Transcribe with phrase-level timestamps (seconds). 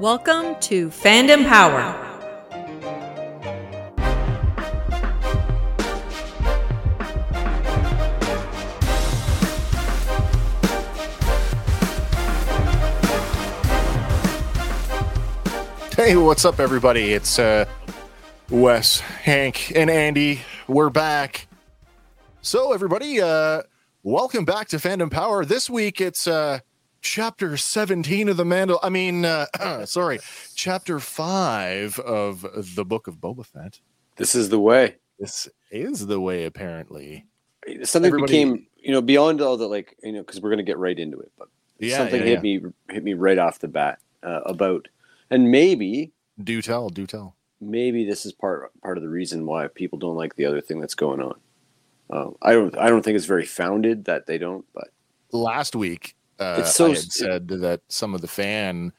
[0.00, 1.92] Welcome to Fandom Power.
[15.94, 17.12] Hey, what's up, everybody?
[17.12, 17.66] It's uh,
[18.48, 20.40] Wes, Hank, and Andy.
[20.66, 21.46] We're back.
[22.40, 23.64] So, everybody, uh,
[24.02, 25.44] welcome back to Fandom Power.
[25.44, 26.60] This week, it's uh,
[27.00, 28.78] chapter 17 of the Mandal.
[28.82, 29.46] I mean, uh,
[29.86, 30.20] sorry,
[30.54, 33.80] chapter 5 of the book of Boba Fett.
[34.16, 34.96] This is the way.
[35.18, 37.26] This is the way, apparently.
[37.82, 40.78] Something Everybody- became, you know, beyond all the like, you know, because we're gonna get
[40.78, 41.30] right into it.
[41.38, 42.58] But Yeah, something yeah, hit yeah.
[42.60, 44.88] me, hit me right off the bat uh, about,
[45.30, 46.12] and maybe,
[46.42, 47.36] Do tell, do tell.
[47.60, 50.80] maybe this is part part of the reason why people don't like the other thing
[50.80, 51.38] that's going on.
[52.08, 54.88] Uh, I don't, I don't think it's very founded that they don't, but
[55.32, 58.92] Last week, uh, It's so I had said that some of the fan,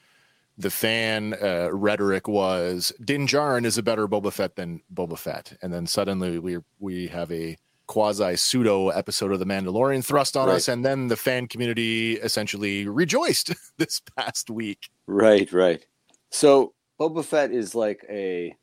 [0.58, 5.58] the fan uh, rhetoric was Din Djarin is a better Boba Fett than Boba Fett,
[5.62, 10.47] and then suddenly we we have a quasi pseudo episode of The Mandalorian thrust on
[10.47, 10.56] Right.
[10.56, 14.90] us, and then the fan community essentially rejoiced this past week.
[15.07, 15.85] right, right.
[16.30, 18.56] So Boba Fett is like a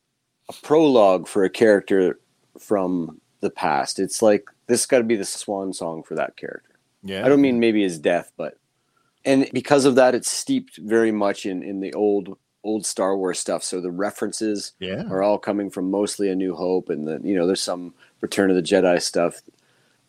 [0.48, 2.20] a prologue for a character
[2.58, 3.98] from the past.
[3.98, 6.78] It's like this got to be the swan song for that character.
[7.02, 8.56] Yeah, I don't mean maybe his death, but
[9.28, 13.38] and because of that, it's steeped very much in in the old old Star Wars
[13.38, 13.62] stuff.
[13.62, 17.36] So the references yeah, are all coming from mostly A New Hope, and the you
[17.36, 19.40] know there's some Return of the Jedi stuff,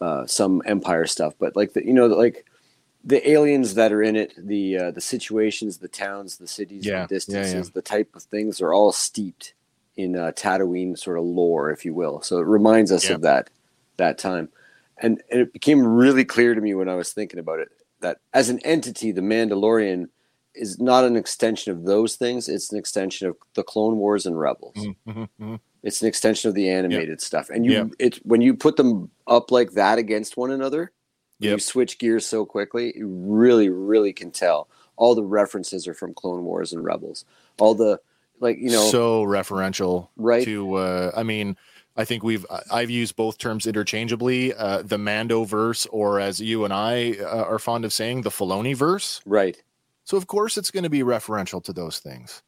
[0.01, 2.45] uh, some Empire stuff, but like the you know like
[3.03, 7.01] the aliens that are in it, the uh, the situations, the towns, the cities, Yeah,
[7.01, 7.71] the distances, yeah.
[7.73, 9.53] the type of things are all steeped
[9.97, 12.21] in uh, Tatooine sort of lore, if you will.
[12.21, 13.49] So it reminds us of that
[13.97, 14.47] that time,
[14.97, 17.69] and, and it became really clear to me when I was thinking about it
[18.01, 20.09] that as an entity, the Mandalorian
[20.55, 24.39] is not an extension of those things; it's an extension of the Clone Wars and
[24.39, 24.75] Rebels.
[25.07, 25.59] Mhm, mhm.
[25.83, 27.87] It's an extension of the animated stuff, and you Yep.
[27.99, 30.91] it when you put them up like that against one another,
[31.39, 32.93] you switch gears so quickly.
[32.97, 34.67] You really, really can tell.
[34.97, 37.23] All the references are from Clone Wars and Rebels.
[37.59, 37.99] All the
[38.41, 40.43] like, you know, so referential right?
[40.45, 41.57] to uh i mean
[41.99, 46.63] i think we've i've used both terms interchangeably uh the mando verse or as you
[46.65, 49.21] and i uh, are fond of saying the Filoni verse.
[49.25, 49.61] Right.
[50.03, 52.41] so of course it's going to be referential to those things.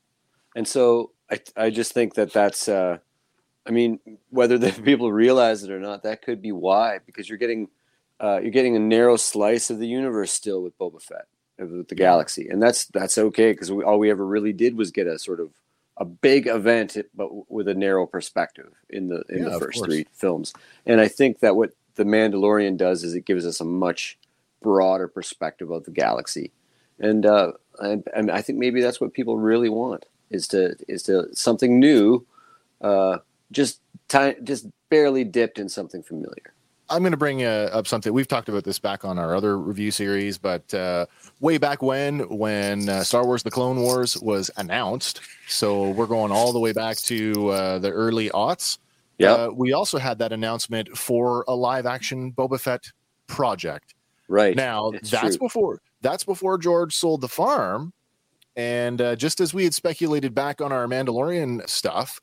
[0.56, 2.98] And so I, I just think that that's, uh,
[3.66, 7.38] I mean, whether the people realize it or not, that could be why, because you're
[7.38, 7.70] getting,
[8.20, 11.28] uh, you're getting a narrow slice of the universe still with Boba Fett,
[11.62, 14.92] uh, with the galaxy, and that's that's okay because all we ever really did was
[14.92, 15.50] get a sort of
[16.02, 20.08] a big event, but with a narrow perspective in the in Yeah, the first three
[20.12, 20.52] films.
[20.88, 24.18] And I think that what the Mandalorian does is it gives us a much
[24.64, 26.52] broader perspective of the galaxy,
[27.00, 31.04] and uh, and, and I think maybe that's what people really want is to is
[31.04, 32.26] to something new,
[32.82, 33.20] uh,
[33.52, 36.56] just ti- just barely dipped in something familiar.
[36.92, 38.14] I'm going to bring uh, up something.
[38.14, 41.06] We've talked about this back on our other review series but uh
[41.40, 45.22] way back when when uh, star wars the clone wars was announced.
[45.48, 48.78] So we're going all the way back to uh, the early aughts.
[49.18, 52.92] Yeah, uh, we also had that announcement for a live action boba fett
[53.28, 53.94] project.
[54.28, 54.56] Right.
[54.56, 55.48] Now It's that's true.
[55.48, 57.94] before that's before George sold the farm,
[58.56, 62.20] and uh, just as we had speculated back on our Mandalorian stuff,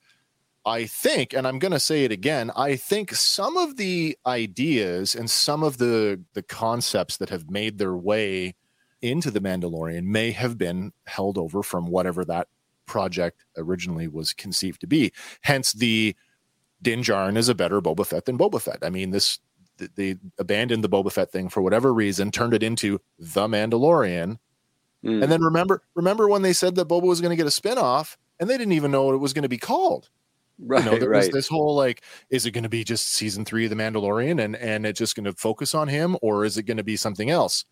[0.69, 5.15] I think, and I'm going to say it again, I think some of the ideas
[5.15, 8.55] and some of the the concepts that have made their way
[9.01, 12.49] into the Mandalorian may have been held over from whatever that
[12.87, 15.13] project originally was conceived to be.
[15.43, 16.15] Hence the
[16.83, 18.79] Din Djarin is a better Boba Fett than Boba Fett.
[18.83, 19.39] I mean, this
[19.95, 24.39] they abandoned the Boba Fett thing for whatever reason, turned it into the Mandalorian.
[25.05, 25.23] Mm.
[25.23, 28.17] And then remember, remember when they said that Boba was going to get a spinoff,
[28.41, 30.11] and they didn't even know what it was going to be called.
[30.61, 31.33] Right, you know, there was right.
[31.33, 34.57] this whole like, is it going to be just season three of The Mandalorian and
[34.57, 37.31] and it's just going to focus on him, or is it going to be something
[37.31, 37.65] else?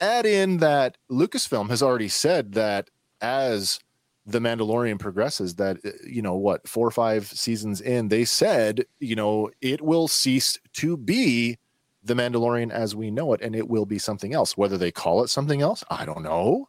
[0.00, 2.88] Add in that Lucasfilm has already said that
[3.20, 3.80] as
[4.26, 8.84] The Mandalorian progresses, that uh, you know what, four or five seasons in, they said
[9.00, 11.58] you know it will cease to be
[12.04, 14.56] The Mandalorian as we know it, and it will be something else.
[14.56, 16.68] Whether they call it something else, I don't know,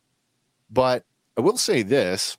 [0.72, 1.06] but
[1.38, 2.38] I will say this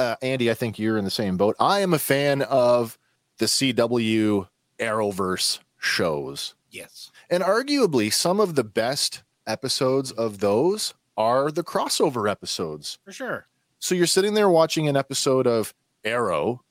[0.00, 1.56] uh, Andy, I think you're in the same boat.
[1.60, 2.98] I am a fan of
[3.38, 4.48] the CW
[4.78, 6.54] Arrowverse shows.
[6.70, 7.10] Yes.
[7.28, 12.98] And arguably, some of the best episodes of those are the crossover episodes.
[13.04, 13.46] For sure.
[13.78, 15.74] So you're sitting there watching an episode of
[16.04, 16.62] Arrow,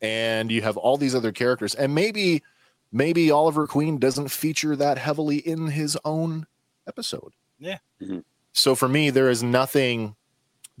[0.00, 2.42] and you have all these other characters, and maybe
[2.90, 6.46] maybe Oliver Queen doesn't feature that heavily in his own
[6.86, 7.32] episode.
[7.58, 7.78] Yeah.
[8.02, 8.24] Mhm.
[8.52, 10.14] So for me, there is nothing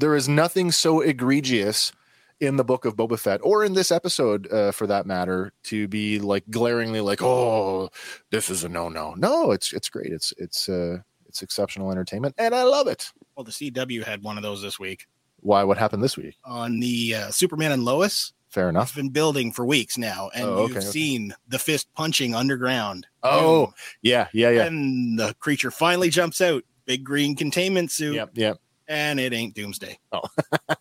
[0.02, 1.92] there is nothing so egregious
[2.40, 5.86] in the book of Boba Fett or in this episode uh, for that matter to
[5.86, 7.88] be like glaringly like oh
[8.30, 10.12] this is a no no no it's it's great.
[10.12, 13.12] It's it's uh it's exceptional entertainment and I love it.
[13.36, 15.06] Well, the CW had one of those this week.
[15.38, 16.36] Why what happened this week?
[16.44, 18.32] On the uh, Superman and Lois.
[18.48, 20.86] fair It's enough been building for weeks now, and Oh, okay, you've okay.
[20.86, 23.06] seen the fist punching underground.
[23.22, 23.72] Oh,
[24.02, 24.64] yeah yeah yeah.
[24.64, 28.58] And the creature finally jumps out, big green containment suit, yep yep
[28.88, 29.98] and it ain't Doomsday.
[30.12, 30.22] Oh.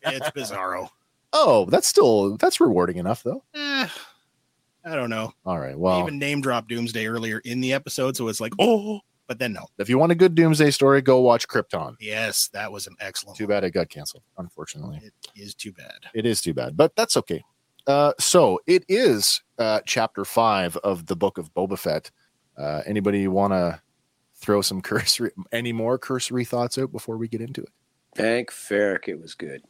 [0.03, 0.89] it's Bizarro.
[1.33, 3.87] oh that's still that's rewarding enough though Eh,
[4.83, 5.33] I don't know.
[5.45, 8.99] all right well even name dropped Doomsday earlier in the episode, so it's like, oh,
[9.27, 9.65] but then no.
[9.77, 13.37] if you want a good doomsday story go watch Krypton Yes, that was an excellent.
[13.37, 15.99] too bad it got canceled unfortunately It is too bad.
[16.13, 17.41] It is too bad, but that's okay.
[17.87, 22.11] Uh, so it is uh, chapter five of the book of Boba Fett.
[22.57, 23.81] Uh, anybody want to
[24.35, 27.65] throw some cursory, any more cursory thoughts out before we get into
[28.15, 29.63] Thank Ferrick, it was good.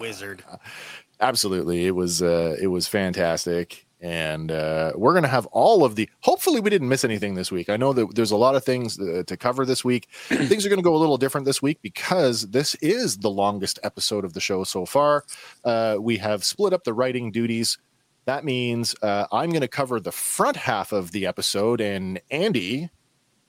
[0.00, 0.44] Wizard.
[1.20, 6.08] Absolutely, it was uh, it was fantastic, and uh, we're gonna have all of the.
[6.20, 7.68] Hopefully, we didn't miss anything this week.
[7.68, 10.08] I know that there's a lot of things uh, to cover this week.
[10.26, 14.24] things are gonna go a little different this week because this is the longest episode
[14.24, 15.24] of the show so far.
[15.64, 17.78] Uh, we have split up the writing duties.
[18.24, 22.90] That means uh, I'm gonna cover the front half of the episode, and Andy,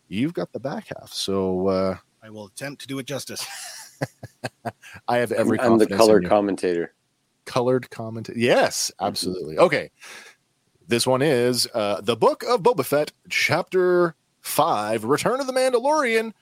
[0.09, 1.11] you've got the back half.
[1.11, 3.45] So uh, I will attempt to do it justice.
[5.09, 5.59] I have every.
[5.59, 6.93] I'm the confidence in color commentator.
[7.45, 8.29] colored comment.
[8.33, 9.57] Yes, absolutely.
[9.57, 9.91] Okay.
[10.87, 16.33] This one is uh, the Book of Boba Fett, Chapter 5, Return of the Mandalorian.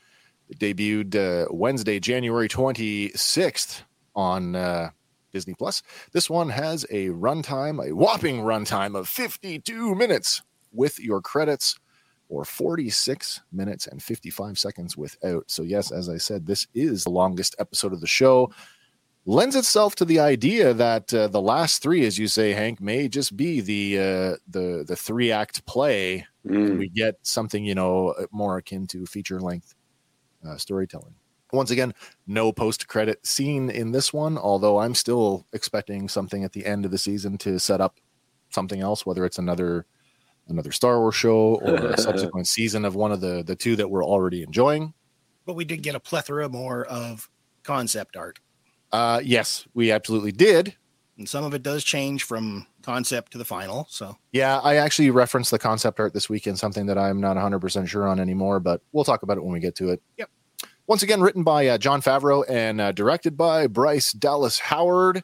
[0.50, 3.84] It debuted uh, Wednesday, January 26th
[4.16, 4.90] on uh,
[5.32, 5.82] Disney Plus.
[6.12, 10.42] This one has a runtime, a whopping runtime of 52 minutes
[10.72, 11.80] with your credits,
[12.32, 15.44] or 46 minutes and 55 seconds without.
[15.52, 18.52] So, yes, as I said, this is the longest episode of the show
[19.26, 23.08] lends itself to the idea that uh, the last three, as you say, Hank, may
[23.08, 26.26] just be the uh, the the three act play.
[26.48, 26.80] Mm.
[26.80, 29.76] We get something you know more akin to feature length
[30.48, 31.16] uh, storytelling.
[31.54, 31.94] Once again,
[32.28, 36.86] no post credit scene in this one, although I'm still expecting something at the end
[36.86, 37.98] of the season to set up
[38.50, 39.86] something else, whether it's another
[40.52, 43.90] another Star Wars show or a subsequent season of one of the the two that
[43.90, 44.94] we're already enjoying.
[45.46, 47.30] But we did get a plethora more of
[47.64, 48.40] concept art.
[48.92, 50.76] Uh, yes, we absolutely did.
[51.18, 53.86] And some of it does change from concept to the final.
[53.90, 57.88] So Yeah, I actually referenced the concept art this weekend, something that I'm not 100%
[57.88, 60.02] sure on anymore, but we'll talk about it when we get to it.
[60.18, 60.30] Yep.
[60.88, 65.24] Once again, written by uh, Jon Favreau and uh, directed by Bryce Dallas Howard,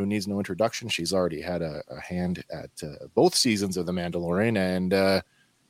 [0.00, 0.88] who needs no introduction.
[0.88, 4.56] She's already had a, a hand at uh, both seasons of The Mandalorian.
[4.56, 5.20] And uh,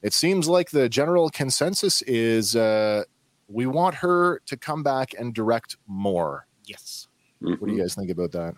[0.03, 3.03] it seems like the general consensus is uh,
[3.49, 6.47] we want her to come back and direct more.
[6.65, 7.09] yes.
[7.41, 8.55] What do you guys think about that?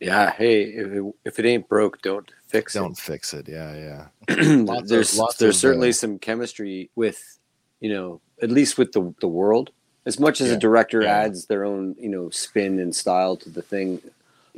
[0.00, 0.30] Yeah.
[0.32, 2.78] Hey, if it, if it ain't broke, don't fix it.
[2.78, 3.46] Don't fix it.
[3.46, 4.06] Yeah, yeah.
[4.28, 4.58] it.
[4.66, 7.38] Lots of- there's lots there's of, certainly uh, some chemistry with,
[7.80, 9.70] you know, at least with the the world.
[10.06, 10.54] As much as Yeah.
[10.54, 11.16] a director Yeah.
[11.18, 14.00] adds their own, you know, spin and style to the thing,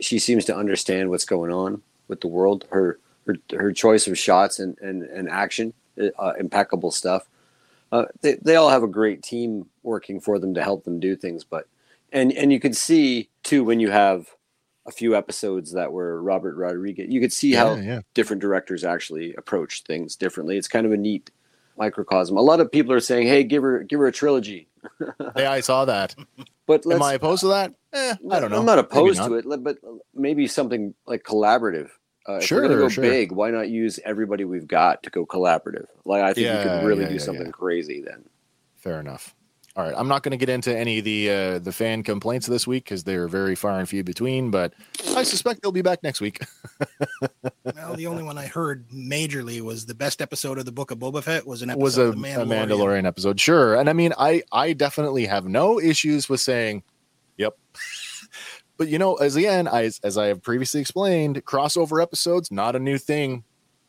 [0.01, 2.67] she seems to understand what's going on with the world.
[2.71, 5.75] Her her her choice of shots and and, and action,
[6.19, 7.29] uh, impeccable stuff.
[7.93, 11.17] Uh, they they all have a great team working for them to help them do
[11.17, 11.67] things, but
[12.13, 14.29] and and you could see too when you have
[14.87, 18.01] a few episodes that were Robert Rodriguez, you could see how yeah, yeah.
[18.15, 20.57] different directors actually approach things differently.
[20.57, 21.31] It's kind of a neat
[21.77, 22.37] microcosm.
[22.37, 24.69] A lot of people are saying, "Hey, give her give her a trilogy."
[25.37, 26.15] Yeah, I saw that.
[26.67, 27.75] But let's, Am I opposed to that?
[27.93, 28.59] Eh, I don't know.
[28.59, 29.29] I'm not opposed not.
[29.29, 29.79] to it, but
[30.15, 31.91] maybe something like collaborative.
[32.29, 33.03] Uh, if Sure, we're gonna go sure.
[33.03, 35.87] big, why not use everybody we've got to go collaborative?
[36.05, 38.25] Like I think Yeah, you could really yeah, do yeah, something crazy then.
[38.75, 39.35] Fair enough.
[39.77, 42.47] All right, I'm not going to get into any of the uh, the fan complaints
[42.47, 44.51] this week because they're very far and few between.
[44.51, 44.73] But
[45.15, 46.41] I suspect they'll be back next week.
[47.75, 50.99] Well, the only one I heard majorly was the best episode of the Book of
[50.99, 52.69] Boba Fett was an episode was a, of the a Mandalorian.
[52.69, 53.75] Mandalorian episode, sure.
[53.75, 56.83] And I mean, I I definitely have no issues with saying,
[57.37, 57.57] "Yep."
[58.77, 62.79] but you know, as again, I as I have previously explained, crossover episodes not a
[62.79, 63.45] new thing,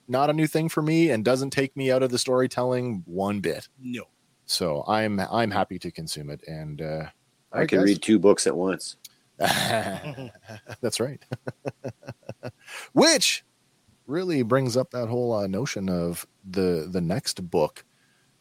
[0.08, 3.40] not a new thing for me, and doesn't take me out of the storytelling one
[3.40, 3.68] bit.
[3.80, 4.04] No.
[4.48, 7.04] So I'm I'm happy to consume it, and uh,
[7.52, 8.96] I can read two books at once.
[9.38, 11.22] That's right.
[12.94, 13.44] Which
[14.08, 17.84] really brings up that whole uh, notion of the the next book.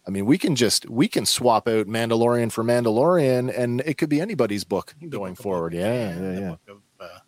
[0.06, 4.08] I mean, we can just we can swap out Mandalorian for Mandalorian, and it could
[4.08, 5.72] be anybody's book going Book forward.
[5.72, 6.48] Boba- Yeah, yeah, yeah.
[6.50, 7.18] Book of, uh,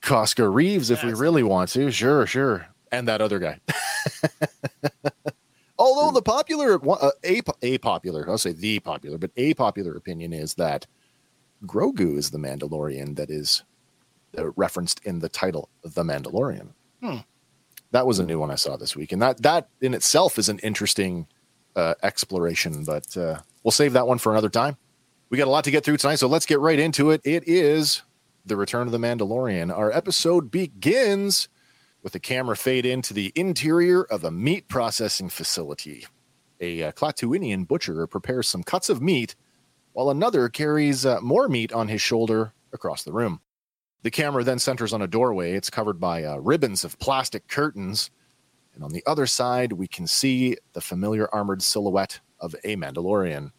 [0.00, 3.58] Costco Reeves, if we That's- really want to, sure, sure, and that other guy.
[5.78, 10.32] Although the popular, uh, a, a popular, I'll say the popular, but a popular opinion
[10.32, 10.86] is that
[11.66, 13.62] Grogu is the Mandalorian that is
[14.36, 16.70] uh, referenced in the title, The Mandalorian.
[17.02, 17.18] Hmm.
[17.92, 20.48] That was a new one I saw this week, and that that in itself is
[20.48, 21.26] an interesting
[21.74, 22.84] uh, exploration.
[22.84, 24.76] But uh, we'll save that one for another time.
[25.30, 27.20] We got a lot to get through tonight, so let's get right into it.
[27.24, 28.02] It is
[28.44, 29.74] the Return of the Mandalorian.
[29.74, 31.48] Our episode begins
[32.08, 36.06] with a camera fade into the interior of a meat processing facility.
[36.58, 36.92] A uh,
[37.68, 39.34] butcher prepares some cuts of meat,
[39.92, 43.42] while another carries uh, more meat on his shoulder across the room.
[44.04, 45.52] The camera then centers on a doorway.
[45.52, 48.10] It's covered by uh, ribbons of plastic curtains.
[48.74, 53.52] And on the other side, we can see the familiar armored silhouette of a Mandalorian.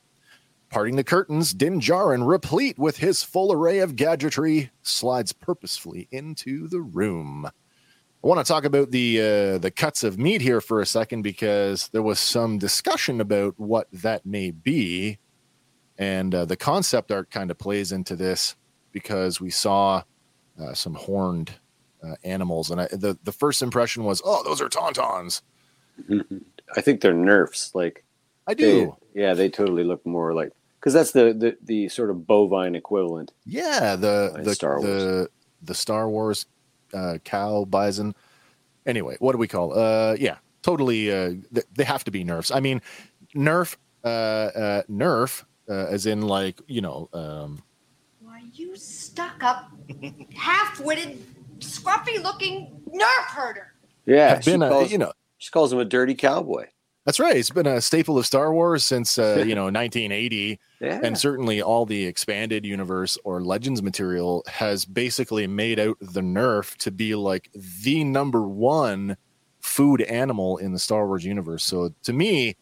[0.71, 6.67] Parting the curtains, Din Djarin, replete with his full array of gadgetry, slides purposefully into
[6.67, 7.51] the room.
[8.21, 11.21] I want to talk about the uh, the cuts of meat here for a second
[11.21, 15.19] because there was some discussion about what that may be,
[15.97, 18.57] and uh, the concept art kind of plays into this
[18.91, 20.03] because we saw
[20.61, 21.53] uh, some horned
[22.03, 25.41] uh, animals, and I, the the first impression was, oh, those are tauntauns.
[26.75, 27.73] I think they're nerfs.
[27.73, 28.03] Like
[28.47, 32.09] I they, do, yeah, they totally look more like because that's the, the the sort
[32.09, 33.31] of bovine equivalent.
[33.45, 33.95] yeah.
[33.95, 34.83] The the Star Wars.
[34.83, 35.29] the
[35.61, 36.45] the Star Wars
[36.93, 38.15] uh, cow bison.
[38.85, 39.77] Anyway, what do we call?
[39.77, 41.11] Uh, yeah, totally.
[41.11, 42.51] Uh, th- they have to be nerfs.
[42.51, 42.81] I mean,
[43.35, 47.61] nerf, uh, uh, nerf, uh, as in like you know, um,
[48.19, 49.71] Why, you stuck up,
[50.35, 51.23] half witted,
[51.59, 53.73] scruffy looking nerf herder.
[54.05, 55.13] Yeah, have she been a, calls, you know.
[55.37, 56.67] she calls him a dirty cowboy.
[57.05, 57.37] That's right.
[57.37, 60.59] It's been a staple of Star Wars since uh, you know 1980.
[60.81, 66.21] Yeah, and certainly all the expanded universe or legends material has basically made out the
[66.21, 69.17] nerf to be like the number one
[69.59, 72.55] food animal in the star wars universe so to me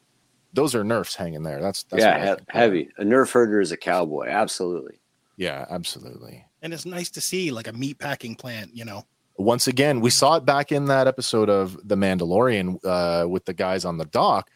[0.53, 2.89] those are nerfs hanging there that's, that's yeah, he- heavy.
[2.97, 4.25] A nerf herder is a cowboy.
[4.27, 4.99] Absolutely.
[5.37, 9.05] yeah absolutely and it's nice to see like a meat packing plant, you know.
[9.37, 13.53] Once again we saw it back in that episode of the mandalorian uh, with the
[13.53, 14.49] guys on the dock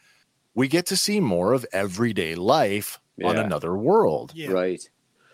[0.54, 4.48] we get to see more of everyday life on another world Yeah.
[4.50, 4.88] Right.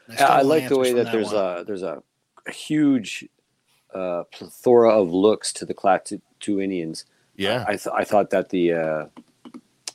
[0.08, 1.58] I I, stole I my like the way from that, there's one.
[1.60, 2.02] a there's a,
[2.46, 3.26] a huge
[3.94, 7.04] uh, plethora of looks to the Klatooinians.
[7.36, 9.06] yeah I th- I thought that the uh,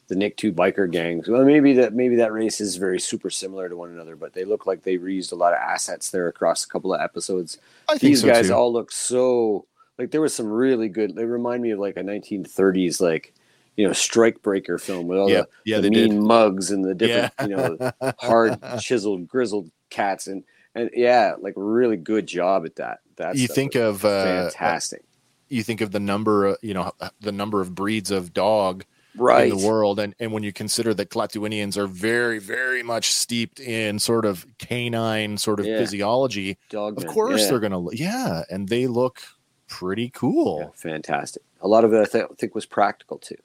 [0.08, 1.28] the Nikto biker gangs.
[1.28, 4.46] Well, maybe that maybe that race is very super similar to one another, but they
[4.46, 7.58] look like they reused a lot of assets there across a couple of episodes.
[7.88, 8.54] i think These so guys too.
[8.54, 9.66] all look so
[9.98, 11.16] like there was some really good.
[11.16, 13.34] They remind me of like a 1930s like
[13.78, 16.94] you know strike breaker film with all the, yeah the mean did mugs and the
[16.94, 20.44] different yeah you know hard chiseled grizzled cats and
[20.76, 23.00] and yeah like really good job at that.
[23.16, 25.04] That's you think of uh, fantastic.
[25.50, 26.92] you think of the number uh, you know
[27.22, 28.86] the number of breeds of dog
[29.18, 29.52] right.
[29.52, 33.60] in the world and and when you consider that Klatooinians are very very much steeped
[33.60, 35.78] in sort of canine sort of Yeah.
[35.78, 37.04] physiology Dogman.
[37.06, 37.50] of course yeah.
[37.50, 39.22] they're gonna yeah and they look
[39.68, 41.42] pretty cool Yeah, fantastic.
[41.62, 43.38] A lot of it I th- think was practical too.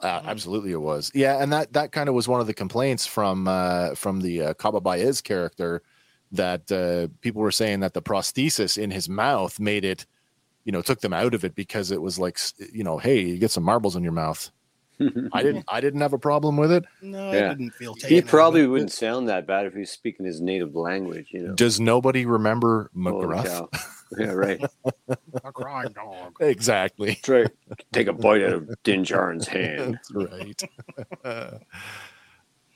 [0.00, 1.10] Uh, absolutely, it was.
[1.14, 4.42] Yeah, and that that kind of was one of the complaints from uh, from the
[4.42, 5.82] uh, Kaba Baiz character
[6.32, 10.04] that uh, people were saying that the prosthesis in his mouth made it,
[10.64, 12.38] you know, took them out of it because it was like,
[12.72, 14.50] you know, hey, you get some marbles in your mouth.
[15.32, 16.84] I didn't I didn't have a problem with it.
[17.02, 17.46] No, Yeah.
[17.46, 18.16] I didn't feel taken.
[18.16, 18.66] he probably it.
[18.66, 21.54] wouldn't sound that bad if he was speaking his native language, you know.
[21.54, 23.68] Does nobody remember McGruff?
[24.18, 24.62] yeah, right.
[25.08, 26.36] a crying dog.
[26.40, 27.16] Exactly.
[27.16, 27.46] Try
[27.92, 29.94] take a bite out of Din Djarin's hand.
[29.94, 30.12] That's
[31.24, 31.60] right.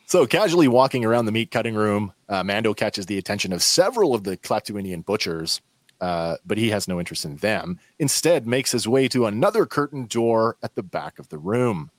[0.06, 4.14] so, casually walking around the meat cutting room, uh, Mando catches the attention of several
[4.14, 5.60] of the Klatooinian butchers,
[6.00, 7.78] uh, but he has no interest in them.
[7.98, 11.90] Instead, makes his way to another curtain door at the back of the room.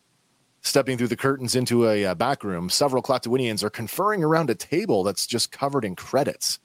[0.62, 4.56] Stepping through the curtains into a uh, back room, several Klaatuinians are conferring around a
[4.56, 6.60] table that's just covered in credits.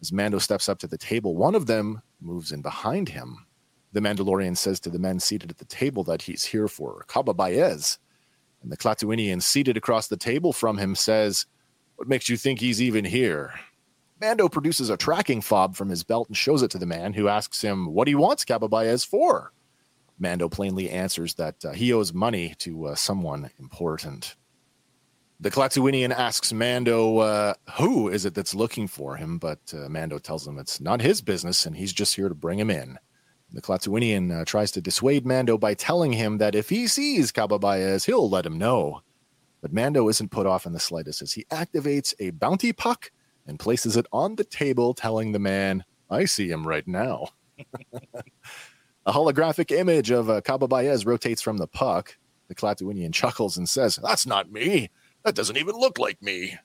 [0.00, 3.46] As Mando steps up to the table, one of them moves in behind him.
[3.92, 7.34] The Mandalorian says to the men seated at the table that he's here for Kaba
[7.34, 7.98] Baiz.
[8.62, 11.46] And the Klatooinian seated across the table from him says,
[11.96, 13.52] What makes you think he's even here?
[14.20, 17.28] Mando produces a tracking fob from his belt and shows it to the man, who
[17.28, 19.52] asks him what he wants Kaba Baiz for.
[20.18, 24.36] Mando plainly answers that uh, he owes money to uh, someone important.
[25.40, 29.38] The Klatooinian asks Mando, uh, who is it that's looking for him?
[29.38, 32.58] But uh, Mando tells him it's not his business and he's just here to bring
[32.58, 32.98] him in.
[33.52, 37.58] The Klatooinian uh, tries to dissuade Mando by telling him that if he sees Kaba
[37.58, 39.02] Baiz, he'll let him know.
[39.60, 43.10] But Mando isn't put off in the slightest as he activates a bounty puck
[43.46, 47.28] and places it on the table, telling the man, I see him right now.
[49.06, 52.16] a holographic image of uh, Kaba Baiz rotates from the puck.
[52.48, 54.90] The Klatooinian chuckles and says, That's not me.
[55.24, 56.58] That doesn't even look like me.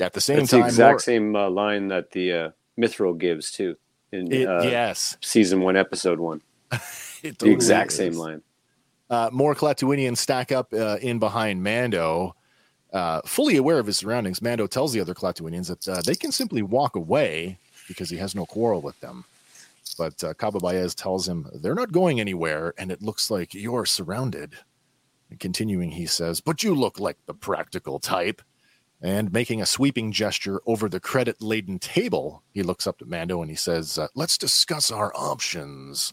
[0.00, 3.18] At the same That's time, the exact more- same uh, line that the uh, Mythrol
[3.18, 3.76] gives too
[4.12, 6.40] in It- uh, yes, season one, episode one.
[7.22, 7.96] it The exact is.
[7.96, 8.42] same line.
[9.10, 12.34] Uh, more Klatooinians stack up uh, in behind Mando.
[12.92, 16.30] Uh, fully aware of his surroundings, Mando tells the other Klatooinians that uh, they can
[16.30, 17.58] simply walk away
[17.88, 19.24] because he has no quarrel with them.
[19.94, 23.86] But uh, Kaba Baiz tells him they're not going anywhere, and it looks like you're
[23.86, 24.54] surrounded.
[25.30, 28.42] And continuing, he says, But you look like the practical type.
[29.00, 33.40] And making a sweeping gesture over the credit laden table, he looks up to Mando
[33.40, 36.12] and he says, uh, Let's discuss our options.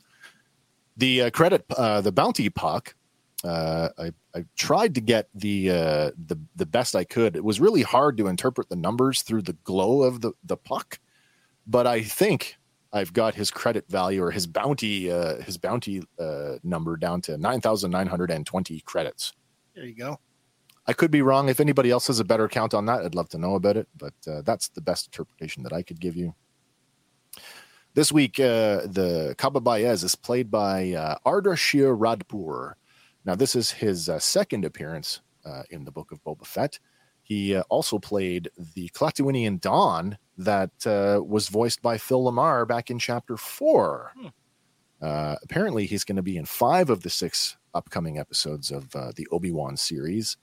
[0.98, 2.96] The uh, credit, uh, the bounty puck,
[3.44, 7.36] uh, I, I tried to get the, uh, the the best I could.
[7.36, 11.00] It was really hard to interpret the numbers through the glow of the, the puck,
[11.68, 12.58] but I think
[12.96, 17.38] I've got his credit value or his bounty uh, his bounty uh, number down to
[17.38, 19.34] nine thousand nine hundred and twenty credits.
[19.76, 20.20] There you go.
[20.88, 21.50] I could be wrong.
[21.50, 23.90] If anybody else has a better count on that, I'd love to know about it.
[23.98, 26.36] But uh, that's the best interpretation that I could give you.
[27.96, 32.76] This week, uh, the Kaba Baiz is played by uh, Ardeshir Radpour.
[33.26, 36.80] Now, this is his uh, second appearance uh, in the Book of Boba Fett.
[37.26, 42.92] He uh, also played the Klatooinian Don that uh, was voiced by Phil LaMarr back
[42.92, 44.14] in Chapter Four.
[44.16, 44.28] Hmm.
[45.02, 49.12] Uh, apparently, he's going to be in five of the six upcoming episodes of uh,
[49.16, 50.38] the Obi Wan series.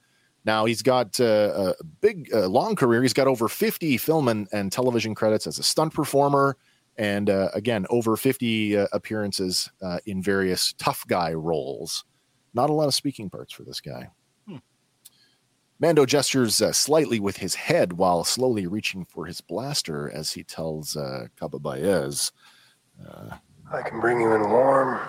[0.45, 3.03] Now he's got uh, a big, uh, long career.
[3.03, 6.57] He's got over 50 film and, and television credits as a stunt performer,
[6.97, 12.05] and uh, again, over 50 uh, appearances uh, in various tough guy roles.
[12.55, 14.09] Not a lot of speaking parts for this guy.
[15.83, 20.45] Mando gestures uh, slightly with his head while slowly reaching for his blaster as he
[20.45, 22.31] tells uh, Kaba Baiz,
[23.05, 23.35] uh,
[23.73, 25.01] I can bring you in warm,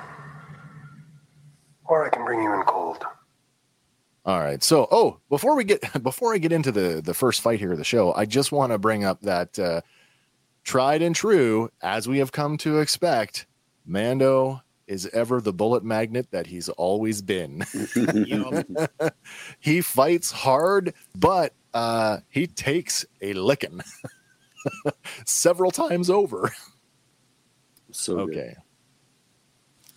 [1.85, 3.05] or I can bring you in cold.
[4.25, 4.63] All right.
[4.63, 7.77] So, oh, before we get before I get into the the first fight here of
[7.77, 9.81] the show, I just want to bring up that uh,
[10.63, 13.45] tried and true, as we have come to expect,
[13.85, 17.63] Mando is ever the bullet magnet that he's always been.
[19.59, 23.81] He fights hard, but uh, he takes a licking
[25.25, 26.51] several times over.
[27.91, 28.37] So good.
[28.37, 28.55] Okay.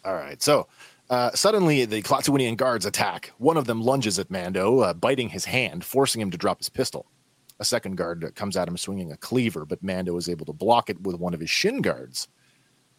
[0.04, 0.40] All right.
[0.42, 0.68] So
[1.10, 3.32] uh, suddenly the Klatooinian guards attack.
[3.38, 6.68] One of them lunges at Mando, uh, biting his hand, forcing him to drop his
[6.68, 7.06] pistol.
[7.58, 10.90] A second guard comes at him swinging a cleaver, but Mando is able to block
[10.90, 12.28] it with one of his shin guards.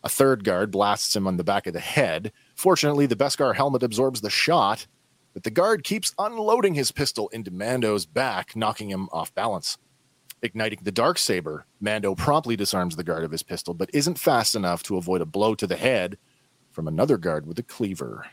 [0.07, 2.31] A third guard blasts him on the back of the head.
[2.55, 4.87] Fortunately, the Beskar helmet absorbs the shot,
[5.33, 9.77] but the guard keeps unloading his pistol into Mando's back, knocking him off balance.
[10.41, 14.55] Igniting the dark saber, Mando promptly disarms the guard of his pistol, but isn't fast
[14.55, 16.17] enough to avoid a blow to the head
[16.71, 18.27] from another guard with a cleaver.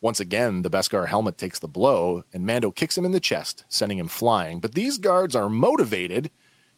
[0.00, 3.66] Once again, the Beskar helmet takes the blow, and Mando kicks him in the chest,
[3.68, 4.60] sending him flying.
[4.60, 6.30] But these guards are motivated,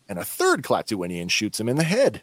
[0.09, 2.23] and a third Klatooinian shoots him in the head.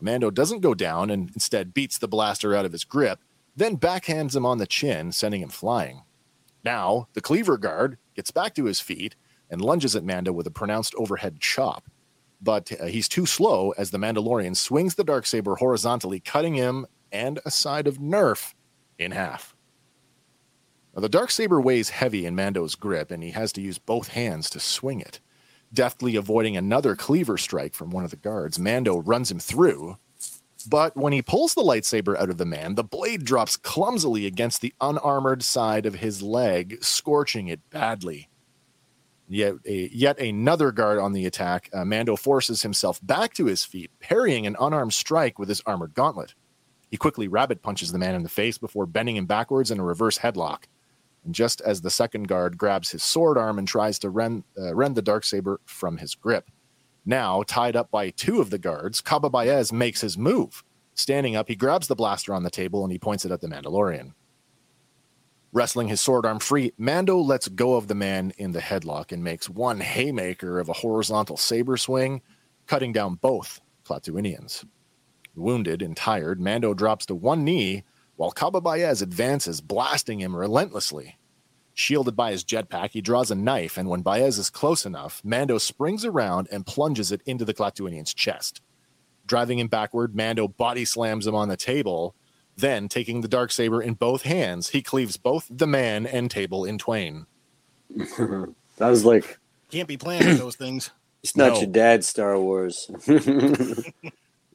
[0.00, 3.20] Mando doesn't go down and instead beats the blaster out of his grip,
[3.56, 6.02] then backhands him on the chin, sending him flying.
[6.64, 9.16] Now, the cleaver guard gets back to his feet
[9.50, 11.84] and lunges at Mando with a pronounced overhead chop.
[12.40, 17.38] But uh, he's too slow as the Mandalorian swings the Darksaber horizontally, cutting him and
[17.44, 18.54] a side of Nerf
[18.98, 19.54] in half.
[20.94, 24.50] Now, the Darksaber weighs heavy in Mando's grip, and he has to use both hands
[24.50, 25.20] to swing it.
[25.74, 29.98] Deftly avoiding another cleaver strike from one of the guards, Mando runs him through.
[30.68, 34.60] But when he pulls the lightsaber out of the man, the blade drops clumsily against
[34.60, 38.28] the unarmored side of his leg, scorching it badly.
[39.28, 43.64] Yet, a, yet another guard on the attack, uh, Mando forces himself back to his
[43.64, 46.34] feet, parrying an unarmed strike with his armored gauntlet.
[46.90, 49.84] He quickly rabbit punches the man in the face before bending him backwards in a
[49.84, 50.64] reverse headlock.
[51.24, 54.74] And just as the second guard grabs his sword arm and tries to rend, uh,
[54.74, 56.50] rend the Darksaber from his grip.
[57.06, 60.62] Now, tied up by two of the guards, Kaba Baiz makes his move.
[60.94, 63.48] Standing up, he grabs the blaster on the table and he points it at the
[63.48, 64.12] Mandalorian.
[65.52, 69.22] Wrestling his sword arm free, Mando lets go of the man in the headlock and
[69.22, 72.22] makes one haymaker of a horizontal saber swing,
[72.66, 74.64] cutting down both Klatooinians.
[75.36, 77.84] Wounded and tired, Mando drops to one knee
[78.16, 81.18] while Kaba Baiz advances, blasting him relentlessly.
[81.74, 85.58] Shielded by his jetpack, he draws a knife, and when Baiz is close enough, Mando
[85.58, 88.60] springs around and plunges it into the Klatooinian's chest.
[89.26, 92.14] Driving him backward, Mando body slams him on the table.
[92.56, 96.64] Then, taking the dark saber in both hands, he cleaves both the man and table
[96.64, 97.26] in twain.
[97.96, 99.38] that was like
[99.70, 100.90] Can't be planning those things.
[101.24, 101.58] it's not No.
[101.60, 102.88] your dad's Star Wars.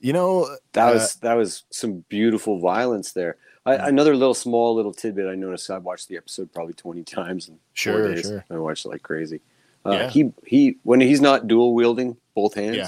[0.02, 3.36] You know, that uh, was that was some beautiful violence there.
[3.66, 5.70] I, another little small little tidbit I noticed.
[5.70, 8.26] I watched the episode probably twenty times in four Sure, days.
[8.26, 8.46] sure.
[8.50, 9.42] I watched it like crazy.
[9.86, 10.10] Uh, Yeah.
[10.10, 12.88] He he when he's not dual wielding both hands, Yeah.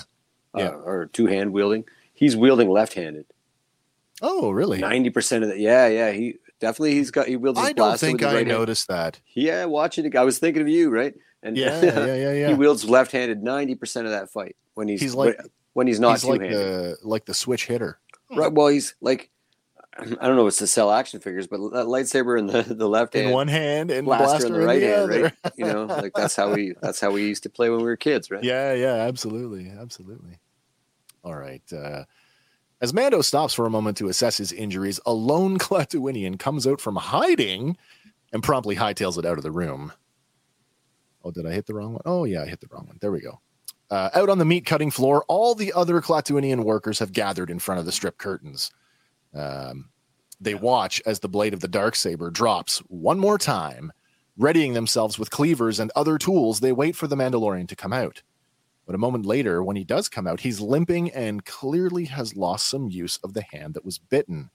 [0.55, 0.69] Uh, Yeah.
[0.69, 3.25] or two hand wielding, he's wielding left handed.
[4.21, 4.79] oh, really?
[4.79, 5.59] Ninety percent of that.
[5.59, 6.11] Yeah, yeah.
[6.11, 8.59] He definitely he's got he wields his I don't think with I right hand.
[8.59, 9.19] noticed that.
[9.33, 10.15] Yeah, watching it.
[10.15, 11.13] I was thinking of you, right?
[11.43, 12.47] And Yeah, yeah, yeah, yeah.
[12.49, 15.39] he wields left handed ninety percent of that fight when he's, He's like-
[15.73, 17.97] when he's not He's like the like the switch hitter.
[18.35, 18.51] Right.
[18.51, 19.29] Well, he's like,
[20.01, 20.47] I don't know.
[20.47, 23.33] If it's to sell action figures, but that lightsaber in the, the left In hand,
[23.33, 25.23] one hand and blaster, blaster, in the right hand, other.
[25.23, 25.53] right?
[25.55, 27.97] You know, like that's how we that's how we used to play when we were
[27.97, 28.43] kids, right?
[28.43, 30.39] Yeah, yeah, absolutely, absolutely.
[31.23, 31.61] All right.
[31.71, 32.05] Uh,
[32.81, 36.81] as Mando stops for a moment to assess his injuries, a lone Klatooinian comes out
[36.81, 37.77] from hiding
[38.33, 39.93] and promptly hightails it out of the room.
[41.23, 42.01] Oh, did I hit the wrong one?
[42.05, 42.97] Oh, yeah, I hit the wrong one.
[42.99, 43.39] There we go.
[43.91, 47.59] Uh, out on the meat cutting floor, all the other Klatooinian workers have gathered in
[47.59, 48.71] front of the strip curtains.
[49.35, 49.90] Um,
[50.41, 53.93] they watch as the blade of the dark saber drops one more time,
[54.35, 56.59] readying themselves with cleavers and other tools.
[56.59, 58.23] They wait for the Mandalorian to come out.
[58.87, 62.67] But a moment later, when he does come out, he's limping and clearly has lost
[62.67, 64.49] some use of the hand that was bitten.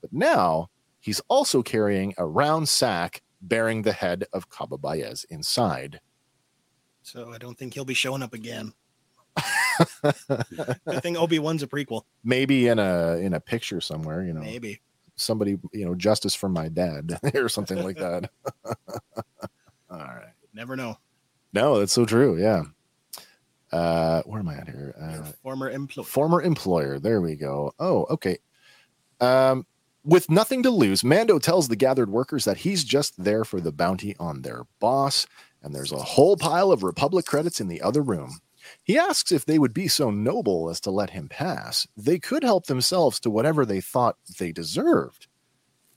[0.00, 0.70] But now
[1.00, 6.00] he's also carrying a round sack bearing the head of Kaba Baiz inside.
[7.02, 8.72] So I don't think he'll be showing up again.
[9.36, 12.02] I think Obi Wan's a prequel.
[12.22, 14.80] Maybe in a in a picture somewhere, you know, Maybe.
[15.16, 18.30] Somebody, you know, justice for my dad or something like that.
[19.90, 20.32] All right.
[20.52, 20.98] Never know.
[21.52, 22.36] No, that's so true.
[22.40, 22.64] Yeah.
[23.72, 24.94] Uh, where am I at here?
[25.00, 26.04] Uh, Former employee.
[26.04, 26.98] former employer.
[26.98, 27.72] There we go.
[27.78, 28.38] Oh, okay.
[29.20, 29.66] Um,
[30.04, 33.72] with nothing to lose, Mando tells the gathered workers that he's just there for the
[33.72, 35.26] bounty on their boss,
[35.62, 38.38] and there's a whole pile of Republic credits in the other room.
[38.84, 41.88] He asks if they would be so noble as to let him pass.
[41.96, 45.26] They could help themselves to whatever they thought they deserved.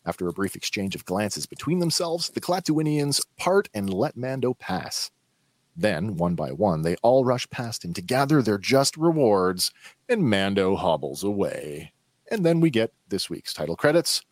[0.06, 5.12] After a brief exchange of glances between themselves, the Klatooinians part and let Mando pass.
[5.76, 9.74] Then, one by one, they all rush past him to gather their just rewards,
[10.08, 11.92] and Mando hobbles away.
[12.32, 14.24] And then we get this week's title credits.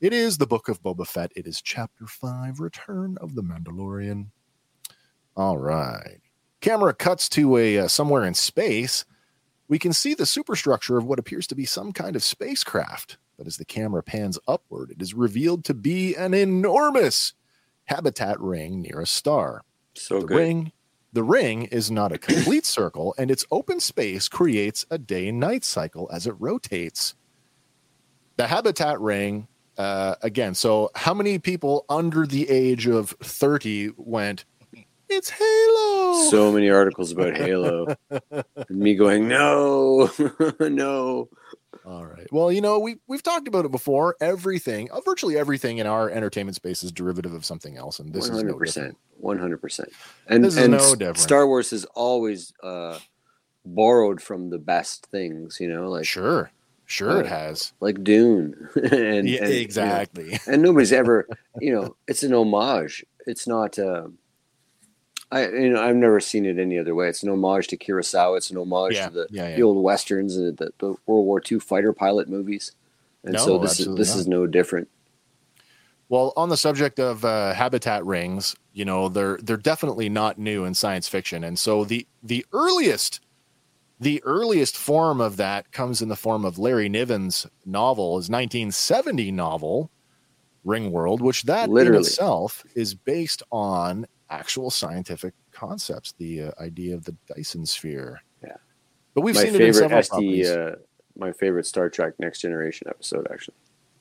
[0.00, 1.30] It is the Book of Boba Fett.
[1.36, 4.26] It is Chapter 5 Return of the Mandalorian.
[5.36, 6.20] All right.
[6.60, 9.04] Camera cuts to a uh, somewhere in space.
[9.68, 13.18] We can see the superstructure of what appears to be some kind of spacecraft.
[13.38, 17.32] But as the camera pans upward, it is revealed to be an enormous
[17.84, 19.62] habitat ring near a star.
[19.94, 20.36] So the good.
[20.36, 20.72] ring
[21.12, 25.64] the ring is not a complete circle and its open space creates a day night
[25.64, 27.14] cycle as it rotates
[28.36, 34.44] the habitat ring uh, again so how many people under the age of 30 went
[35.10, 40.10] it's halo So many articles about Halo, and me going, no,
[40.60, 41.28] no.
[41.84, 45.78] all right well you know we, we've talked about it before everything uh, virtually everything
[45.78, 48.58] in our entertainment space is derivative of something else and this One is no hundred
[48.58, 48.98] percent, different.
[49.18, 49.88] one hundred percent.
[50.26, 51.18] And This is and no S- different.
[51.18, 52.98] Star Wars is always uh,
[53.64, 56.50] borrowed from the best things, you know, like sure
[56.86, 61.26] sure it Uh, has like Dune, and, yeah, and, you know, exactly and nobody's ever,
[61.60, 63.04] you know, it's an homage.
[63.26, 63.78] It's not.
[63.78, 64.08] Uh,
[65.32, 67.08] I you know I've never seen it any other way.
[67.08, 68.36] It's an homage to Kurosawa.
[68.36, 69.56] It's an homage yeah, to the, yeah, yeah.
[69.56, 72.72] the old westerns, and the, the World War II fighter pilot movies.
[73.22, 74.20] And so this is this not.
[74.20, 74.88] is no different.
[76.08, 80.64] Well, on the subject of uh, habitat rings, you know, they're they're definitely not new
[80.64, 83.20] in science fiction, and so the the earliest
[84.00, 89.30] the earliest form of that comes in the form of Larry Niven's novel, his 1970
[89.30, 89.90] novel
[90.66, 97.04] Ringworld, which that in itself is based on actual scientific concepts, the uh, idea of
[97.04, 98.22] the Dyson sphere.
[98.42, 98.56] Yeah.
[99.14, 100.50] but we've my seen it in several SD, properties.
[100.50, 100.76] uh,
[101.18, 103.56] my favorite Star Trek Next Generation episode, actually,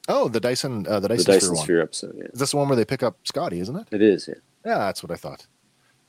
[0.08, 1.64] oh, the Dyson, uh, the the Dyson, Dyson sphere.
[1.66, 2.16] Sphere episode.
[2.18, 3.60] Yeah, Is this the one where they pick up Scotty?
[3.60, 3.88] Isn't it?
[3.92, 4.28] it is.
[4.28, 4.36] Yeah.
[4.66, 5.48] Yeah, that's what I thought.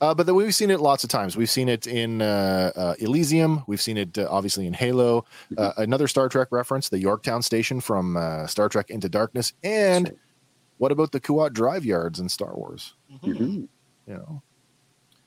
[0.01, 1.37] Uh, but then we've seen it lots of times.
[1.37, 3.63] We've seen it in uh, uh, Elysium.
[3.67, 5.25] We've seen it uh, obviously in Halo.
[5.55, 9.53] Uh, another Star Trek reference, the Yorktown station from uh, Star Trek Into Darkness.
[9.63, 10.17] And
[10.79, 12.95] what about the Kuat Drive yards in Star Wars?
[13.23, 13.67] Mhm.
[14.07, 14.41] You know,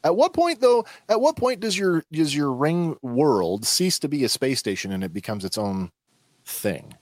[0.02, 0.84] at what point though?
[1.08, 4.92] At what point does your does your ring world cease to be a space station
[4.92, 5.90] and it becomes its own
[6.44, 6.94] thing?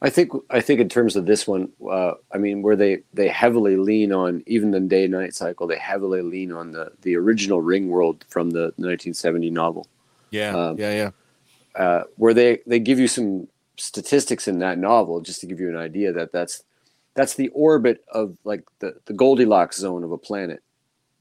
[0.00, 3.26] I think I think in terms of this one, uh, I mean, where they they
[3.26, 7.60] heavily lean on even the day night cycle, they heavily lean on the the original
[7.60, 9.88] Ring world from the 1970 novel,
[10.30, 11.10] Yeah, Um, yeah,
[11.74, 11.82] yeah.
[11.82, 15.68] uh, where they they give you some statistics in that novel just to give you
[15.68, 16.62] an idea that that's
[17.18, 20.62] that's the orbit of like the the Goldilocks zone of a planet.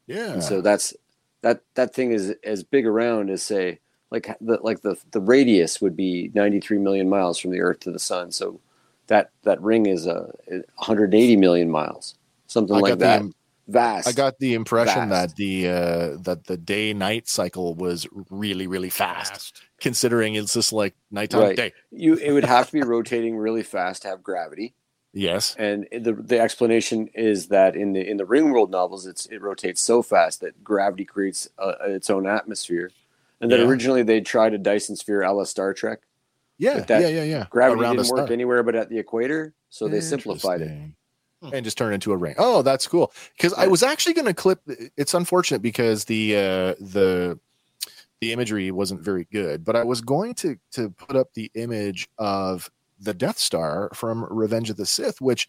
[0.06, 0.34] Yeah.
[0.34, 0.94] And so that's
[1.42, 3.80] that that thing is as big around as say
[4.12, 7.92] like the like the the radius would be 93 million miles from the earth to
[7.92, 8.60] the sun so
[9.08, 10.32] that that ring is uh,
[10.76, 12.14] 180 million miles
[12.46, 13.22] something I like got the that
[13.68, 15.32] vast I got the impression Vast.
[15.32, 19.62] that the uh, that the day night cycle was really really fast, Fast.
[19.82, 21.58] considering it's just like nighttime Right.
[21.58, 21.74] day.
[21.92, 24.74] you it would have to be rotating really fast to have gravity
[25.18, 25.56] Yes.
[25.58, 29.42] and the the explanation is that in the in the ring world novels it's it
[29.42, 32.92] rotates so fast that gravity creates uh, its own atmosphere
[33.42, 33.66] and then Yeah.
[33.68, 36.00] originally they tried a Dyson sphere a la Star Trek
[36.58, 36.76] Yeah.
[36.80, 37.08] But that yeah.
[37.10, 37.24] Yeah.
[37.24, 37.46] Yeah.
[37.50, 40.72] gravity Around didn't work anywhere but at the equator so they simplified it
[41.54, 42.34] and just turn into a ring.
[42.40, 43.12] Oh, that's cool.
[43.38, 44.60] Because I was actually going to clip.
[44.98, 47.40] It's unfortunate because the uh, the
[48.22, 52.08] the imagery wasn't very good, but I was going to to put up the image
[52.18, 55.48] of the Death Star from Revenge of the Sith, which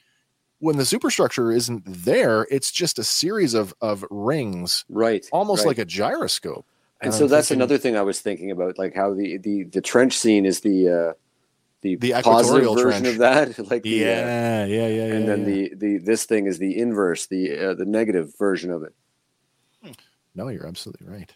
[0.60, 5.68] when the superstructure isn't there, it's just a series of of rings, right almost right.
[5.68, 6.66] like a gyroscope.
[7.00, 9.36] and and so I'm that's thinking- another thing i was thinking about like how the
[9.38, 11.12] the the trench scene is the uh
[11.80, 13.14] the, The positive equatorial version trench.
[13.14, 15.14] of that like the, uh, Yeah, yeah, yeah, yeah.
[15.14, 15.44] and then yeah.
[15.44, 18.94] the the this thing is the inverse the uh, the negative version of it
[20.34, 21.32] No, you're absolutely right.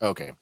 [0.00, 0.32] Okay.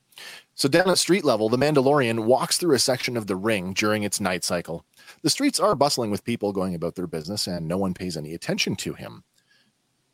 [0.59, 4.05] So down at street level, the Mandalorian walks through a section of the ring during
[4.05, 4.87] its night cycle.
[5.23, 8.33] The streets are bustling with people going about their business, and no one pays any
[8.33, 9.23] attention to him.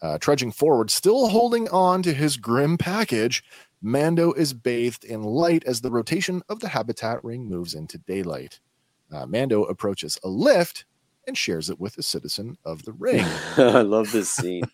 [0.02, 3.44] Uh, trudging forward, still holding on to his grim package,
[3.82, 8.58] Mando is bathed in light as the rotation of the habitat ring moves into daylight.
[9.12, 10.86] Uh, Mando approaches a lift
[11.28, 13.24] and shares it with a citizen of the ring.
[13.56, 14.64] i love this scene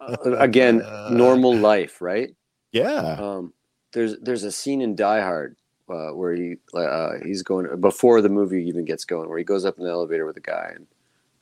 [0.00, 0.78] Uh, again
[1.10, 2.30] normal life right
[2.72, 3.18] Yeah.
[3.20, 3.52] um
[3.92, 5.56] there's there's a scene in die hard
[5.88, 9.64] uh, where he uh, he's going before the movie even gets going where he goes
[9.64, 10.86] up in the elevator with a guy and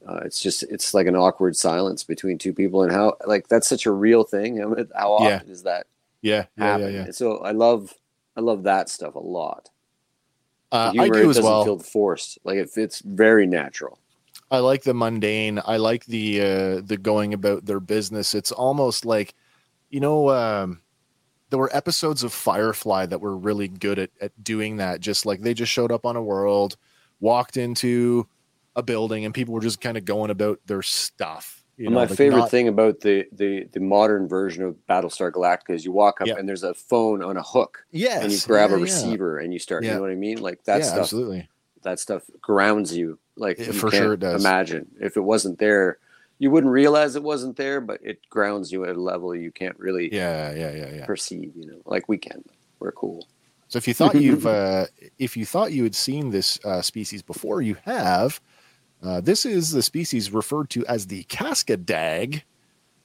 [0.08, 3.68] uh, it's just it's like an awkward silence between two people and how like that's
[3.68, 5.36] such a real thing I mean, how Yeah.
[5.36, 5.86] often is that
[6.22, 6.44] Yeah.
[6.56, 6.64] Yeah.
[6.64, 7.04] happen Yeah.
[7.06, 7.10] yeah.
[7.12, 7.92] So i love
[8.36, 9.70] i love that stuff a lot
[10.70, 11.64] Uh, I do it as doesn't well.
[11.64, 13.98] feel forced like it, it's very natural
[14.50, 15.60] I like the mundane.
[15.66, 18.32] I like the uh the going about their business.
[18.34, 19.34] It's almost like
[19.90, 20.82] you know um
[21.50, 25.00] there were episodes of Firefly that were really good at at doing that.
[25.00, 26.76] Just like they just showed up on a world,
[27.20, 28.26] walked into
[28.74, 31.62] a building and people were just kind of going about their stuff.
[31.78, 35.30] You know, my like favorite not- thing about the, the the modern version of Battlestar
[35.30, 36.36] Galactica is you walk up Yeah.
[36.38, 38.22] and there's a phone on a hook Yes.
[38.24, 38.82] and you grab yeah, a yeah.
[38.84, 39.84] receiver and you start.
[39.84, 39.90] Yeah.
[39.90, 40.40] You know what I mean?
[40.40, 40.98] Like that yeah, stuff.
[41.00, 41.48] absolutely.
[41.82, 43.18] That stuff grounds you.
[43.36, 44.42] Like Yeah, you for can't sure it does.
[44.42, 45.98] Imagine if it wasn't there,
[46.38, 49.78] you wouldn't realize it wasn't there, but it grounds you at a level you can't
[49.78, 51.06] really Yeah, yeah, yeah, yeah.
[51.06, 51.52] perceive.
[51.56, 52.44] You know, like we can.
[52.78, 53.26] We're cool.
[53.68, 54.86] So if you thought you've uh,
[55.18, 58.40] if you thought you had seen this uh, species before, you have.
[59.02, 62.42] Uh, this is the species referred to as the Cascadag,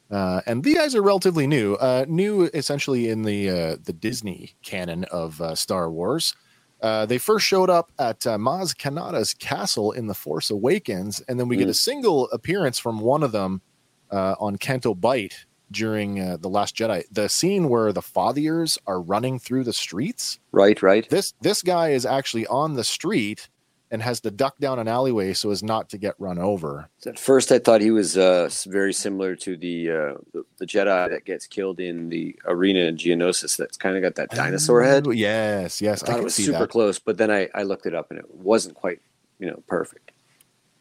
[0.09, 1.75] uh, and these guys are relatively new.
[1.75, 6.35] Uh, new, essentially, in the uh, the Disney canon of uh, Star Wars.
[6.81, 11.39] Uh, they first showed up at uh, Maz Kanata's castle in The Force Awakens, and
[11.39, 13.61] then we get a single appearance from one of them
[14.09, 17.03] uh, on Canto Bight during uh, the Last Jedi.
[17.11, 20.39] The scene where the Fathiers are running through the streets.
[20.51, 21.07] Right, right.
[21.09, 23.47] This this guy is actually on the street
[23.91, 26.89] and has to duck down an alleyway so as not to get run over.
[27.05, 31.09] At first, I thought he was uh, very similar to the, uh, the the Jedi
[31.09, 33.57] that gets killed in the arena in Geonosis.
[33.57, 35.07] That's kind of got that dinosaur head.
[35.07, 36.69] Oh, Yes, yes, I I, thought can it was super that.
[36.69, 39.01] close, but then I, I looked it up and it wasn't quite,
[39.39, 40.11] you know, perfect.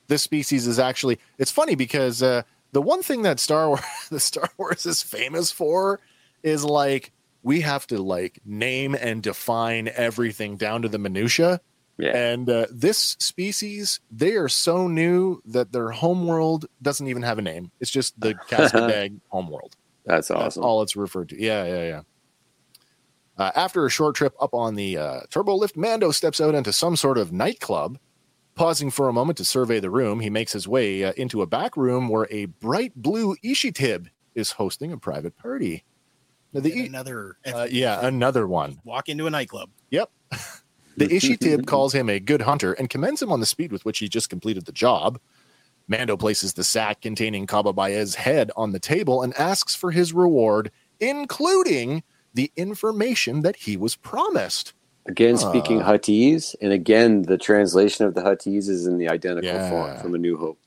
[0.07, 2.43] This species is actually it's funny because uh,
[2.73, 6.01] the one thing that Star Wars the Star Wars is famous for
[6.43, 11.61] is like we have to like name and define everything down to the minutia.
[12.01, 12.17] Yeah.
[12.17, 17.43] And uh, this species, they are so new that their homeworld doesn't even have a
[17.43, 17.71] name.
[17.81, 19.77] It's just the Cascadag homeworld.
[20.07, 20.65] That's That's awesome.
[20.65, 21.41] all it's referred to.
[21.41, 22.01] Yeah, yeah, yeah.
[23.37, 26.73] Uh, after a short trip up on the uh, turbo lift, Mando steps out into
[26.73, 27.99] some sort of nightclub.
[28.57, 31.47] Pausing for a moment to survey the room, he makes his way uh, into a
[31.47, 35.85] back room where a bright blue Ishitib is hosting a private party.
[36.53, 38.79] Now, the Yet another uh, yeah, another one.
[38.85, 39.71] walk into a nightclub.
[39.91, 40.11] Yep.
[40.97, 43.99] The Ishitib calls him a good hunter and commends him on the speed with which
[43.99, 45.21] he just completed the job.
[45.89, 50.13] Mando places the sack containing Kaba Baiz's head on the table and asks for his
[50.13, 54.73] reward, including the information that he was promised.
[55.07, 55.81] Again, speaking.
[55.81, 59.69] Huttese, and again, the translation of the Huttese is in the identical Yeah.
[59.71, 60.61] font from A New Hope.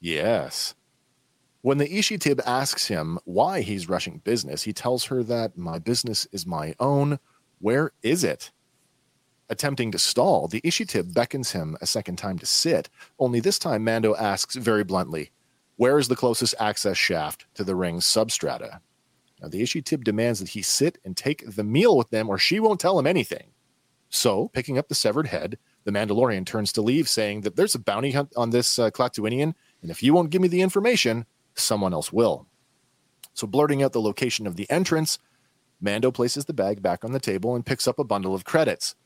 [0.00, 0.74] Yes.
[1.62, 6.26] When the Ishitib asks him why he's rushing business, he tells her that my business
[6.32, 7.18] is my own.
[7.60, 8.50] Where is it?
[9.48, 13.58] Attempting to stall, the Ishi Tib beckons him a second time to sit, only this
[13.58, 15.30] time Mando asks very bluntly,
[15.76, 18.80] Where is the closest access shaft to the ring's substrata?
[19.40, 22.38] Now, the Ishi Tib demands that he sit and take the meal with them, or
[22.38, 23.52] she won't tell him anything.
[24.08, 27.80] So, picking up the severed head, the Mandalorian turns to leave, saying that there's a
[27.80, 31.92] bounty hunt on this uh, Klatooinian, and if you won't give me the information, someone
[31.92, 32.46] else will.
[33.34, 35.20] So, blurting out the location of the entrance,
[35.80, 38.96] Mando places the bag back on the table and picks up a bundle of credits.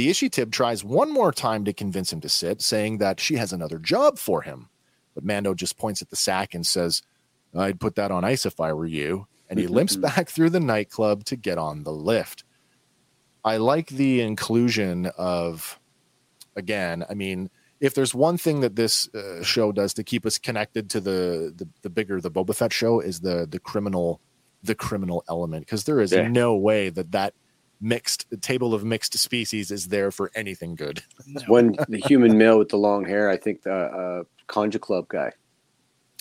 [0.00, 3.36] The Ishi Tib tries one more time to convince him to sit, saying that she
[3.36, 4.70] has another job for him.
[5.14, 7.02] But Mando just points at the sack and says,
[7.54, 9.26] I'd put that on ice if I were you.
[9.50, 12.44] And he limps back through the nightclub to get on the lift.
[13.44, 15.78] I like the inclusion of,
[16.56, 20.38] again, I mean, if there's one thing that this uh, show does to keep us
[20.38, 24.22] connected to the, the the bigger the Boba Fett show is the the criminal
[24.62, 26.26] the criminal element because there is Yeah.
[26.28, 27.34] no way that that
[27.80, 31.02] mixed table of mixed species is there for anything good.
[31.26, 31.40] No.
[31.46, 35.32] One, the human male with the long hair, I think the uh, Kanjiklub guy.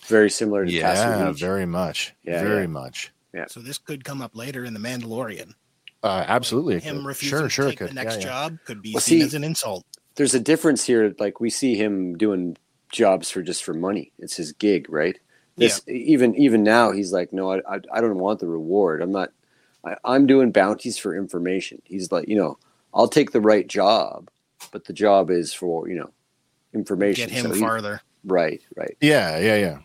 [0.05, 1.39] Very similar to Tasu Leech.
[1.39, 2.67] very much, Yeah, very yeah.
[2.67, 3.11] much.
[3.33, 3.45] Yeah.
[3.47, 5.53] So this could come up later in the Mandalorian.
[6.01, 7.05] Uh, absolutely, it Him could.
[7.05, 7.89] refusing sure, sure, to it take could.
[7.89, 8.25] the next Yeah, yeah.
[8.25, 9.85] job could be Well, seen see- as an insult.
[10.15, 11.13] There's a difference here.
[11.19, 12.57] Like we see him doing
[12.91, 14.11] jobs for just for money.
[14.19, 15.17] It's his gig, right?
[15.57, 19.01] This even even now he's like, no, I I, I don't want the reward.
[19.01, 19.31] I'm not.
[19.85, 21.81] I, I'm doing bounties for information.
[21.85, 22.57] He's like, you know,
[22.93, 24.29] I'll take the right job,
[24.71, 26.09] but the job is for you know
[26.73, 27.27] information.
[27.29, 28.01] Get him So he- farther.
[28.25, 28.95] right, right.
[29.01, 29.79] Yeah, yeah, yeah.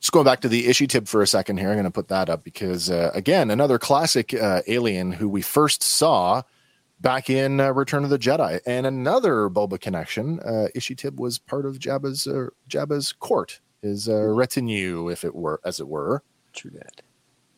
[0.00, 1.68] Just going back to the Ishi Tib for a second here.
[1.68, 5.42] I'm going to put that up because, uh, again, another classic uh, alien who we
[5.42, 6.42] first saw
[7.00, 10.40] back in uh, Return of the Jedi, and another Boba connection.
[10.40, 15.36] Uh, Ishi Tib was part of Jabba's uh, Jabba's court, his uh, retinue, if it
[15.36, 16.24] were, as it were.
[16.52, 17.02] True that.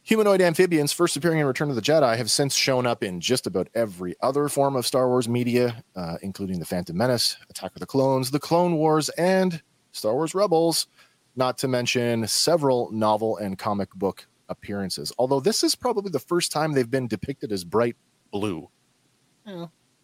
[0.06, 3.46] Humanoid amphibians, first appearing in Return of the Jedi, have since shown up in just
[3.46, 7.80] about every other form of Star Wars media, uh, including The Phantom Menace, Attack of
[7.80, 9.62] the Clones, The Clone Wars, and
[9.92, 10.88] Star Wars Rebels,
[11.36, 15.10] not to mention several novel and comic book appearances.
[15.18, 17.96] Although this is probably the first time they've been depicted as bright
[18.30, 18.68] blue.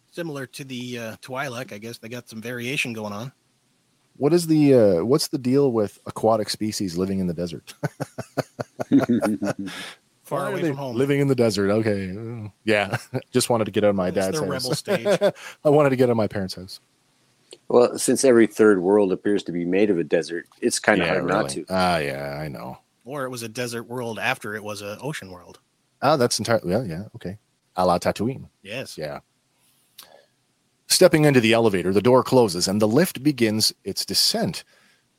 [0.09, 3.31] Similar to the uh, Twi'lek, I guess they got some variation going on.
[4.17, 7.73] What is the uh, what's the deal with aquatic species living in the desert?
[10.23, 10.95] Far away from home.
[10.95, 11.71] Living in the desert.
[11.71, 12.15] Okay.
[12.15, 12.97] Uh, Yeah.
[13.31, 14.47] Just wanted to get out of my It's dad's house.
[14.47, 15.07] rebel stage.
[15.65, 16.79] I wanted to get out of my parents' house.
[17.67, 21.07] Well, since every third world appears to be made of a desert, it's kind of
[21.07, 21.65] hard not to.
[21.69, 22.77] Ah, yeah, I know.
[23.03, 25.59] Or it was a desert world after it was an ocean world.
[26.01, 27.37] Oh, that's entirely well, yeah, okay.
[27.75, 28.47] A la Tatooine.
[28.61, 28.97] Yes.
[28.97, 29.19] Yeah.
[30.91, 34.65] Stepping into the elevator, the door closes and the lift begins its descent.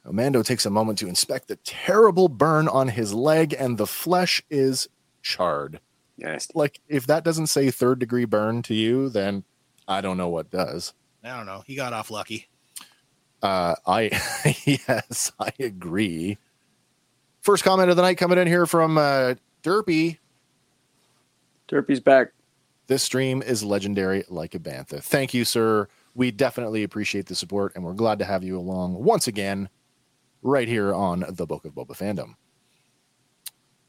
[0.05, 4.43] Mando takes a moment to inspect the terrible burn on his leg, and the flesh
[4.51, 4.87] is
[5.23, 5.81] charred.
[6.19, 6.53] Nasty.
[6.55, 9.45] Like, if that doesn't say third degree burn to you, then
[9.89, 10.93] I don't know what does.
[11.25, 11.63] I don't know.
[11.67, 12.49] He got off lucky.
[13.43, 14.11] Uh, I,
[14.67, 16.37] yes, I agree.
[17.41, 20.19] First comment of the night coming in here from uh, Derpy.
[21.67, 22.33] Derpy's back.
[22.93, 25.03] This stream is legendary like a bantha.
[25.03, 25.89] Thank you, sir.
[26.15, 29.71] We definitely appreciate the support, and we're glad to have you along once again,
[30.43, 32.35] right here on the Book of Boba fandom.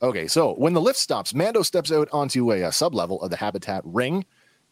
[0.01, 3.35] Okay, so when the lift stops, Mando steps out onto a, uh sublevel of the
[3.35, 4.23] habitat ring.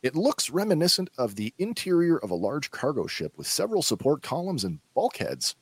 [0.02, 4.64] It looks reminiscent of the interior of a large cargo ship with several support columns
[4.64, 5.58] and bulkheads.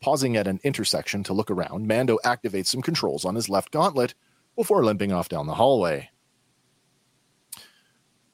[0.00, 4.14] Pausing at an intersection to look around, Mando activates some controls on his left gauntlet
[4.54, 6.10] before limping off down the hallway.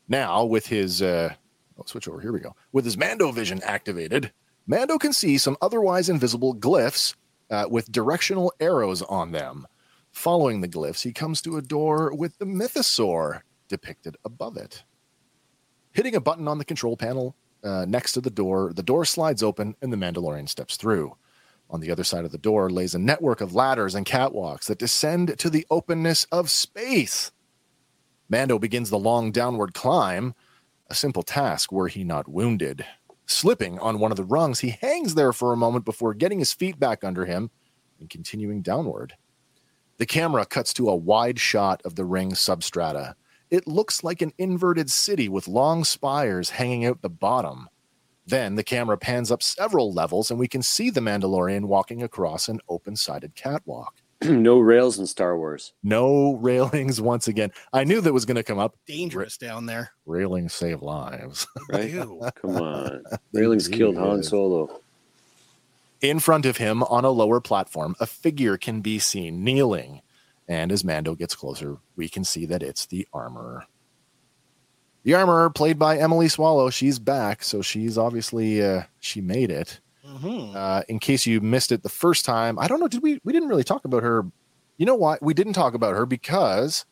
[0.08, 1.34] Now, with his uh,
[1.78, 2.20] oh, switch over.
[2.20, 2.54] Here we go.
[2.72, 4.32] With his Mando vision activated,
[4.66, 7.14] Mando can see some otherwise invisible glyphs
[7.50, 9.66] uh, with directional arrows on them.
[10.12, 14.84] Following the glyphs, he comes to a door with the mythosaur depicted above it.
[15.92, 19.42] Hitting a button on the control panel uh, next to the door, the door slides
[19.42, 21.16] open and the Mandalorian steps through.
[21.70, 24.78] On the other side of the door lays a network of ladders and catwalks that
[24.78, 27.32] descend to the openness of space.
[28.28, 30.34] Mando begins the long downward climb,
[30.88, 32.84] a simple task were he not wounded.
[33.26, 36.52] Slipping on one of the rungs, he hangs there for a moment before getting his
[36.52, 37.50] feet back under him
[37.98, 39.14] and continuing downward.
[39.98, 43.14] The camera cuts to a wide shot of the ring substrata.
[43.50, 47.68] It looks like an inverted city with long spires hanging out the bottom.
[48.26, 52.48] Then the camera pans up several levels and we can see the Mandalorian walking across
[52.48, 54.02] an open sided catwalk.
[54.28, 55.72] no rails in Star Wars.
[55.82, 57.52] No railings once again.
[57.72, 58.76] I knew that was going to come up.
[58.86, 59.92] Dangerous down there.
[60.06, 61.46] Railings save lives.
[61.68, 61.92] Right?
[61.92, 63.04] Come on.
[63.32, 64.80] Railings killed Han Solo.
[66.00, 70.02] In front of him on a lower platform, a figure can be seen kneeling.
[70.46, 73.64] And as Mando gets closer, we can see that it's the armorer.
[75.04, 77.42] The armorer, played by Emily Swallow, she's back.
[77.42, 79.80] So she's obviously, uh, she made it.
[80.06, 80.54] Mhm.
[80.54, 83.20] Uh, in case you missed it the first time, I don't know, did we?
[83.24, 84.24] We didn't really talk about her.
[84.76, 86.84] You know why We didn't talk about her because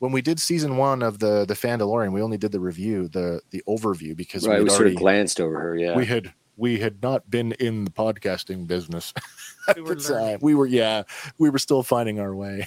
[0.00, 3.40] when we did season one of the the Fandalorian, we only did the review, the
[3.50, 4.58] the overview because Right.
[4.58, 5.76] we We sort already of glanced over her.
[5.76, 5.96] Yeah.
[5.96, 9.14] we had we had not been in the podcasting business
[9.68, 10.12] at We were the time.
[10.14, 10.38] learning.
[10.42, 11.04] We were yeah,
[11.38, 12.66] we were still finding our way.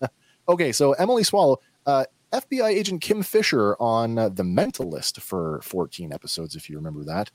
[0.48, 6.12] okay, so Emily Swallow, uh, FBI agent Kim Fischer on uh, The Mentalist for 14
[6.12, 7.30] episodes, if you remember that.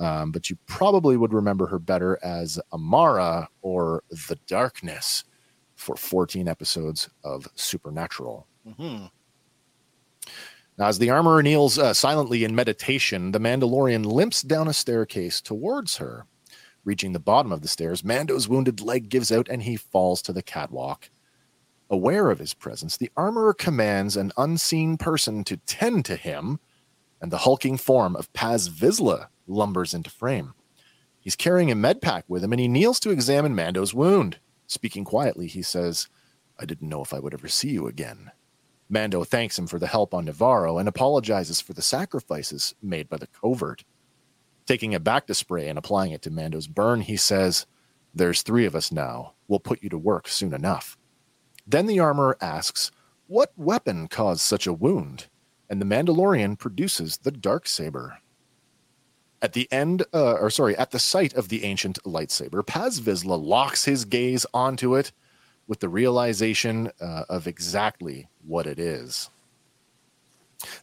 [0.00, 5.24] Um, but you probably would remember her better as Amara or The Darkness
[5.76, 8.46] for 14 episodes of Supernatural.
[8.66, 9.06] Mm-hmm.
[10.78, 15.42] Now, as the armorer kneels uh, silently in meditation, the Mandalorian limps down a staircase
[15.42, 16.24] towards her.
[16.84, 20.32] Reaching the bottom of the stairs, Mando's wounded leg gives out and he falls to
[20.32, 21.10] the catwalk.
[21.90, 26.58] Aware of his presence, the armorer commands an unseen person to tend to him,
[27.20, 30.54] and the hulking form of Paz Vizsla lumbers into frame.
[31.20, 34.38] He's carrying a med pack with him, and he kneels to examine Mando's wound.
[34.66, 36.08] Speaking quietly, he says,
[36.58, 38.30] I didn't know if I would ever see you again.
[38.88, 43.18] Mando thanks him for the help on Navarro and apologizes for the sacrifices made by
[43.18, 43.84] the covert.
[44.66, 47.66] Taking a bacta spray and applying it to Mando's burn, he says,
[48.14, 49.34] There's three of us now.
[49.48, 50.98] We'll put you to work soon enough.
[51.66, 52.90] Then the armorer asks,
[53.26, 55.28] What weapon caused such a wound?
[55.70, 58.18] And the Mandalorian produces the dark saber.
[59.40, 63.42] At the end, uh, or sorry, at the sight of the ancient lightsaber, Paz Vizsla
[63.42, 65.12] locks his gaze onto it
[65.66, 69.30] with the realization uh, of exactly what it is.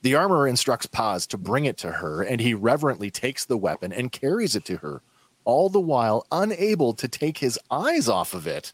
[0.01, 3.91] The armorer instructs Paz to bring it to her, and he reverently takes the weapon
[3.93, 5.01] and carries it to her,
[5.43, 8.73] all the while unable to take his eyes off of it.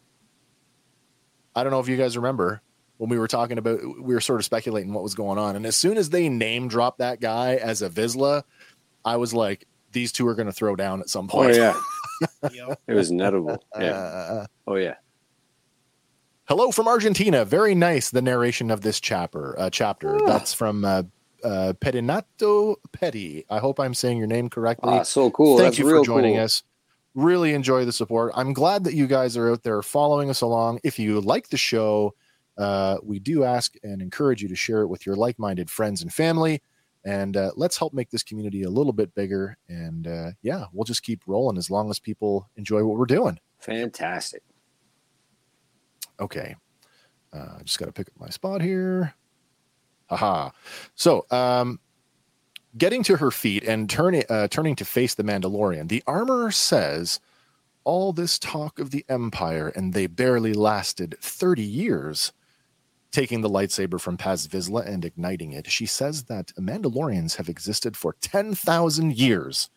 [1.55, 2.61] I don't know if you guys remember
[2.97, 5.55] when we were talking about, we were sort of speculating what was going on.
[5.55, 8.43] And as soon as they name dropped that guy as a Vizsla,
[9.03, 11.55] I was like, these two are going to throw down at some Oh point.
[11.55, 11.73] yeah.
[12.87, 13.63] It was inedible.
[13.79, 13.91] Yeah.
[13.91, 14.95] Uh, Oh yeah.
[16.45, 17.45] Hello from Argentina.
[17.45, 18.09] Very nice.
[18.11, 19.57] The narration of this chapter.
[19.59, 20.17] Uh, chapter.
[20.25, 21.03] That's from uh,
[21.43, 23.45] uh, Pedinato Petty.
[23.49, 24.91] I hope I'm saying your name correctly.
[24.93, 25.57] Ah, so cool.
[25.57, 26.43] Thank That's you real for joining cool.
[26.43, 26.63] us.
[27.15, 28.33] Really enjoy the support.
[28.35, 30.79] I'm glad that you guys are out there following us along.
[30.83, 32.13] If you like the show,
[32.57, 36.13] uh, we do ask and encourage you to share it with your like-minded friends and
[36.13, 36.61] family.
[37.05, 39.57] And uh, let's help make this community a little bit bigger.
[39.67, 43.39] And uh, yeah, we'll just keep rolling as long as people enjoy what we're doing.
[43.59, 44.43] Fantastic.
[46.19, 46.55] Okay.
[47.33, 49.15] Uh, I just got to pick up my spot here.
[50.07, 50.51] Haha.
[50.95, 51.79] So, um,
[52.77, 57.19] getting to her feet and turning uh, turning to face the Mandalorian, the armorer says,
[57.83, 62.31] "All this talk of the Empire, and they barely lasted thirty years."
[63.13, 67.95] Taking the lightsaber from Paz Vizsla and igniting it, she says that Mandalorians have existed
[67.95, 69.69] for ten thousand years.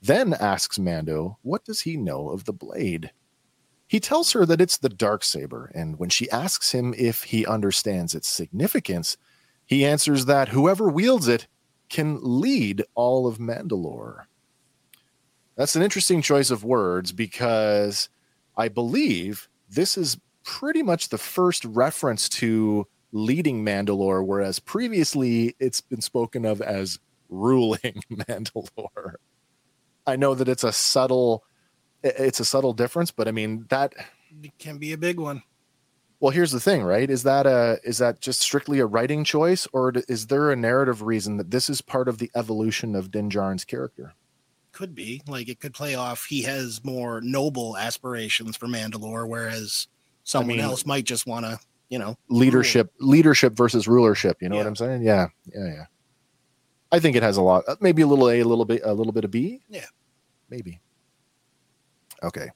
[0.00, 3.10] Then asks Mando, "What does he know of the blade?"
[3.88, 7.44] He tells her that it's the dark saber, and when she asks him if he
[7.44, 9.16] understands its significance,
[9.66, 11.48] he answers that whoever wields it
[11.88, 14.26] can lead all of Mandalore.
[15.56, 18.08] That's an interesting choice of words because
[18.56, 25.80] I believe this is pretty much the first reference to leading Mandalore, whereas previously it's
[25.80, 29.14] been spoken of as ruling Mandalore.
[30.06, 31.44] I know that it's a subtle
[32.02, 33.94] it's a subtle difference, but I mean that
[34.42, 35.42] It can be a big one.
[36.20, 37.08] well, here's the thing, right?
[37.10, 41.02] Is that a is that just strictly a writing choice, or is there a narrative
[41.02, 44.14] reason that this is part of the evolution of Din Djarin's character?
[44.72, 45.22] Could be.
[45.28, 49.86] Like it could play off he has more noble aspirations for Mandalore, whereas
[50.24, 51.58] someone mean- else might just want to,
[51.88, 54.36] you know, Leadership, leadership versus rulership.
[54.40, 55.02] You know what I'm saying?
[55.02, 55.84] Yeah, yeah, yeah.
[56.90, 57.64] I think it has a lot.
[57.68, 59.60] uh, Maybe a little A, a little bit, a little bit of B.
[59.68, 59.86] Yeah.
[60.50, 60.80] maybe.
[62.22, 62.48] Okay.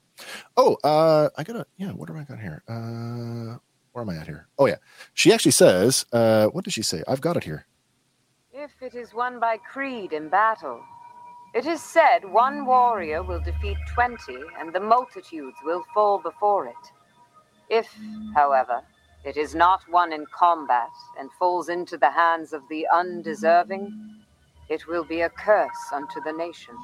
[0.57, 2.63] Oh, uh, I got a Yeah, what have I got here?
[2.67, 3.57] Uh,
[3.91, 4.47] where am I at here?
[4.57, 4.77] Oh yeah,
[5.13, 6.05] she actually says.
[6.11, 7.03] Uh, what does she say?
[7.07, 7.65] I've got it here.
[8.51, 10.81] If it is won by creed in battle,
[11.53, 16.83] it is said one warrior will defeat twenty, and the multitudes will fall before it.
[17.69, 17.87] If,
[18.35, 18.81] however,
[19.23, 20.89] it is not won in combat
[21.19, 23.91] and falls into the hands of the undeserving,
[24.69, 26.75] it will be a curse unto the nation.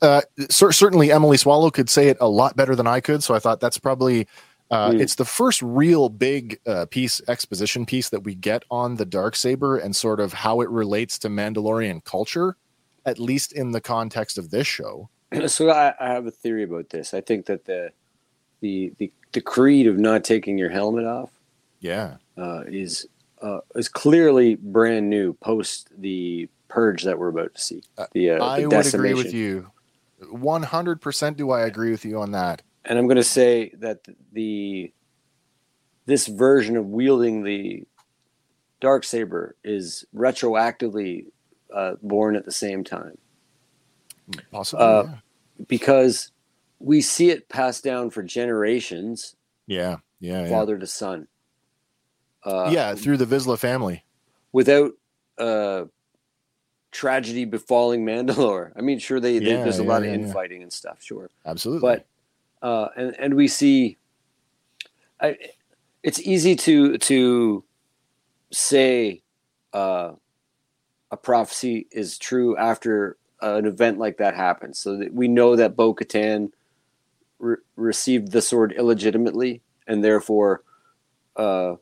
[0.00, 0.20] Uh,
[0.50, 3.22] cer- certainly, Emily Swallow could say it a lot better than I could.
[3.22, 4.26] So I thought that's probably
[4.70, 5.00] uh, Hmm.
[5.00, 9.34] it's the first real big uh, piece exposition piece that we get on the dark
[9.34, 12.56] saber and sort of how it relates to Mandalorian culture,
[13.06, 15.08] at least in the context of this show.
[15.46, 17.14] so I, I have a theory about this.
[17.14, 17.92] I think that the
[18.60, 21.30] the the, the creed of not taking your helmet off
[21.80, 23.06] Yeah, uh, is
[23.40, 27.82] uh, is clearly brand new post the purge that we're about to see.
[28.12, 29.70] The, uh, I the would agree with you.
[30.30, 31.36] One hundred percent.
[31.36, 32.62] Do I agree with you on that?
[32.84, 34.00] And I'm going to say that
[34.32, 34.92] the
[36.06, 37.84] this version of wielding the
[38.80, 41.26] dark saber is retroactively
[41.72, 43.18] uh, born at the same time.
[44.50, 44.84] Possibly.
[44.84, 45.04] Uh,
[45.66, 46.32] because
[46.80, 50.48] we see it passed down for generations, yeah, yeah, yeah.
[50.48, 51.28] father to son.
[52.44, 54.04] Uh, yeah, through the Vizsla family.
[54.52, 54.92] without
[55.38, 55.84] uh,
[56.92, 58.72] tragedy befalling Mandalore.
[58.76, 60.26] I mean, sure, they, they Yeah, there's a yeah, lot yeah, of yeah.
[60.26, 61.80] infighting and stuff, sure, Absolutely.
[62.60, 63.98] but uh, and and we see,
[65.20, 65.36] I,
[66.02, 67.64] it's easy to to
[68.50, 69.22] say
[69.72, 70.12] uh,
[71.10, 74.78] a prophecy is true after an event like that happens.
[74.78, 76.50] So that we know that Bo Katan
[77.38, 80.62] re- received the sword illegitimately, and therefore
[81.36, 81.76] uh,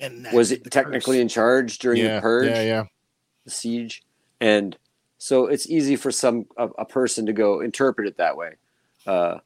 [0.00, 1.22] And was it technically curse.
[1.22, 2.84] in charge during yeah, the purge, yeah, yeah.
[3.44, 4.02] the siege,
[4.40, 4.76] and
[5.18, 8.52] so it's easy for some a, a person to go interpret it that way.
[9.06, 9.38] Uh,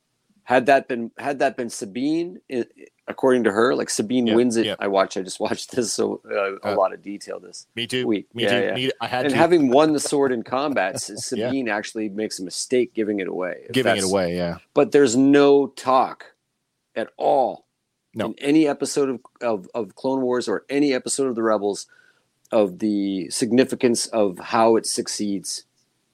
[0.44, 2.64] had that been had that been Sabine, i
[3.08, 4.66] according to her, like Sabine Yeah, wins it.
[4.66, 4.76] yeah.
[4.78, 5.16] I watch.
[5.16, 7.40] I just watched this, so uh, a Uh, lot of detail.
[7.40, 8.06] This Me too.
[8.06, 8.32] week.
[8.34, 8.66] Me Yeah, too.
[8.66, 8.74] yeah.
[8.74, 12.44] Me- I had and to having won the sword in combat, Sabine actually makes a
[12.44, 13.66] mistake giving it away.
[13.72, 14.36] giving it away.
[14.36, 14.58] Yeah.
[14.74, 16.26] But there's no talk
[16.94, 17.66] at all
[18.14, 18.26] No.
[18.26, 21.86] in any episode of, of, of Clone Wars or any episode of the Rebels
[22.52, 25.64] of the significance of how it succeeds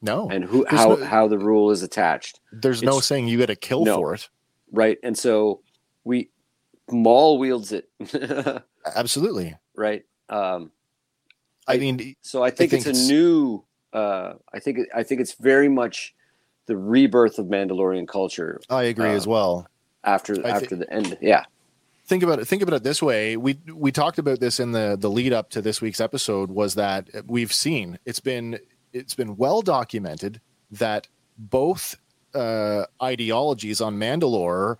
[0.00, 0.28] No.
[0.30, 3.50] and who There's how no- how the rule is attached, There's no saying you get
[3.50, 3.96] a kill No.
[3.96, 4.28] for it.
[4.72, 4.98] right?
[5.02, 5.60] And so
[6.04, 6.30] we
[6.90, 7.88] Maul wields it,
[8.96, 9.56] Absolutely.
[9.76, 10.04] right?
[10.28, 10.70] Um,
[11.66, 13.64] I, I- mean, so I think, think it's a new.
[13.92, 16.14] Uh, I think I think it's very much
[16.66, 19.66] the rebirth of Mandalorian culture I agree as well.
[20.04, 21.16] after I after the end.
[21.22, 21.44] Yeah,
[22.04, 22.44] Think about it.
[22.46, 23.36] Think about it this way.
[23.38, 26.50] We we talked about this in the the lead up to this week's episode.
[26.50, 28.58] Was that we've seen it's been
[28.92, 31.08] it's been well documented that
[31.38, 31.96] both
[32.34, 34.76] uh, ideologies on Mandalore.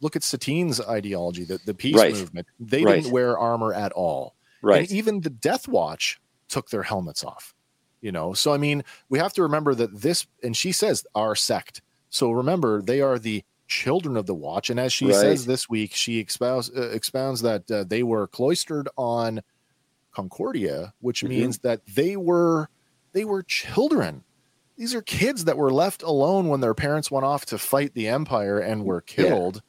[0.00, 2.12] Look at Satine's ideology, the the peace Right.
[2.14, 2.46] movement.
[2.58, 2.96] They Right.
[3.02, 4.34] didn't wear armor at all.
[4.60, 4.80] right.
[4.88, 7.54] And even the Death Watch took their helmets off.
[8.00, 11.36] You know, so I mean, we have to remember that this, and she says our
[11.36, 11.80] sect.
[12.10, 15.14] So remember, they are the children of the Watch, and as she Right.
[15.14, 19.40] says this week, she expounds uh, expounds that uh, they were cloistered on
[20.12, 21.28] Concordia, which Mhm.
[21.28, 22.68] means that they were
[23.12, 24.24] they were children.
[24.76, 28.08] These are kids that were left alone when their parents went off to fight the
[28.08, 29.14] Empire and were Yeah.
[29.14, 29.62] killed,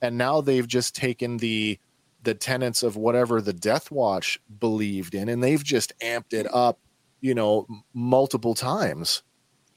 [0.00, 1.78] and now they've just taken the
[2.22, 6.80] the tenets of whatever the Death Watch believed in, and they've just amped it up,
[7.20, 9.22] you know, multiple times.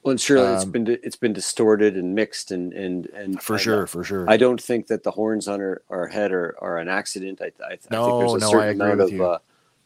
[0.01, 3.53] Well, and surely it's Um, been it's been distorted and mixed and and and For
[3.53, 4.27] and, sure, for sure.
[4.29, 7.39] I don't think that the horns on her, our head are, are an accident.
[7.41, 9.39] I, I, I No, think there's a no, I certain agree amount of uh,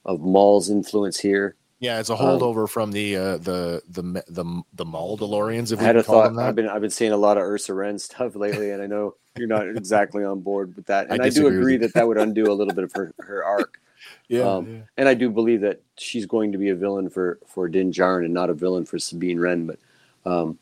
[0.06, 1.56] of Maul's influence here.
[1.84, 5.74] Yeah, it's a um, holdover from the uh, the the the the, the Maldalorians.
[5.74, 6.28] If I had a call thought.
[6.28, 6.48] them that.
[6.48, 9.16] I've been I've been seeing a lot of Ursa Wren stuff lately, and I know
[9.38, 11.10] you're not exactly on board with that.
[11.10, 13.82] And I, do agree that that would undo a little bit of her, her arc.
[14.30, 14.82] yeah, um, yeah.
[14.98, 18.26] And I do believe that she's going to be a villain for for Din Djarin
[18.26, 19.68] and not a villain for Sabine Wren.
[19.68, 19.80] But
[20.26, 20.58] um,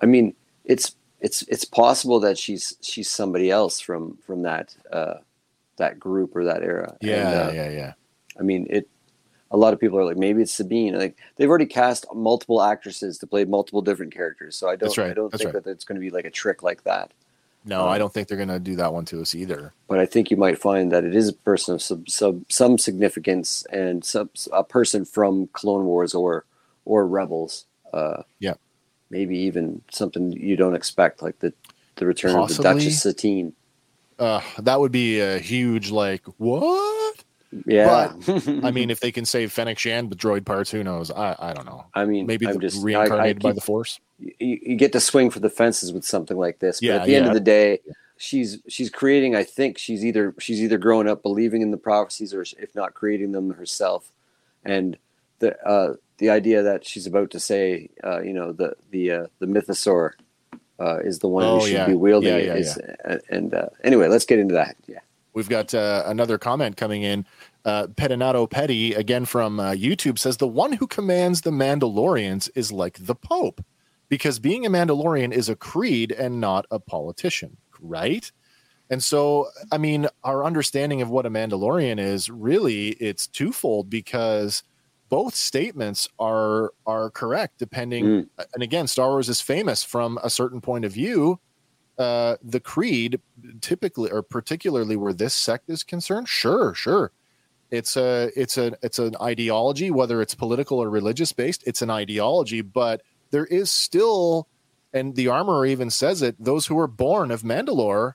[0.00, 0.32] I mean,
[0.64, 5.14] it's it's it's possible that she's she's somebody else from from that uh,
[5.76, 6.96] that group or that era.
[7.00, 7.92] And, yeah, uh, yeah, yeah.
[8.38, 8.88] I mean, it.
[9.52, 10.98] A lot of people are like, maybe it's Sabine.
[10.98, 14.96] Like they've already cast multiple actresses to play multiple different characters, so I don't.
[14.98, 15.62] Right, I don't that's think right.
[15.62, 17.12] that it's going to be like a trick like that.
[17.64, 19.72] No, um, I don't think they're gonna do that one to us either.
[19.86, 22.76] But I think you might find that it is a person of some some, some
[22.76, 26.44] significance and some a person from Clone Wars or
[26.84, 27.66] or Rebels.
[27.92, 28.54] Uh, Yeah.
[29.10, 31.52] maybe even something you don't expect, like the
[31.96, 32.72] the return of the Possibly.
[32.80, 33.52] Duchess Satine.
[34.18, 37.22] Uh, that would be a huge like what?
[37.66, 41.10] Yeah, But I mean, if they can save Fennec Shand with droid parts, who knows?
[41.10, 41.84] I I don't know.
[41.94, 44.00] I mean, Maybe I'm just I- I reincarnated by the Force.
[44.18, 46.80] you, you get to swing for the fences with something like this.
[46.80, 47.80] But Yeah, at the end of the day,
[48.16, 49.36] she's she's creating.
[49.36, 52.94] I think she's either she's either growing up believing in the prophecies, or if not
[52.94, 54.10] creating them herself.
[54.64, 54.96] And
[55.40, 59.26] the uh, the idea that she's about to say, uh, you know, the the uh,
[59.40, 60.12] the mythosaur
[60.80, 61.86] uh, is the one Oh, who should yeah.
[61.86, 62.46] be wielding Yeah, it.
[62.46, 64.76] yeah, It's- uh, and uh, anyway, let's get into that.
[64.86, 65.00] Yeah.
[65.34, 67.26] We've got uh, another comment coming in.
[67.64, 72.72] Uh, Pedinato Petty, again from uh, YouTube, says the one who commands the Mandalorians is
[72.72, 73.64] like the Pope,
[74.08, 78.30] because being a Mandalorian is a creed and not a politician, right?
[78.90, 84.62] And so, I mean, our understanding of what a Mandalorian is really it's twofold because
[85.08, 88.04] both statements are are correct depending.
[88.04, 88.28] Mm.
[88.54, 91.38] And again, Star Wars is famous from a certain point of view.
[91.98, 93.20] Uh, the creed,
[93.60, 97.12] typically or particularly where this sect is concerned, sure, sure,
[97.72, 101.62] it's a it's a it's an ideology, whether it's political or religious based.
[101.66, 104.46] It's an ideology, but there is still,
[104.92, 108.14] and the armorer even says it: those who were born of Mandalore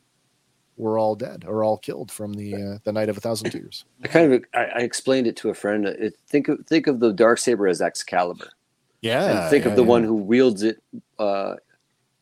[0.78, 3.84] were all dead or all killed from the uh, the night of a thousand tears.
[4.04, 5.88] I kind of I, I explained it to a friend.
[5.88, 8.50] It, think of think of the dark saber as Excalibur,
[9.02, 9.88] Yeah, and think yeah, of the yeah.
[9.88, 10.82] one who wields it.
[11.18, 11.56] Uh,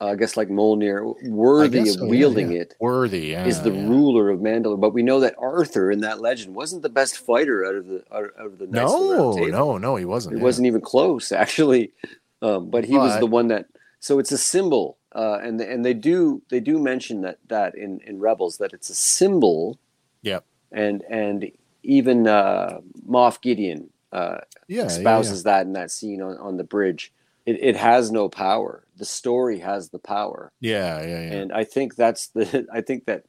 [0.02, 2.62] I guess like Mjolnir, worthy guess of so, yeah, wielding yeah.
[2.62, 4.80] it worthy yeah, is the ruler of Mandalore.
[4.80, 8.04] But we know that Arthur in that legend wasn't the best fighter out of the
[8.12, 10.36] out, of the Knights of the No, no, no, he wasn't.
[10.36, 10.44] It yeah.
[10.44, 11.94] wasn't even close, actually.
[12.42, 13.68] Um, but he was the one that.
[14.02, 18.02] So it's a symbol, uh, and and they do they do mention that that in
[18.02, 19.80] in Rebels that it's a symbol.
[20.24, 20.46] Yep.
[20.72, 21.52] And and
[21.84, 24.40] even uh, Moff Gideon uh,
[24.70, 27.14] espouses that in that scene on, on the bridge.
[27.46, 28.85] It, it has no power.
[28.98, 31.34] The story has the power, Yeah, yeah, yeah.
[31.34, 32.66] and I think that's the.
[32.74, 33.24] I think that.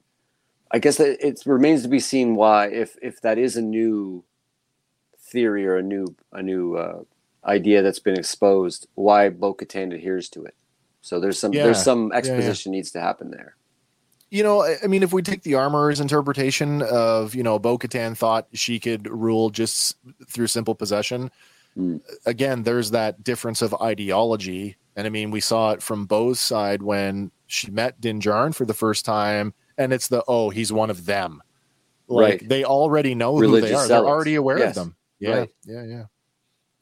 [0.70, 4.24] I guess that it remains to be seen why, if if that is a new
[5.30, 7.02] theory or a new a new uh,
[7.44, 10.54] idea that's been exposed, why Bo-Katan adheres to it.
[11.02, 12.18] So there's some Yeah, there's some yeah, yeah.
[12.18, 13.56] exposition needs to happen there.
[14.30, 17.78] you know, I I mean, if we take the armorer's interpretation of, you know, Bo
[17.78, 19.96] Katan thought she could rule just
[20.28, 21.30] through simple possession,
[21.76, 22.00] Mm.
[22.24, 24.76] again, there's that difference of ideology.
[24.96, 28.64] And I mean, we saw it from Bo's side when she met Din Djarin for
[28.64, 31.42] the first time, and it's the, oh, he's one of them.
[32.08, 32.48] Like Right.
[32.48, 33.88] they already know who they Religious are.
[33.88, 34.76] They're already aware Yes.
[34.76, 34.96] of them.
[35.18, 35.38] Yeah.
[35.38, 35.50] Right.
[35.64, 35.82] Yeah.
[35.84, 36.04] Yeah.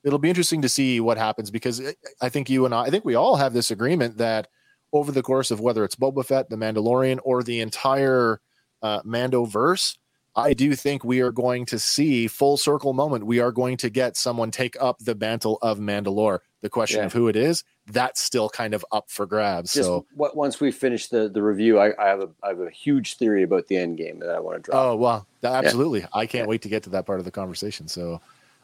[0.04, 2.90] It'll be interesting to see what happens because I- I think you and I, I
[2.90, 4.48] think we all have this agreement that
[4.92, 8.40] over the course of whether it's Boba Fett, the Mandalorian, or the entire
[8.82, 9.96] uh, Mando verse,
[10.36, 13.24] I do think we are going to see full circle moment.
[13.26, 16.40] We are going to get someone take up the mantle of Mandalore.
[16.60, 17.06] The question Yeah.
[17.06, 19.74] of who it is, that's still kind of up for grabs.
[19.74, 22.60] Just so, what, once we finish the, the review, I, I have a I have
[22.60, 24.82] a huge theory about the end game that I want to drop.
[24.82, 26.06] oh well, th- absolutely.
[26.14, 27.86] I can't wait to get to that part of the conversation.
[27.86, 28.20] So,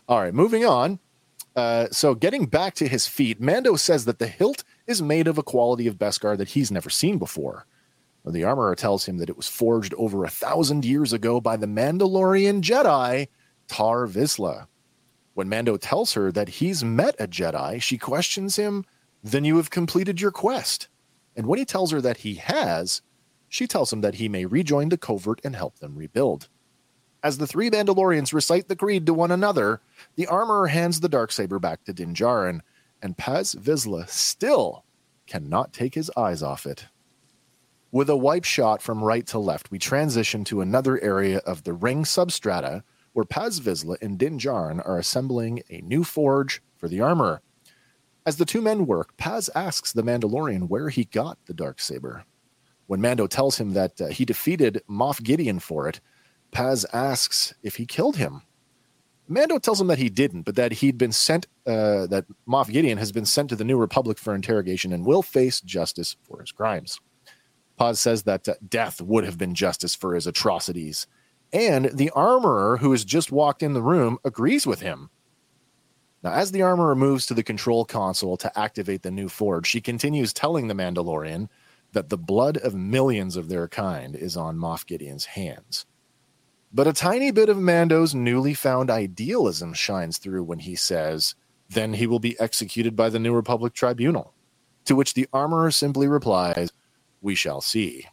[0.09, 0.99] all right, moving on.
[1.55, 5.37] Uh, so, getting back to his feet, Mando says that the hilt is made of
[5.37, 7.67] a quality of Beskar that he's never seen before.
[8.27, 11.67] The armorer tells him that it was forged over a thousand years ago by the
[11.67, 13.29] Mandalorian Jedi
[13.67, 14.67] Tar Vizsla.
[15.35, 18.85] When Mando tells her that he's met a Jedi, she questions him,
[19.23, 20.89] Then you have completed your quest.
[21.35, 23.01] And when he tells her that he has,
[23.49, 26.49] she tells him that he may rejoin the covert and help them rebuild.
[27.23, 29.81] As the three Mandalorians recite the creed to one another,
[30.17, 32.61] the armorer hands the Darksaber back to Din Djarin,
[33.03, 34.85] and Paz Vizsla still
[35.27, 36.87] cannot take his eyes off it.
[37.93, 41.73] With a wipe shot from right to left, we transition to another area of the
[41.73, 42.85] ring substrata
[43.15, 47.43] where Paz Vizsla and Din Djarin are assembling a new forge for the armorer.
[48.25, 52.25] As the two men work, Paz asks the Mandalorian where he got the dark saber.
[52.87, 56.01] When Mando tells him that uh, he defeated Moff Gideon for it,
[56.53, 58.43] Paz asks if he killed him.
[59.27, 62.99] Mando tells him that he didn't, but that he'd been sent, uh, that Moff Gideon
[62.99, 66.53] has been sent to the New Republic for interrogation and will face justice for his
[66.53, 67.01] crimes.
[67.81, 71.07] Paz says that uh, death would have been justice for his atrocities.
[71.51, 75.09] And the armorer who has just walked in the room agrees with him.
[76.23, 79.81] Now, as the armorer moves to the control console to activate the new forge, she
[79.81, 81.49] continues telling the Mandalorian
[81.93, 85.87] that the blood of millions of their kind is on Moff Gideon's hands.
[86.71, 91.35] But a tiny bit of Mando's newly found idealism shines through when he says,
[91.71, 94.35] Then he will be executed by the New Republic Tribunal.
[94.85, 96.71] To which the armorer simply replies,
[97.21, 98.07] We shall see.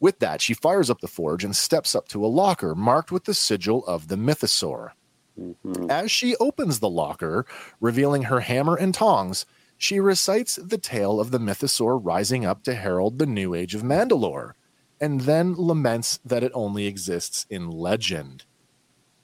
[0.00, 3.24] With that, she fires up the forge and steps up to a locker marked with
[3.24, 4.90] the sigil of the Mythosaur.
[5.38, 5.90] Mhm.
[5.90, 7.44] As she opens the locker,
[7.80, 9.46] revealing her hammer and tongs,
[9.76, 13.82] she recites the tale of the mythosaur rising up to herald the new age of
[13.82, 14.52] Mandalore,
[15.00, 18.44] and then laments that it only exists in legend.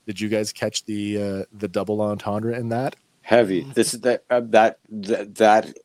[0.06, 2.96] Did you guys catch the uh, the double entendre in that?
[3.22, 3.62] Heavy.
[3.74, 5.78] This is that uh, that that that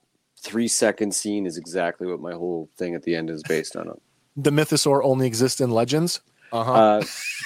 [0.46, 3.90] three second scene is exactly what my whole thing at the end is based on.
[4.38, 6.20] The mythosaur only exists in legends.
[6.52, 6.74] Uh-huh.
[6.74, 7.04] Uh,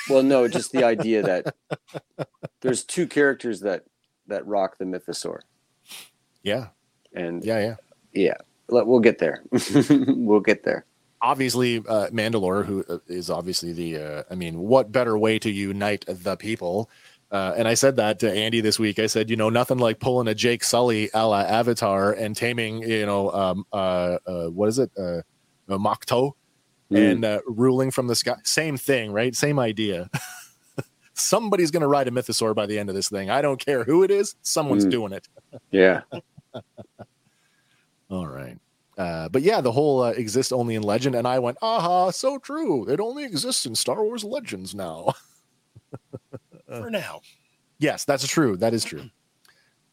[0.10, 1.54] well, no, just the idea that
[2.62, 3.84] there's two characters that
[4.26, 5.42] that rock the mythosaur,
[6.42, 6.70] yeah,
[7.14, 7.76] and yeah, yeah.
[8.12, 8.38] yeah,
[8.70, 9.44] let- we'll get there.
[9.90, 10.86] we'll get there.
[11.22, 16.06] obviously uh, Mandalore, who uh, obviously the, uh, I mean, what better way to unite
[16.08, 16.90] the people?
[17.32, 18.98] Uh, and I said that to Andy this week.
[18.98, 22.82] I said, you know, nothing like pulling a Jake Sully a la Avatar and taming,
[22.82, 25.20] you know, um, uh, uh, what is it, uh,
[25.68, 26.32] a Makto,
[26.92, 27.12] Mm.
[27.12, 28.34] and uh, ruling from the sky.
[28.44, 29.36] Same thing, right?
[29.36, 30.10] Same idea.
[31.14, 33.30] Somebody's going to ride a mythosaur by the end of this thing.
[33.30, 34.36] I don't care who it is.
[34.42, 34.92] Someone's Mm.
[34.92, 35.28] doing it.
[35.72, 36.02] Yeah.
[38.10, 38.58] All right.
[38.98, 42.40] Uh, but yeah, the whole uh, exists only in legend, and I went, aha, so
[42.40, 42.90] true.
[42.90, 45.14] It only exists in Star Wars Legends now.
[46.70, 47.22] For now.
[47.80, 48.58] yes, that's true.
[48.58, 49.10] That is true.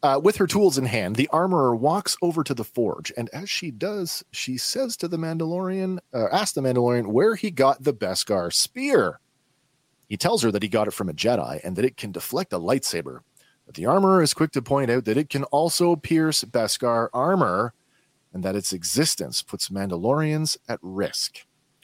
[0.02, 3.48] Uh, with her tools in hand, the armorer walks over to the forge, and as
[3.48, 7.94] she does, she says to the Mandalorian, uh, asks the Mandalorian where he got the
[7.94, 9.20] Beskar spear.
[10.06, 12.52] He tells her that he got it from a Jedi and that it can deflect
[12.52, 13.20] a lightsaber.
[13.64, 17.74] But the armorer is quick to point out that it can also pierce Beskar armor
[18.32, 21.38] and that its existence puts Mandalorians at risk.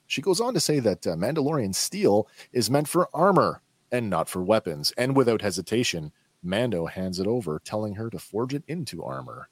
[0.06, 3.62] She goes on to say that uh, Mandalorian steel is meant for armor
[3.92, 4.92] and not for weapons.
[4.96, 6.10] And without hesitation,
[6.42, 9.48] Mando hands it over, telling her to forge it into armor.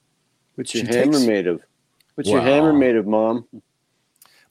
[0.55, 1.61] What's your She hammer takes- made of?
[2.15, 3.47] What's your hammer made of, Mom?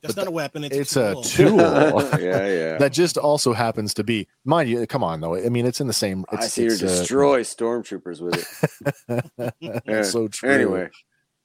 [0.01, 0.65] That's But not a weapon.
[0.65, 1.23] It's, It's a a tool.
[1.23, 1.59] tool.
[2.19, 2.79] yeah, yeah.
[2.79, 5.35] that just also happens to be, mind you, come on though.
[5.37, 6.25] I mean, it's in the same.
[6.33, 8.35] It's, I see her it's, uh, destroy stormtroopers with
[9.09, 9.53] it.
[9.61, 9.81] Yeah.
[9.85, 10.49] That's so true.
[10.51, 10.89] Anyway,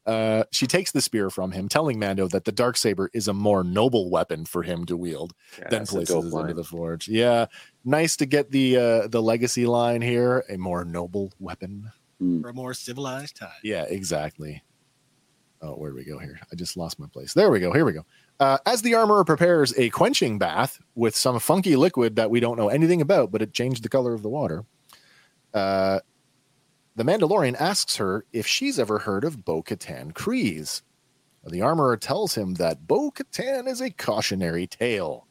[0.06, 3.34] Uh, she takes the spear from him, telling Mando that the dark saber is a
[3.34, 5.34] more noble weapon for him to wield.
[5.58, 7.08] yeah, then that's places it into the forge.
[7.10, 7.48] Yeah,
[7.86, 10.44] nice to get the uh, the legacy line here.
[10.50, 11.92] A more noble weapon.
[12.20, 13.50] For a more civilized time.
[13.64, 14.64] Yeah, exactly.
[15.62, 16.40] Oh, where do we go here?
[16.52, 17.34] I just lost my place.
[17.34, 17.74] There we go.
[17.74, 18.06] Here we go.
[18.40, 22.58] Uh, as the armorer prepares a quenching bath with some funky liquid that we don't
[22.58, 24.66] know anything about, but it changed the color of the water.
[25.54, 26.00] Uh,
[26.96, 30.82] the Mandalorian asks her if she's ever heard of Bo Katan Kryze.
[31.46, 35.25] The armorer tells him that Bo Katan is a cautionary tale,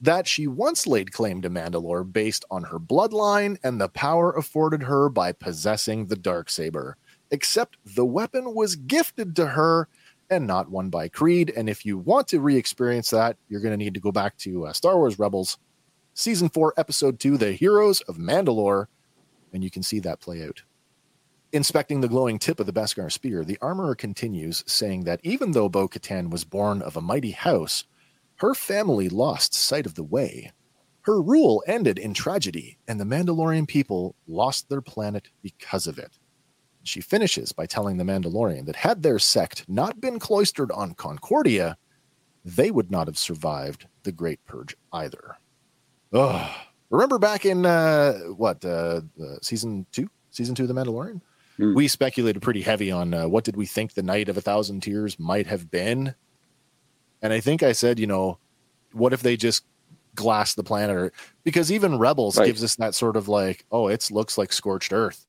[0.00, 4.82] that she once laid claim to Mandalore based on her bloodline and the power afforded
[4.82, 6.96] her by possessing the dark saber.
[7.30, 9.88] Except the weapon was gifted to her
[10.30, 11.52] and not won by Creed.
[11.56, 14.66] And if you want to re-experience that, you're going to need to go back to
[14.66, 15.58] uh, Star Wars Rebels,
[16.14, 18.86] season four, episode two, "The Heroes of Mandalore,"
[19.52, 20.62] and you can see that play out.
[21.52, 25.68] Inspecting the glowing tip of the Beskar spear, the armorer continues, saying that even though
[25.68, 27.84] Bo Katan was born of a mighty house,
[28.36, 30.52] her family lost sight of the way.
[31.02, 36.18] Her rule ended in tragedy, and the Mandalorian people lost their planet because of it.
[36.82, 41.76] She finishes by telling the Mandalorian that had their sect not been cloistered on Concordia,
[42.44, 45.36] they would not have survived the Great Purge either.
[46.12, 46.50] Ugh.
[46.90, 51.20] Remember back in uh, what uh, uh, season two, season two of the Mandalorian,
[51.56, 51.74] Hmm.
[51.74, 54.82] we speculated pretty heavy on uh, what did we think the Night of a Thousand
[54.82, 56.14] Tears might have been,
[57.22, 58.38] and I think I said, you know,
[58.92, 59.64] what if they just
[60.14, 61.12] glass the planet, or
[61.44, 62.46] because even Rebels Right.
[62.46, 65.26] gives us that sort of like, oh, it looks like scorched earth.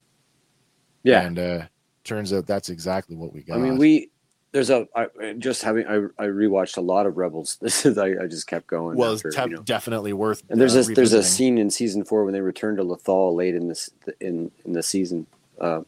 [1.04, 1.62] Yeah, And uh
[2.04, 3.58] turns out that's exactly what we got.
[3.58, 4.10] I mean, we
[4.54, 5.08] there's a I,
[5.38, 7.58] just having I I rewatched a lot of Rebels.
[7.62, 8.98] This is I, I just kept going.
[8.98, 9.62] well, after, it's you know.
[9.64, 10.42] definitely worth.
[10.50, 13.36] And there's uh, a there's a scene in season four when they return to Lothal
[13.36, 13.90] late in this
[14.22, 15.28] in in the season,
[15.60, 15.82] uh,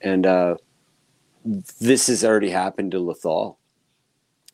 [0.00, 0.56] and uh,
[1.80, 2.98] this has already happened to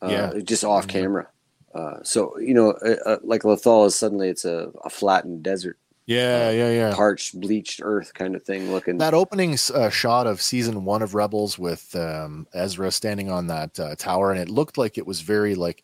[0.01, 0.41] Uh, Yeah.
[0.41, 0.91] just off Mhm.
[0.91, 1.29] camera.
[1.75, 5.79] Uh, so you know, uh, uh, like Lothal is suddenly it's a, a flattened desert,
[6.07, 6.95] Yeah, yeah, yeah.
[6.95, 8.97] parched, bleached earth kind of thing looking.
[8.99, 13.79] That opening uh, shot of season one of Rebels with um, Ezra standing on that
[13.79, 15.83] uh, tower, and it looked like it was very like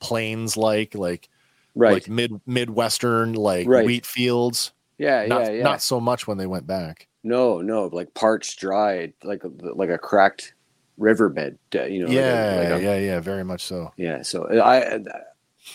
[0.00, 1.28] plains like, like
[1.76, 1.92] right?
[1.92, 3.86] like mid midwestern, like Right.
[3.86, 4.72] wheat fields.
[4.98, 5.62] yeah, Not yeah, yeah.
[5.62, 7.06] not so much when they went back.
[7.22, 10.54] No, no, like parched, dried, like a, like a cracked
[10.98, 11.58] riverbed.
[11.74, 13.92] uh, You know, like a- yeah, like a- yeah, yeah, very much so.
[13.96, 15.00] Yeah, so I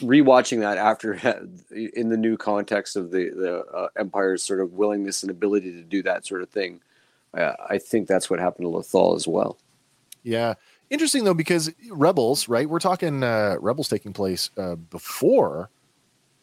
[0.01, 1.13] rewatching that after
[1.75, 5.81] in the new context of the the uh, Empire's sort of willingness and ability to
[5.83, 6.81] do that sort of thing,
[7.33, 9.57] uh, I think that's what happened to Lothal as well.
[10.23, 10.55] Yeah.
[10.89, 12.69] Interesting though, because Rebels, right?
[12.69, 15.69] We're talking uh, Rebels taking place uh, before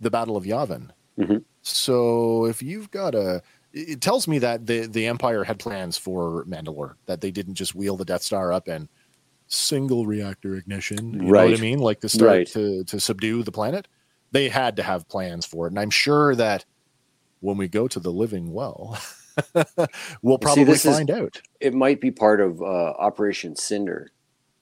[0.00, 0.90] the Battle of Yavin.
[1.18, 1.44] Mhm.
[1.62, 3.42] So if you've got a,
[3.76, 7.74] it tells me that the the Empire had plans for Mandalore, that they didn't just
[7.74, 8.88] wheel the Death Star up and
[9.48, 11.12] single reactor ignition.
[11.14, 11.80] You know what I mean?
[11.80, 12.46] Like to start Right.
[12.48, 13.88] to to subdue the planet.
[14.30, 16.64] They had to have plans for it, and I'm sure that
[17.40, 18.98] when we go to the living well,
[20.22, 21.40] we'll See, probably is- find out.
[21.60, 22.64] It might be part of uh,
[22.98, 24.10] Operation Cinder,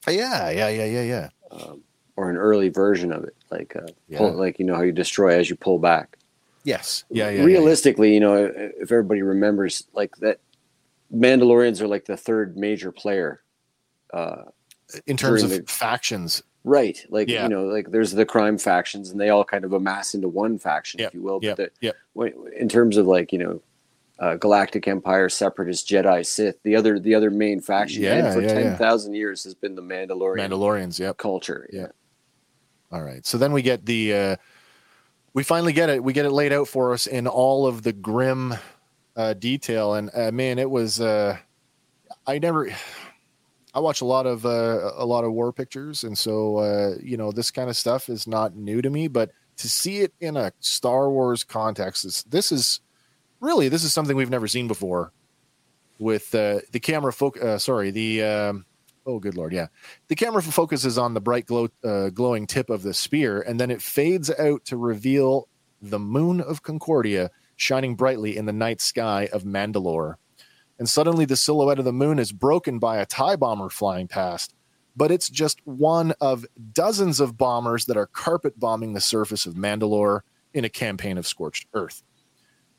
[0.07, 1.29] Yeah, yeah, yeah, yeah, yeah.
[1.51, 1.81] um,
[2.17, 4.17] or an early version of it, like uh, Yeah.
[4.19, 6.17] pull, like you know how you destroy as you pull back.
[6.63, 7.03] Yes.
[7.09, 7.29] Yeah, yeah.
[7.31, 7.45] yeah, yeah.
[7.45, 10.39] Realistically, you know, if everybody remembers, like that,
[11.13, 13.41] Mandalorians are like the third major player.
[14.13, 14.43] Uh,
[15.07, 16.43] in terms of the- factions.
[16.65, 16.97] Right.
[17.09, 17.43] Like, Yeah.
[17.43, 20.57] you know, like there's the crime factions and they all kind of amass into one
[20.57, 21.39] faction, Yep, if you will.
[21.41, 22.35] yep, But the, yep.
[22.57, 23.61] in terms of like, you know,
[24.19, 28.47] uh, Galactic Empire, Separatist, Jedi, Sith, the other the other main faction Yeah, for yeah,
[28.53, 28.63] yeah.
[28.77, 31.17] 10,000 years has been the Mandalorian Mandalorians, yep.
[31.17, 31.67] culture.
[31.73, 31.87] Yeah.
[32.91, 33.25] All right.
[33.25, 34.35] So then we get the uh
[35.33, 36.03] we finally get it.
[36.03, 38.55] We get it laid out for us in all of the grim
[39.15, 41.37] uh detail and uh, man, it was uh
[42.25, 42.69] I never
[43.73, 47.17] I watch a lot of uh, a lot of war pictures and so uh you
[47.17, 50.35] know this kind of stuff is not new to me, but to see it in
[50.35, 52.81] a Star Wars context is this is
[53.39, 55.11] really this is something we've never seen before
[55.99, 58.65] with uh, the camera focus, sorry, the um
[59.05, 59.67] oh good lord, yeah
[60.07, 63.71] the camera focuses on the bright glow, uh, glowing tip of the spear, and then
[63.71, 65.47] it fades out to reveal
[65.81, 70.15] the moon of Concordia shining brightly in the night sky of Mandalore.
[70.79, 74.55] And suddenly, the silhouette of the moon is broken by a TIE bomber flying past.
[74.95, 79.55] But it's just one of dozens of bombers that are carpet bombing the surface of
[79.55, 80.21] Mandalore
[80.53, 82.03] in a campaign of scorched earth.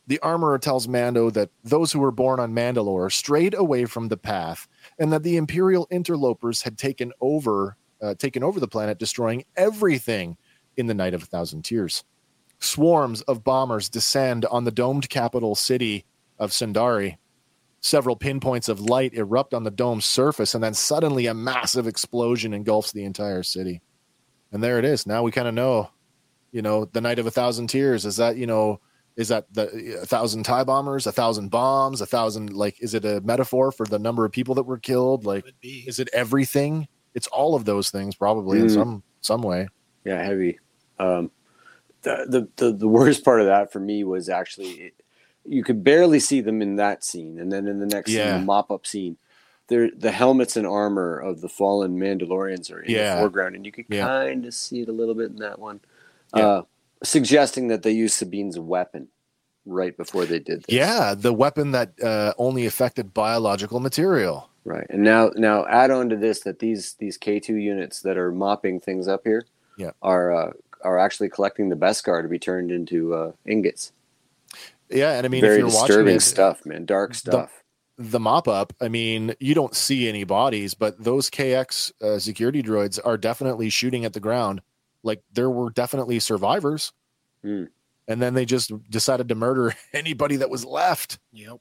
[0.07, 4.17] The armorer tells Mando that those who were born on Mandalore strayed away from the
[4.17, 4.69] path
[4.99, 10.37] and that the imperial interlopers had taken over uh, taken over the planet destroying everything
[10.77, 12.05] in the night of a thousand tears.
[12.59, 16.05] Swarms of bombers descend on the domed capital city
[16.39, 17.17] of Sundari.
[17.81, 22.53] Several pinpoints of light erupt on the dome's surface and then suddenly a massive explosion
[22.53, 23.81] engulfs the entire city.
[24.53, 25.07] And there it is.
[25.07, 25.91] Now we kind of know
[26.55, 28.07] you know the night of a thousand tears.
[28.07, 28.81] Is that you know
[29.17, 33.05] is that the a thousand tie bombers a thousand bombs a thousand like is it
[33.05, 35.85] a metaphor for the number of people that were killed like Could be.
[35.87, 38.75] is it everything it's all of those things probably in Mm.
[38.75, 39.69] some some way
[40.05, 40.59] Yeah, heavy.
[40.99, 41.31] Um,
[42.03, 44.95] the, the the the worst part of that for me was actually it,
[45.47, 48.37] you could barely see them in that scene, and then in the next yeah.
[48.37, 49.17] scene, mop up scene,
[49.69, 53.15] there the helmets and armor of the fallen Mandalorians are in Yeah.
[53.15, 54.07] the foreground, and you could Yeah.
[54.07, 55.81] kind of see it a little bit in that one,
[56.37, 56.47] Yeah.
[56.47, 56.63] uh,
[57.03, 59.09] suggesting that they used Sabine's weapon
[59.67, 60.75] right before they did this.
[60.75, 64.87] yeah the weapon that uh, only affected biological material Right.
[64.89, 68.81] And now now add on to this that these these K2 units that are mopping
[68.81, 69.45] things up here
[69.77, 69.91] Yeah.
[70.01, 73.93] are uh, are actually collecting the Beskar to be turned into uh, ingots.
[74.89, 76.87] yeah and i mean Very if you're watching disturbing it, stuff, man.
[76.87, 77.63] Dark stuff.
[77.99, 82.63] the mop up, I mean, you don't see any bodies, but those KX uh, security
[82.63, 84.63] droids are definitely shooting at the ground.
[85.05, 86.93] Like there were definitely survivors.
[87.43, 87.65] Hmm.
[88.09, 91.19] And then they just decided to murder anybody that was left.
[91.33, 91.59] Yep.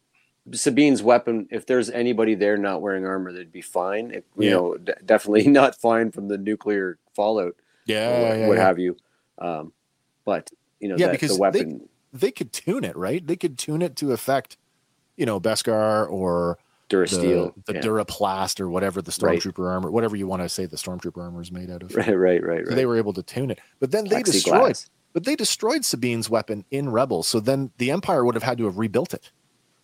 [0.51, 4.11] Sabine's weapon, if there's anybody there not wearing armor, they'd be fine.
[4.11, 4.55] It, you Yeah.
[4.55, 8.09] know, d- definitely not fine from the nuclear fallout Yeah.
[8.29, 8.63] what, yeah, what yeah.
[8.63, 8.97] have you.
[9.37, 9.71] Um,
[10.25, 13.25] but you know, Yeah, that, because the weapon They could tune it, right?
[13.25, 14.57] They could tune it to affect,
[15.15, 16.62] you know, Beskar or the,
[16.97, 17.53] Durasteel.
[17.65, 17.81] the yeah.
[17.81, 19.39] Duraplast or whatever the Right.
[19.39, 21.95] Stormtrooper armor, whatever you want to say the Stormtrooper armor is made out of.
[21.95, 22.75] right, right, right, So right.
[22.75, 23.59] they were able to tune it.
[23.79, 24.77] But then they destroyed
[25.13, 28.65] But they destroyed Sabine's weapon in Rebels, so then the Empire would have had to
[28.65, 29.31] have rebuilt it.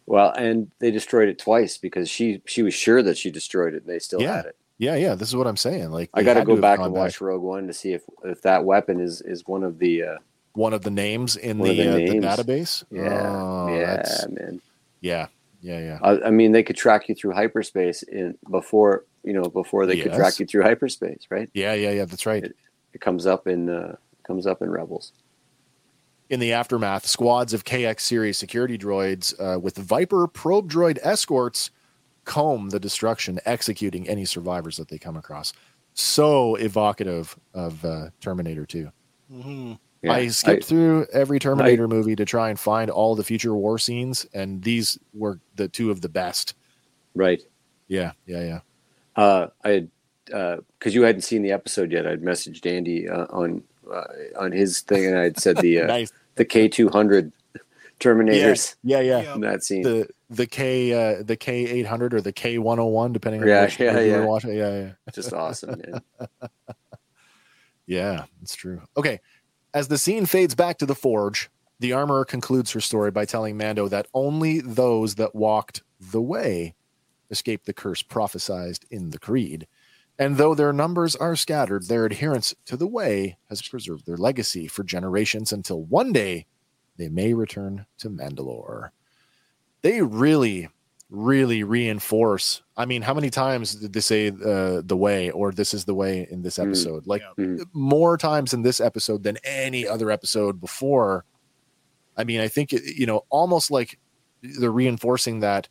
[0.08, 3.84] Well, and they destroyed it twice because she she was sure that she destroyed it.
[3.84, 4.38] and They still Yeah.
[4.38, 4.56] had it.
[4.80, 5.92] Yeah, yeah, this is what I'm saying.
[5.92, 8.64] Like I got to go back and watch Rogue One to see if if that
[8.66, 10.16] weapon is is one of the uh,
[10.54, 12.84] one of the names in the, the uh, the database.
[12.90, 14.62] yeah Oh, yeah man.
[15.02, 15.28] yeah,
[15.62, 16.00] yeah, yeah.
[16.02, 19.98] I, I mean, they could track you through hyperspace in before you know before they
[19.98, 21.50] could track you through hyperspace, right?
[21.54, 22.06] Yeah, yeah, yeah.
[22.06, 22.44] That's right.
[22.94, 23.96] It comes up in uh,
[24.26, 25.12] comes up in Rebels.
[26.30, 31.72] In the aftermath, squads of KX series security droids uh, with Viper probe droid escorts
[32.26, 35.52] comb the destruction, executing any survivors that they come across.
[35.96, 38.92] So evocative of uh, Terminator 2.
[39.32, 43.24] hmm Yeah, I skipped I- through every Terminator movie to try and find all the
[43.24, 46.54] future war scenes, and these were the two of the best.
[47.16, 47.42] right.
[47.88, 48.60] Yeah, yeah, yeah.
[49.16, 49.90] Uh, I had
[50.78, 52.06] because you hadn't seen the episode yet.
[52.06, 54.04] I'd messaged Andy uh, on uh,
[54.38, 56.12] on his thing, and I'd said the uh, nice.
[56.36, 57.32] the K two hundred
[58.00, 59.22] Terminators Yeah, yeah.
[59.24, 59.34] Yeah.
[59.36, 59.82] in that scene.
[59.82, 63.42] The the K uh, the K eight hundred or the K one hundred one, depending
[63.42, 64.24] on Yeah, which yeah, yeah.
[64.24, 64.54] watching.
[64.54, 64.92] Yeah, yeah.
[65.12, 65.82] Just awesome.
[67.88, 68.82] Yeah, it's true.
[68.98, 69.20] Okay.
[69.74, 71.50] As the scene fades back to the forge,
[71.80, 76.74] the armorer concludes her story by telling Mando that only those that walked the way
[77.30, 79.68] escaped the curse prophesied in the creed.
[80.18, 84.68] And though their numbers are scattered, their adherence to the way has preserved their legacy
[84.68, 86.48] for generations until one day
[86.98, 88.90] they may return to Mandalore.
[89.82, 90.68] They really,
[91.10, 92.62] really reinforce.
[92.78, 95.96] I mean, how many times did they say uh, the way or this is the
[95.96, 96.68] way in this Mm.
[96.68, 97.08] episode?
[97.08, 97.44] Like Yeah.
[97.46, 97.66] Mhm.
[97.74, 101.26] more times in this episode than any other episode before.
[102.16, 103.98] I mean, I think, it- you know, almost like
[104.42, 105.68] they're reinforcing that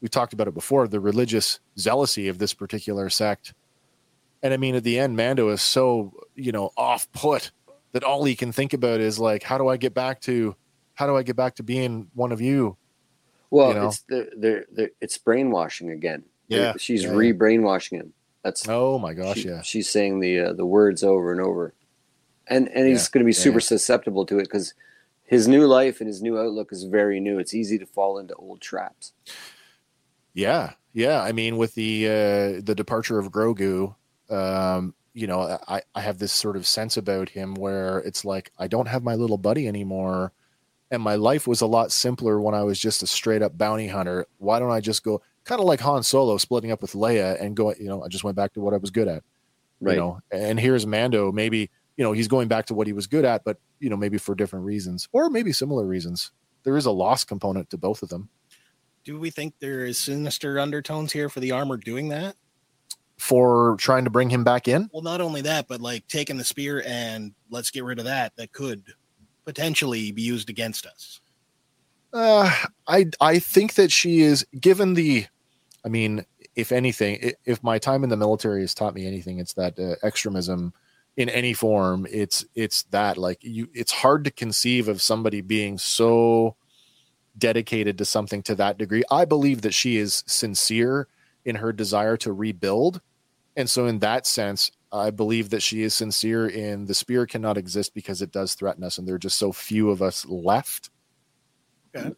[0.00, 3.54] we talked about it before the religious zealousy of this particular sect
[4.42, 7.50] And I mean, at the end, Mando is so you know off put
[7.92, 10.54] that all he can think about is like, how do I get back to,
[10.92, 12.76] how do I get back to being one of you?
[13.54, 13.86] Well, You know?
[13.86, 16.24] it's the, the, the it's brainwashing again.
[16.48, 18.12] Yeah, she's yeah, re brainwashing him.
[18.42, 21.72] That's Oh my gosh, she- yeah, she's saying the uh, the words over and over,
[22.48, 23.72] and and he's Yeah, going to be super yeah.
[23.74, 24.74] susceptible to it because
[25.22, 27.38] his new life and his new outlook is very new.
[27.38, 29.12] It's easy to fall into old traps.
[30.34, 31.22] yeah, yeah.
[31.22, 33.94] I mean, with the uh, the departure of Grogu,
[34.30, 38.52] um, you know, I I have this sort of sense about him where it's like
[38.58, 40.32] I don't have my little buddy anymore,
[40.94, 43.88] and my life was a lot simpler when I was just a straight up bounty
[43.88, 44.26] hunter.
[44.38, 47.56] Why don't I just go kind of like Han Solo splitting up with Leia and
[47.56, 47.74] go?
[47.74, 49.22] You know, I just went back to what I was good at.
[49.80, 49.94] Right.
[49.94, 51.32] You know, and here's Mando.
[51.32, 53.96] Maybe you know he's going back to what he was good at, but you know
[53.96, 56.32] maybe for different reasons or maybe similar reasons.
[56.62, 58.30] There is a loss component to both of them.
[59.04, 62.36] Do we think there is sinister undertones here for the armor doing that?
[63.18, 66.44] For trying to bring him back in, Well, not only that, but like taking the
[66.44, 68.34] spear and let's get rid of that.
[68.36, 68.82] That could
[69.44, 71.20] potentially be used against us.
[72.12, 72.54] Uh,
[72.86, 75.26] I I think that she is given the.
[75.84, 76.24] I mean,
[76.54, 79.96] if anything, if my time in the military has taught me anything, it's that uh,
[80.06, 80.72] extremism
[81.16, 82.06] in any form.
[82.10, 83.68] It's it's that like you.
[83.74, 86.56] It's hard to conceive of somebody being so
[87.36, 89.02] dedicated to something to that degree.
[89.10, 91.08] I believe that she is sincere
[91.44, 93.00] in her desire to rebuild,
[93.56, 97.58] and so in that sense, I believe that she is sincere in the spear cannot
[97.58, 100.90] exist because it does threaten us, and there are just so few of us left.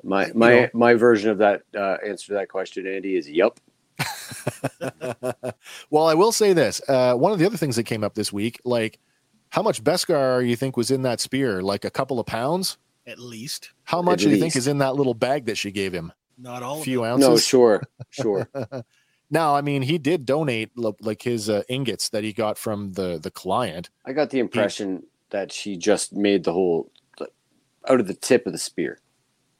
[0.03, 0.68] My You my know.
[0.74, 3.59] my version of that uh, answer to that question, Andy, is yep.
[5.91, 6.81] well, I will say this.
[6.89, 8.99] Uh, one of the other things that came up this week, like
[9.51, 11.62] how much Beskar you think was in that spear?
[11.62, 12.79] Like a couple of pounds?
[13.07, 13.70] At least.
[13.85, 16.12] How much At do you think is in that little bag that she gave him?
[16.39, 17.12] Not all A few them.
[17.12, 17.29] ounces?
[17.29, 18.49] No, sure, sure.
[19.31, 23.18] now, I mean, he did donate like his uh, ingots that he got from the
[23.22, 23.91] the client.
[24.05, 26.91] I got the impression that she just made the whole
[27.89, 28.99] out of the tip of the spear.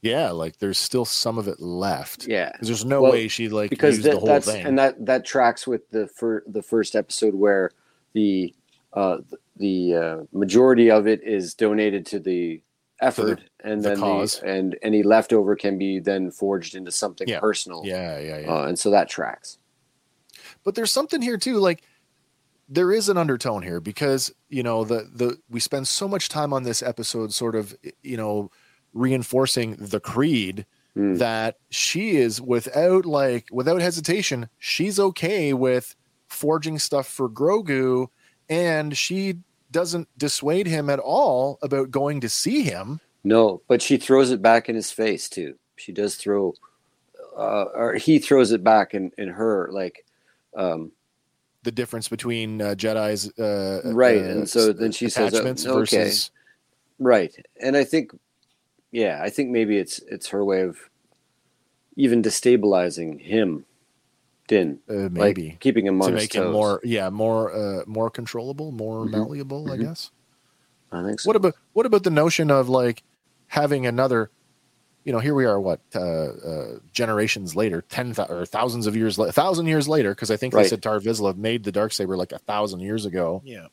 [0.03, 2.27] Yeah, like there's still some of it left.
[2.29, 4.65] Yeah, there's no Well, way she like because used the that, whole that's thing.
[4.67, 7.71] and that that tracks with the fir- the first episode where
[8.13, 8.55] the
[8.93, 9.19] uh,
[9.57, 12.63] the uh, majority of it is donated to the
[13.01, 14.41] effort, and the then cause.
[14.41, 17.41] the and any leftover can be then forged into something Yeah.
[17.41, 17.83] personal.
[17.85, 18.53] yeah, yeah, yeah.
[18.53, 19.59] Uh, and so that tracks.
[20.65, 21.83] but there's something here too like
[22.69, 26.53] there is an undertone here because you know the the we spend so much time
[26.53, 28.51] on this episode sort of you know
[28.93, 31.17] reinforcing the creed Hmm.
[31.17, 35.95] that she is without like without hesitation she's okay with
[36.27, 38.09] forging stuff for Grogu
[38.49, 39.41] and she
[39.77, 44.41] doesn't dissuade him at all about going to see him No, but she throws it
[44.41, 45.59] back in his face too.
[45.77, 46.55] She does throw,
[47.37, 50.07] uh, or he throws it back in in her like.
[50.57, 50.93] Um,
[51.65, 55.75] the difference between uh, Jedi's uh, Right, uh, and so then she says, attachments okay.
[55.75, 56.31] versus
[56.99, 57.35] Right.
[57.61, 58.13] And I think
[58.93, 60.79] yeah, I think maybe it's it's her way of
[61.97, 63.66] even destabilizing him,
[64.49, 64.79] Din.
[64.89, 66.53] uh, Like maybe keeping him on to his make him toes.
[66.53, 69.11] more yeah more uh more controllable more Mhm.
[69.11, 69.81] malleable i Mhm.
[69.83, 70.11] guess
[70.93, 71.29] I think so.
[71.29, 73.03] what about what about the notion of like
[73.49, 74.31] having another
[75.05, 78.97] you know here we are what uh, uh generations later 10 thou- or thousands of
[78.97, 81.73] years la- a thousand years later because i think they said tar vizsla made the
[81.73, 83.67] dark saber like a thousand years ago Yeah.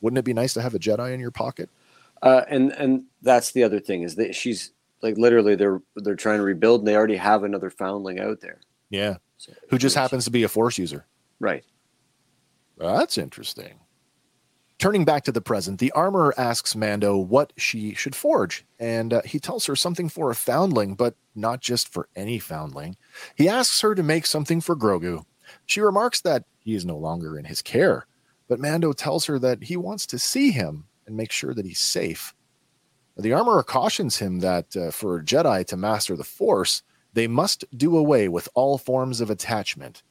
[0.00, 1.68] wouldn't it be nice to have a jedi in your pocket
[2.22, 4.72] Uh, and and that's the other thing is that she's
[5.02, 8.60] like literally they're they're trying to rebuild and they already have another foundling out there.
[8.90, 9.20] yeah So,
[9.70, 11.06] who just happens to be a force user
[11.40, 11.64] right.
[12.78, 13.80] That's interesting.
[14.78, 19.22] Turning back to the present, the armorer asks Mando what she should forge, and uh,
[19.24, 22.96] he tells her something for a foundling, but not just for any foundling.
[23.36, 25.24] He asks her to make something for Grogu.
[25.64, 28.06] She remarks that he is no longer in his care,
[28.48, 31.78] but Mando tells her that he wants to see him and make sure that he's
[31.78, 32.34] safe.
[33.16, 36.82] The armorer cautions him that uh, for a Jedi to master the Force,
[37.14, 40.02] they must do away with all forms of attachment.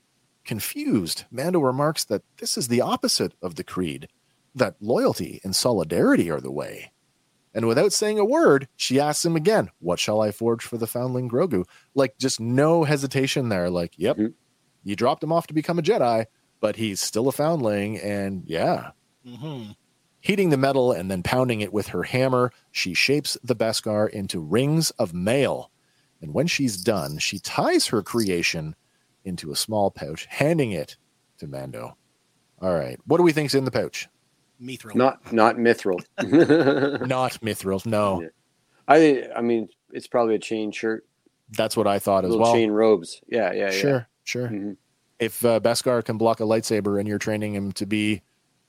[0.44, 4.08] Confused, Mando remarks that this is the opposite of the creed,
[4.56, 6.92] that loyalty and solidarity are the way.
[7.54, 10.88] And without saying a word, she asks him again, What shall I forge for the
[10.88, 11.66] foundling Grogu?
[11.94, 13.70] Like, just no hesitation there.
[13.70, 14.34] Like, yep, Mhm.
[14.84, 16.26] you dropped him off to become a Jedi,
[16.60, 18.00] but he's still a foundling.
[18.00, 18.92] And yeah,
[19.26, 19.72] Mm-hmm.
[20.20, 24.40] Heating the metal and then pounding it with her hammer, she shapes the Beskar into
[24.40, 25.70] rings of mail.
[26.24, 28.76] And when she's done, she ties her creation
[29.26, 30.96] into a small pouch, handing it
[31.40, 31.98] to Mando.
[32.62, 32.98] All right.
[33.06, 34.08] What do we think's in the pouch?
[34.62, 34.96] Mithril.
[34.96, 36.00] Not not mithril.
[37.08, 37.86] Not mithril.
[37.86, 38.28] No, Yeah.
[38.88, 41.06] I I mean it's probably a chain shirt,
[41.58, 42.54] that's what I thought as little well.
[42.54, 43.22] chain robes.
[43.28, 43.70] Yeah, yeah, yeah.
[43.72, 44.48] Sure, sure.
[44.48, 44.78] Mhm.
[45.20, 48.22] if uh, Beskar can block a lightsaber and you're training him to be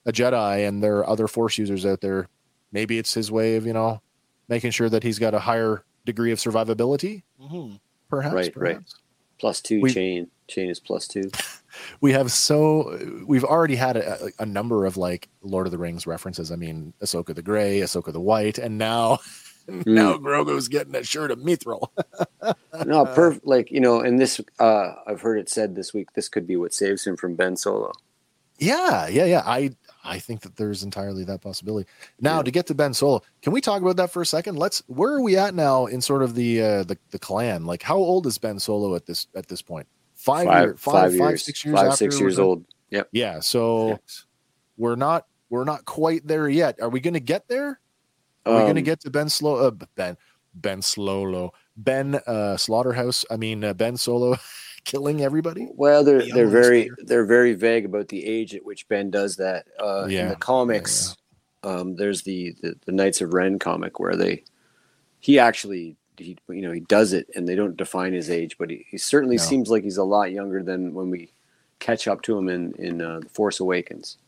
[0.07, 2.29] a Jedi, and there are other Force users out there,
[2.73, 4.03] maybe it's his way of you know
[4.49, 7.23] making sure that he's got a higher degree of survivability.
[7.41, 7.81] Mhm.
[8.11, 8.79] Perhaps, Right, right.
[9.39, 10.31] Plus two We- chain.
[10.47, 11.31] Chain is plus two.
[12.03, 16.07] we have so we've already had a, a number of like Lord of the Rings
[16.07, 16.53] references.
[16.53, 19.21] I mean, Ahsoka the Gray, Ahsoka the White, and now
[19.87, 21.89] now Grogu's getting a shirt of Mithril.
[22.87, 23.47] no, perfect.
[23.47, 26.13] Like you know, and this uh I've heard it said this week.
[26.13, 27.93] This could be what saves him from Ben Solo.
[28.59, 29.43] yeah, yeah, yeah.
[29.47, 29.71] I
[30.05, 31.89] I think that there's entirely that possibility.
[32.21, 32.43] Now Yeah.
[32.43, 34.57] to get to Ben Solo, can we talk about that for a second?
[34.59, 34.83] Let's.
[34.87, 37.65] Where are we at now in sort of the uh, the the clan?
[37.65, 39.87] Like, how old is Ben Solo at this at this point?
[40.15, 42.65] Five, Five, year, five, five five, years, six years, five, six years old.
[42.91, 43.09] Yep.
[43.13, 43.99] Yeah, so
[44.77, 46.81] we're not we're not quite there yet.
[46.83, 47.81] Are we going to get there?
[48.47, 50.17] Are we going to Um, get to Ben Slow uh, Ben
[50.55, 53.25] Ben Slowlo Ben uh, Slaughterhouse?
[53.31, 54.37] I mean uh, Ben Solo
[54.85, 55.69] killing everybody?
[55.75, 59.11] Well, they're The they're very ones they're very vague about the age at which Ben
[59.11, 59.67] does that.
[59.79, 61.17] Uh, Yeah, In the comics,
[61.63, 64.45] um, there's the, the the Knights of Ren comic where they
[65.21, 68.71] he actually he you know he does it and they don't define his age, but
[68.71, 69.43] he, he certainly No.
[69.43, 71.33] seems like he's a lot younger than when we
[71.81, 74.19] catch up to him in in uh, the Force Awakens.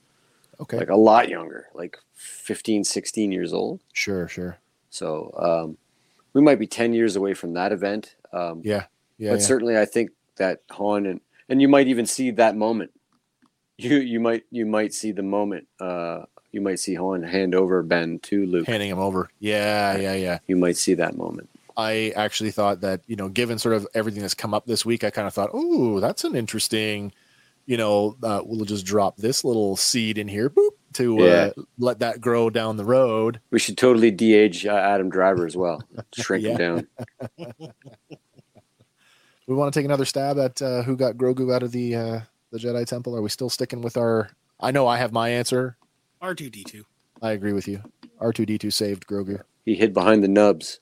[0.58, 3.78] Okay, Like a lot younger, like 15, 16 years old.
[3.92, 4.56] sure, sure.
[4.88, 5.76] So um,
[6.32, 8.14] we might be 10 years away from that event.
[8.32, 8.84] Um, Yeah,
[9.18, 9.32] yeah.
[9.32, 9.46] but yeah.
[9.46, 12.90] certainly I think that Han and and you might even see that moment.
[13.78, 15.68] You you might you might see the moment.
[15.80, 18.66] Uh, you might see Han hand over Ben to Luke.
[18.66, 19.28] handing him over.
[19.38, 20.38] Yeah, yeah, yeah.
[20.46, 21.50] You might see that moment.
[21.76, 25.04] I actually thought that you know, given sort of everything that's come up this week,
[25.04, 27.12] I kind of thought, oh, that's an interesting.
[27.66, 31.24] You know, uh, we'll just drop this little seed in here, boop, to Yeah.
[31.56, 33.40] uh, let that grow down the road.
[33.50, 35.82] We should totally de-age uh, Adam Driver as well.
[36.14, 36.50] Shrink Yeah.
[36.52, 36.56] him
[37.38, 37.48] down.
[39.46, 42.20] We want to take another stab at uh, who got Grogu out of the uh,
[42.50, 43.14] the Jedi Temple.
[43.16, 44.30] Are we still sticking with our?
[44.60, 45.76] I know I have my answer.
[46.22, 46.82] R2D2.
[47.22, 47.82] I agree with you.
[48.20, 49.42] R two D two saved Grogu.
[49.64, 50.80] He hid behind the nubs.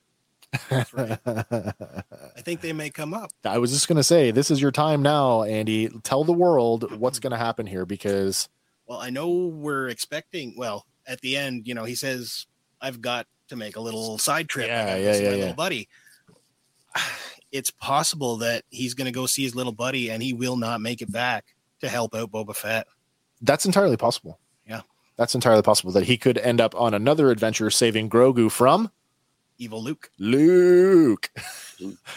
[0.69, 1.19] That's right.
[1.25, 3.31] I think they may come up.
[3.43, 5.89] I was just gonna say, this is your time now, Andy.
[6.03, 8.47] Tell the world what's gonna happen here because
[8.87, 10.55] Well, I know we're expecting.
[10.57, 12.47] Well, at the end, you know, he says,
[12.81, 14.67] "I've got to make a little side trip.
[14.67, 15.39] Yeah, yeah, yeah, my yeah.
[15.41, 15.87] little buddy."
[17.51, 20.81] It's possible that he's going to go see his little buddy, and he will not
[20.81, 22.85] make it back to help out Boba Fett.
[23.41, 24.39] that's entirely possible.
[24.67, 24.81] Yeah.
[25.15, 28.91] That's entirely possible that he could end up on another adventure saving Grogu from
[29.57, 30.11] Evil Luke.
[30.19, 31.29] Luke.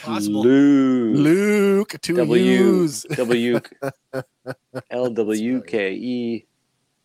[0.02, 0.42] Possible.
[0.42, 1.16] Luke.
[1.16, 3.02] Luke to W use.
[3.04, 3.60] W
[4.90, 6.46] L W K E.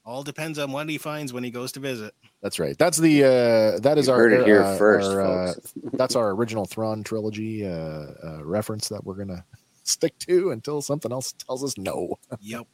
[0.05, 2.13] All depends on what he finds when he goes to visit.
[2.41, 2.77] That's right.
[2.77, 5.53] That's the uh that is You our heard it here uh, first, our, uh,
[5.93, 9.45] that's our original Thrawn trilogy uh, uh reference that we're gonna
[9.83, 12.19] stick to until something else tells us no.
[12.41, 12.67] Yep.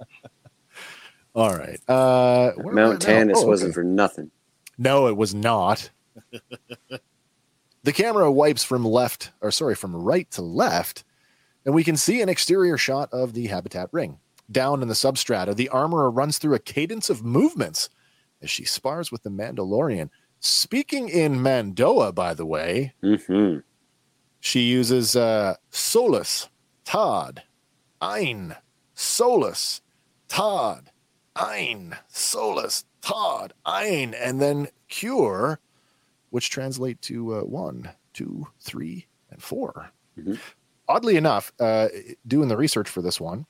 [1.35, 1.79] All right.
[1.87, 3.13] Uh where am I Mount now?
[3.13, 4.31] Tantiss Oh, wasn't for nothing.
[4.79, 5.91] No, it was not.
[7.83, 11.03] the camera wipes from left, or sorry, from right to left,
[11.65, 14.17] and we can see an exterior shot of the habitat ring.
[14.51, 17.89] Down in the substrata, the armorer runs through a cadence of movements
[18.41, 20.09] as she spars with the Mandalorian.
[20.39, 23.57] Speaking in Mando'a, by the way, hmm
[24.41, 26.47] she uses uh, Solus,
[26.85, 27.43] Todd,
[28.01, 28.55] Ein,
[28.93, 29.81] Solus,
[30.29, 30.91] Todd,
[31.35, 35.59] Ein, Solus, Todd, Ein, and then Cure,
[36.29, 40.39] which translate to uh, one, two, three, and 4 Mhm.
[40.87, 41.89] Oddly enough, uh,
[42.25, 43.45] doing the research for this one,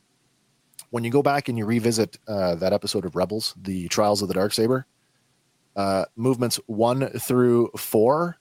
[0.89, 4.27] when you go back and you revisit uh, that episode of Rebels, the Trials of
[4.27, 4.85] the Dark Saber,
[5.75, 8.37] uh, movements one through four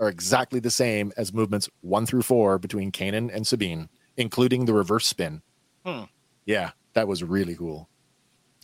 [0.00, 4.74] are exactly the same as movements one through four between Kanan and Sabine, including the
[4.74, 5.42] reverse spin.
[5.84, 6.04] Hmm.
[6.44, 7.88] Yeah, that was really cool.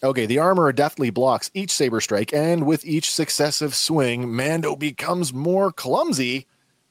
[0.02, 5.32] Okay, the armorer deftly blocks each saber strike, and with each successive swing, Mando becomes
[5.32, 6.46] more clumsy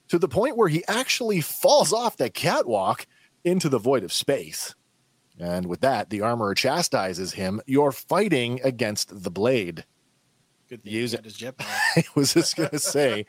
[0.09, 3.07] to the point where he actually falls off the catwalk
[3.43, 4.75] into the void of space.
[5.39, 7.61] And with that, the armorer chastises him.
[7.65, 9.85] You're fighting against the blade.
[10.69, 11.25] Good thing Use he it.
[11.25, 11.65] his jetpack.
[11.95, 13.25] I was just going to say,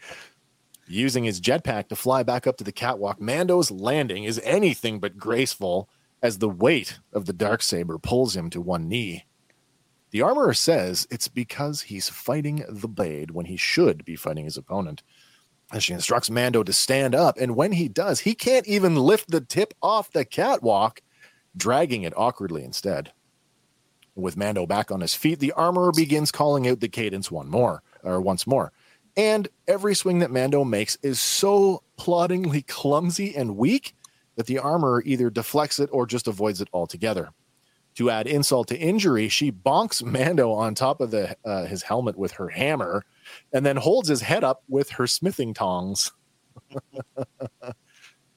[0.87, 5.19] using his jetpack to fly back up to the catwalk, Mando's landing is anything but
[5.19, 5.89] graceful
[6.23, 9.25] as the weight of the dark saber pulls him to one knee.
[10.11, 14.57] The armorer says it's because he's fighting the blade when he should be fighting his
[14.57, 15.03] opponent.
[15.71, 19.31] And she instructs Mando to stand up, and when he does, he can't even lift
[19.31, 21.03] the tip off the catwalk,
[21.59, 23.13] dragging it awkwardly instead.
[24.15, 27.83] With Mando back on his feet, the armorer begins calling out the cadence one more,
[28.03, 28.73] or once more.
[29.17, 33.95] And every swing that Mando makes is so ploddingly clumsy and weak
[34.37, 37.31] that the armorer either deflects it or just avoids it altogether.
[37.97, 42.17] To add insult to injury, she bonks Mando on top of the uh, his helmet
[42.17, 43.05] with her hammer,
[43.53, 46.13] and then holds his head up with her smithing tongs.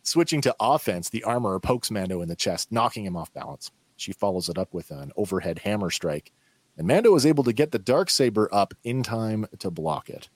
[0.03, 3.71] Switching to offense, the armorer pokes Mando in the chest, knocking him off balance.
[3.95, 6.31] She follows it up with an overhead hammer strike,
[6.75, 10.29] and Mando is able to get the dark saber up in time to block it.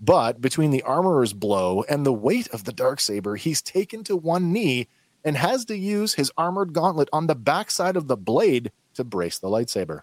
[0.00, 4.16] But between the armorer's blow and the weight of the dark saber, he's taken to
[4.16, 4.86] one knee
[5.24, 9.38] and has to use his armored gauntlet on the backside of the blade to brace
[9.38, 10.02] the lightsaber.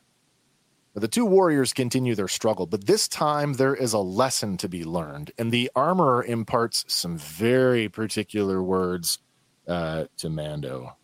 [0.97, 4.85] The two warriors continue their struggle, but this time there is a lesson to be
[4.85, 9.19] learned, and the armorer imparts some very particular words
[9.67, 10.95] uh, to Mando.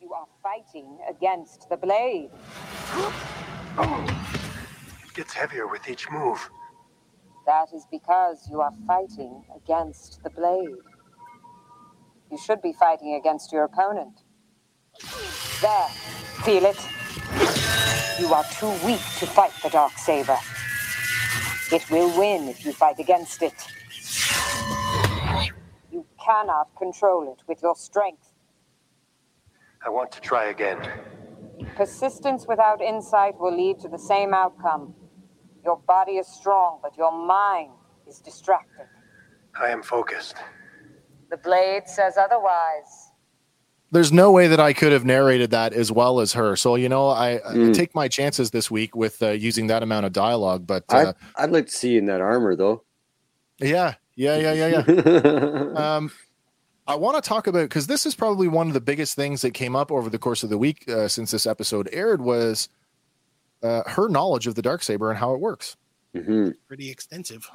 [0.00, 2.30] You are fighting against the blade.
[3.78, 6.48] It gets heavier with each move.
[7.46, 10.78] That is because you are fighting against the blade.
[12.30, 14.22] You should be fighting against your opponent.
[15.60, 15.88] There,
[16.44, 16.78] feel it?
[18.18, 20.36] You are too weak to fight the dark saber.
[21.72, 23.54] It will win if you fight against it.
[25.90, 28.32] You cannot control it with your strength.
[29.84, 30.78] I want to try again.
[31.76, 34.94] Persistence without insight will lead to the same outcome.
[35.64, 37.72] Your body is strong, but your mind
[38.06, 38.86] is distracted.
[39.58, 40.36] I am focused.
[41.30, 43.09] The blade says otherwise.
[43.92, 46.54] There's no way that I could have narrated that as well as her.
[46.56, 47.74] So, you know, I, I Mm.
[47.74, 50.66] take my chances this week with uh, using that amount of dialogue.
[50.66, 52.84] But uh, I'd, I'd like to see you in that armor though.
[53.58, 55.60] yeah, yeah, yeah, yeah, yeah.
[55.96, 56.10] um,
[56.86, 59.52] I want to talk about because this is probably one of the biggest things that
[59.54, 62.68] came up over the course of the week uh, since this episode aired was
[63.62, 65.76] uh, her knowledge of the dark saber and how it works.
[66.16, 66.54] Mhm.
[66.68, 67.48] Pretty extensive.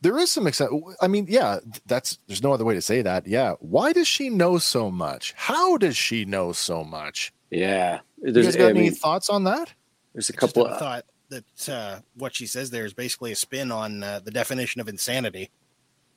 [0.00, 0.70] There is some extent.
[1.00, 3.26] I mean, yeah, that's there's no other way to say that.
[3.26, 5.34] Yeah, why does she know so much?
[5.36, 7.32] How does she know so much?
[7.50, 9.72] Yeah, You guys got I any mean, thoughts on that?
[10.12, 10.66] there's a couple.
[10.66, 14.20] have a thought that uh, what she says there is basically a spin on uh,
[14.22, 15.50] the definition of insanity.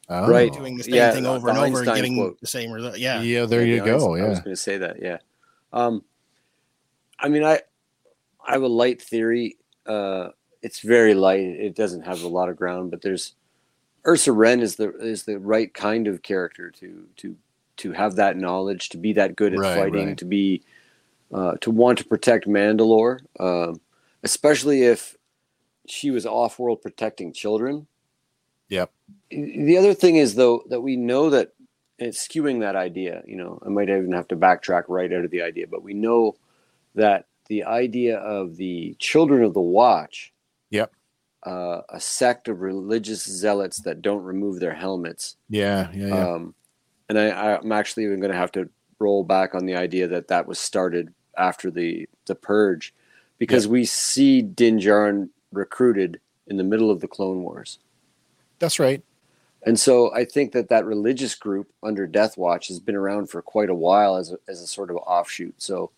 [0.10, 0.28] Oh.
[0.30, 0.52] Right.
[0.52, 2.40] Doing the same Yeah, thing over and over and getting quote.
[2.42, 2.98] the same result.
[2.98, 3.22] Yeah.
[3.22, 4.16] Yeah, there you Yeah, I was- go.
[4.16, 5.02] I was going to say that.
[5.02, 5.18] Yeah.
[5.74, 6.04] Um,
[7.18, 7.62] I mean, I
[8.46, 9.58] I have a light theory.
[9.86, 10.30] Uh,
[10.62, 11.40] it's very light.
[11.42, 13.36] It doesn't have a lot of ground, but there's
[14.06, 17.36] Ursa Wren is the is the right kind of character to to
[17.78, 20.18] to have that knowledge, to be that good at Right, fighting, right.
[20.18, 20.64] to be
[21.34, 23.80] uh, to want to protect Mandalore, um,
[24.24, 25.18] especially if
[25.88, 27.88] she was off world protecting children.
[28.70, 28.92] Yep.
[29.30, 31.54] The other thing is though that we know that
[31.98, 33.22] it's skewing that idea.
[33.26, 35.94] You know, I might even have to backtrack right out of the idea, but we
[35.94, 36.36] know
[36.96, 40.34] that the idea of the children of the watch,
[40.70, 40.92] Yep.
[41.44, 45.38] Uh, a sect of religious zealots that don't remove their helmets.
[45.50, 46.30] Yeah, yeah, yeah.
[46.30, 46.56] Um,
[47.10, 48.70] and I, I'm actually even going to have to
[49.00, 52.94] roll back on the idea that that was started after the the purge,
[53.38, 57.80] because we see Din Djarin recruited in the middle of the Clone Wars.
[58.60, 59.04] That's right.
[59.64, 63.42] And so I think that that religious group under Death Watch has been around for
[63.42, 65.62] quite a while as a, as a sort of offshoot.
[65.62, 65.92] So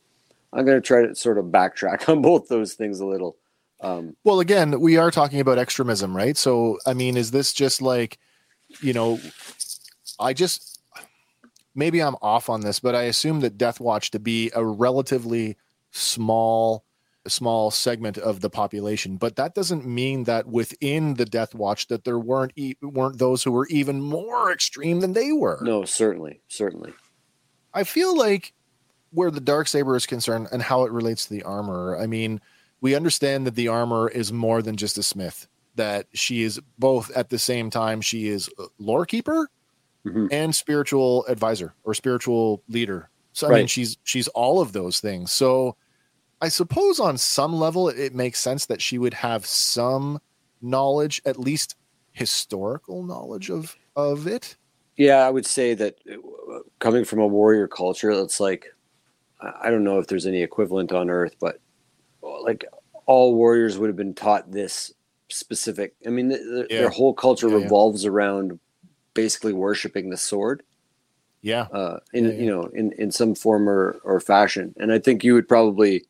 [0.52, 3.38] I'm going to try to sort of backtrack on both those things a little.
[3.84, 6.38] Um, Well, again, we are talking about extremism, right?
[6.38, 8.18] So, I mean, is this just like,
[8.82, 9.20] you know,
[10.20, 10.80] I just
[11.76, 15.58] maybe I'm off on this, but I assume that Death Watch to be a relatively
[15.92, 16.86] small
[17.26, 22.04] small segment of the population, but that doesn't mean that within the Death Watch that
[22.04, 25.60] there weren't e- weren't those who were even more extreme than they were.
[25.62, 26.94] no, certainly, certainly.
[27.74, 28.54] I feel like
[29.12, 31.98] where the dark saber is concerned and how it relates to the armor.
[31.98, 32.42] I mean,
[32.84, 35.48] we understand that the armor is more than just a smith.
[35.76, 38.02] That she is both at the same time.
[38.02, 39.50] She is lore keeper
[40.06, 40.28] Mhm.
[40.32, 43.10] and spiritual advisor or spiritual leader.
[43.32, 45.32] So I mean, she's she's all of those things.
[45.32, 45.78] So
[46.42, 50.20] I suppose on some level it makes sense that she would have some
[50.62, 51.76] knowledge, at least
[52.12, 54.58] historical knowledge of of it.
[54.98, 58.66] Yeah, I would say that uh, coming from a warrior culture, that's like
[59.42, 61.60] I don't know if there's any equivalent on Earth, but
[62.44, 62.66] like
[63.06, 64.94] all warriors would have been taught this
[65.30, 65.94] specific.
[66.06, 66.80] I mean, th th- Yeah.
[66.82, 67.64] their whole culture Yeah, yeah.
[67.64, 68.60] revolves around
[69.14, 70.64] basically worshiping the sword.
[71.42, 71.64] Yeah.
[71.74, 72.38] uh, in Yeah, yeah.
[72.40, 74.74] you know in in some form or or fashion.
[74.78, 76.06] And I think you would probably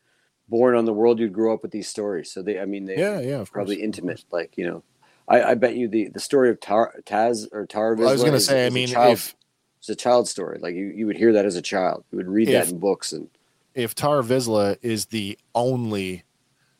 [0.49, 2.29] born on the world, you'd grow up with these stories.
[2.29, 4.23] So they, I mean, they Yeah, yeah, probably course, intimate.
[4.31, 4.83] Like you know,
[5.27, 7.97] I, I bet you the the story of Tar, Taz or Tar.
[7.97, 9.35] I was gonna is- say, I mean, child- if-
[9.79, 12.03] it's a child story, like you you would hear that as a child.
[12.11, 13.27] You would read If- that in books and
[13.73, 16.23] if Tar Vizsla is the only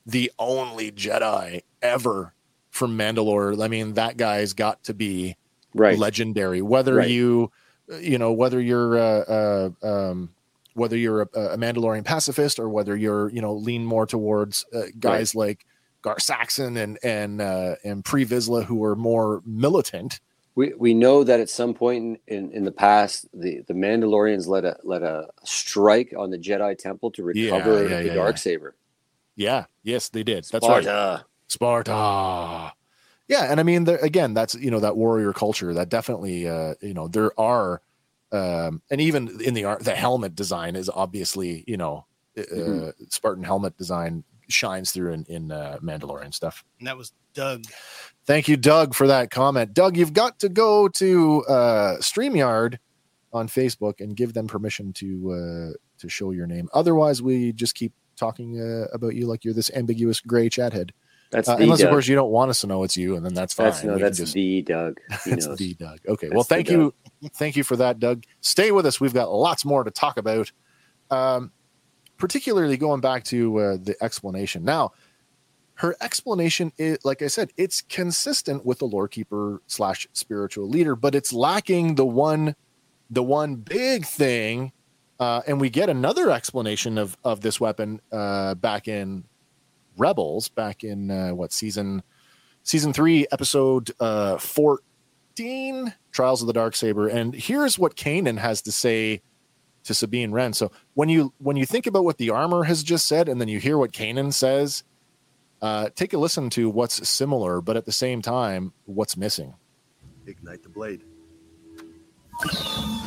[0.06, 2.34] the only Jedi ever
[2.70, 5.36] from Mandalore, I mean that guy's got to be
[5.74, 5.98] right.
[5.98, 6.62] legendary.
[6.62, 7.10] Whether Right.
[7.10, 7.52] you
[8.00, 10.30] you know whether you're uh, uh, um,
[10.74, 14.84] whether you're a, a Mandalorian pacifist or whether you're you know lean more towards uh,
[15.00, 15.66] guys like
[16.02, 20.20] Gar Saxon and and uh, and Pre Vizsla who are more militant.
[20.56, 24.48] We we know that at some point in, in, in the past, the, the Mandalorians
[24.48, 28.36] led a let a strike on the Jedi Temple to recover yeah, the yeah, dark
[28.36, 28.40] yeah.
[28.40, 28.76] saber.
[29.36, 30.46] Yeah, yes, they did.
[30.46, 30.84] That's right.
[30.84, 31.26] Sparta.
[31.48, 32.74] Sparta.
[33.28, 36.76] Yeah, and I mean, there, again, that's you know that warrior culture that definitely uh,
[36.82, 37.82] you know there are,
[38.32, 42.06] um, and even in the art, the helmet design is obviously you know
[42.38, 43.12] uh, Mhm.
[43.12, 46.64] Spartan helmet design shines through in in uh, Mandalorian stuff.
[46.80, 47.64] And that was Doug.
[48.26, 49.74] Thank you, Doug, for that comment.
[49.74, 52.78] Doug, you've got to go to uh, Streamyard
[53.34, 56.70] on Facebook and give them permission to uh, to show your name.
[56.74, 60.94] Otherwise, we just keep talking uh, about you like you're this ambiguous gray chat head.
[61.32, 61.88] That's Uh, unless, Doug.
[61.88, 63.66] of course, you don't want us to know it's you, and then that's fine.
[63.72, 65.00] that's no, We that's just- the Doug.
[65.26, 65.58] He that's knows.
[65.58, 66.00] the Doug.
[66.08, 66.28] Okay.
[66.28, 66.94] That's well, thank you,
[67.34, 68.24] thank you for that, Doug.
[68.40, 69.02] Stay with us.
[69.02, 70.52] We've got lots more to talk about.
[71.12, 71.52] Um,
[72.18, 74.64] particularly going back to uh, the explanation.
[74.64, 74.92] Now,
[75.76, 80.96] her explanation is, like I said, it's consistent with the lore keeper slash spiritual leader,
[80.96, 82.56] but it's lacking the one,
[83.10, 84.72] the one big thing.
[85.20, 89.24] Uh, and we get another explanation of of this weapon uh, back in
[89.98, 92.04] Rebels, back in uh, what season
[92.64, 97.08] season three, episode uh, 14, Trials of the Dark Saber.
[97.08, 99.22] And here's what Kanan has to say
[99.84, 100.54] to Sabine Wren.
[100.54, 103.48] So when you when you think about what the armor has just said, and then
[103.48, 104.84] you hear what Kanan says,
[105.64, 109.56] uh, take a listen to what's similar, but at the same time, what's missing.
[110.28, 111.04] Ignite the blade.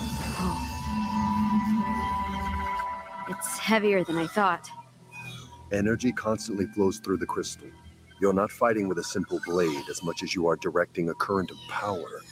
[3.28, 4.70] It's heavier than I thought.
[5.72, 7.66] Energy constantly flows through the crystal.
[8.20, 11.50] You're not fighting with a simple blade as much as you are directing a current
[11.50, 12.22] of power.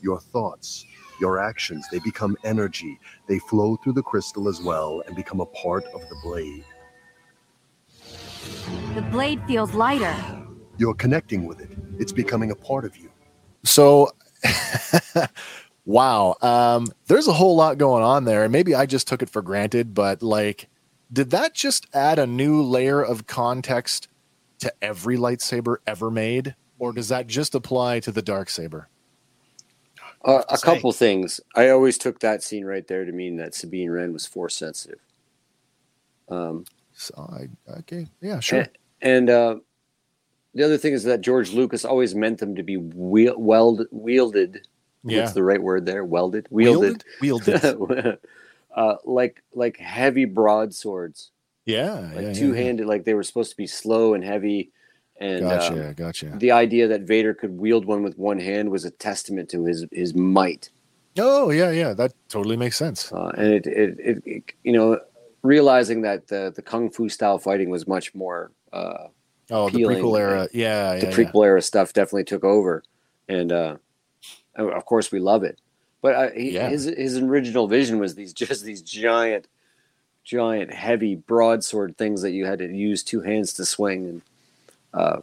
[0.00, 0.86] Your thoughts,
[1.20, 3.00] your actions, they become energy.
[3.26, 6.64] They flow through the crystal as well and become a part of the blade.
[8.94, 10.14] The blade feels lighter.
[10.78, 13.10] You're connecting with it, it's becoming a part of you.
[13.64, 14.10] So,
[15.84, 18.44] wow, um, there's a whole lot going on there.
[18.44, 20.68] And maybe I just took it for granted, but like,
[21.12, 24.08] did that just add a new layer of context
[24.58, 26.54] to every lightsaber ever made?
[26.78, 28.88] Or does that just apply to the dark saber?
[30.24, 30.64] Uh, a say.
[30.64, 31.40] couple things.
[31.54, 35.00] I always took that scene right there to mean that Sabine Wren was force sensitive.
[36.28, 36.64] Um,
[37.04, 38.60] So I, okay, yeah, sure.
[38.60, 38.70] And,
[39.02, 39.56] and uh,
[40.54, 44.66] the other thing is that George Lucas always meant them to be weld, wielded.
[45.04, 45.20] Yeah.
[45.20, 46.04] What's the right word there?
[46.04, 47.62] Welded, wielded, Wielded?
[47.78, 48.18] Wielded.
[48.74, 51.30] uh, like like heavy broadswords,
[51.66, 52.62] yeah, like yeah, two yeah.
[52.62, 52.86] handed.
[52.86, 54.70] Like they were supposed to be slow and heavy.
[55.20, 56.32] And Gotcha, uh, gotcha.
[56.38, 59.86] the idea that Vader could wield one with one hand was a testament to his
[59.92, 60.70] his might.
[61.16, 63.12] Oh, yeah, yeah, that totally makes sense.
[63.12, 64.98] uh, and it, it, it, it you know
[65.44, 69.08] realizing that the the kung fu style fighting was much more uh,
[69.50, 71.32] Oh, the prequel era, yeah, the yeah, yeah.
[71.32, 72.82] prequel era stuff definitely took over,
[73.28, 73.76] and uh,
[74.56, 75.60] of course we love it.
[76.02, 76.70] But uh, he, Yeah.
[76.70, 79.46] his his original vision was these just these giant,
[80.24, 84.22] giant heavy broadsword things that you had to use two hands to swing, and
[84.94, 85.20] uh,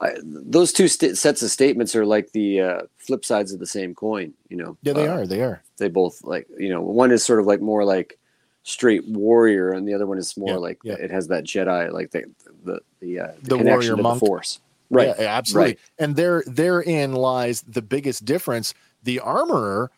[0.00, 3.66] I, those two st- sets of statements are like the uh, flip sides of the
[3.66, 4.34] same coin.
[4.48, 5.26] You know, Yeah, they Uh, are.
[5.26, 5.62] They are.
[5.78, 8.18] they both like you know one is sort of like more like
[8.64, 10.94] straight warrior and the other one is more Yeah, like yeah.
[10.94, 12.24] it has that jedi like the
[12.64, 14.20] the the, uh, the, The connection warrior to the monk.
[14.20, 14.60] force
[14.90, 15.70] right Yeah, absolutely.
[15.72, 15.78] right.
[15.98, 18.74] And there therein lies the biggest difference.
[19.02, 19.90] The armorer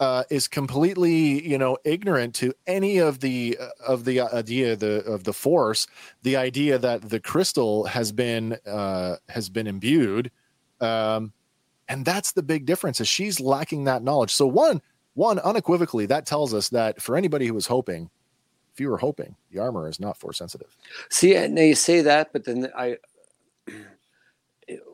[0.00, 5.02] uh, is completely, you know, ignorant to any of the uh, of the idea the
[5.04, 5.86] of the force,
[6.22, 10.30] the idea that the crystal has been uh, has been imbued,
[10.80, 11.32] um,
[11.88, 13.00] and that's the big difference.
[13.00, 14.32] Is she's lacking that knowledge.
[14.32, 14.82] So one
[15.18, 18.08] one unequivocally that tells us that for anybody who was hoping,
[18.72, 20.76] if you were hoping, the armor is not force sensitive.
[21.10, 22.96] see now you say that but then i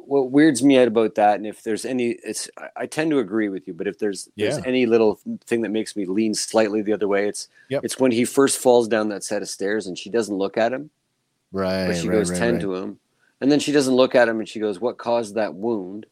[0.07, 3.49] what weirds me out about that and if there's any it's i, tend to agree
[3.49, 6.93] with you but if there's there's any little thing that makes me lean slightly the
[6.93, 7.85] other way it's Yep.
[7.85, 10.73] it's when he first falls down that set of stairs and she doesn't look at
[10.73, 10.91] him
[11.53, 11.87] Right.
[11.89, 12.61] but she right, goes right, 10 right.
[12.63, 12.99] to him
[13.41, 16.07] and then she doesn't look at him and she goes what caused that wound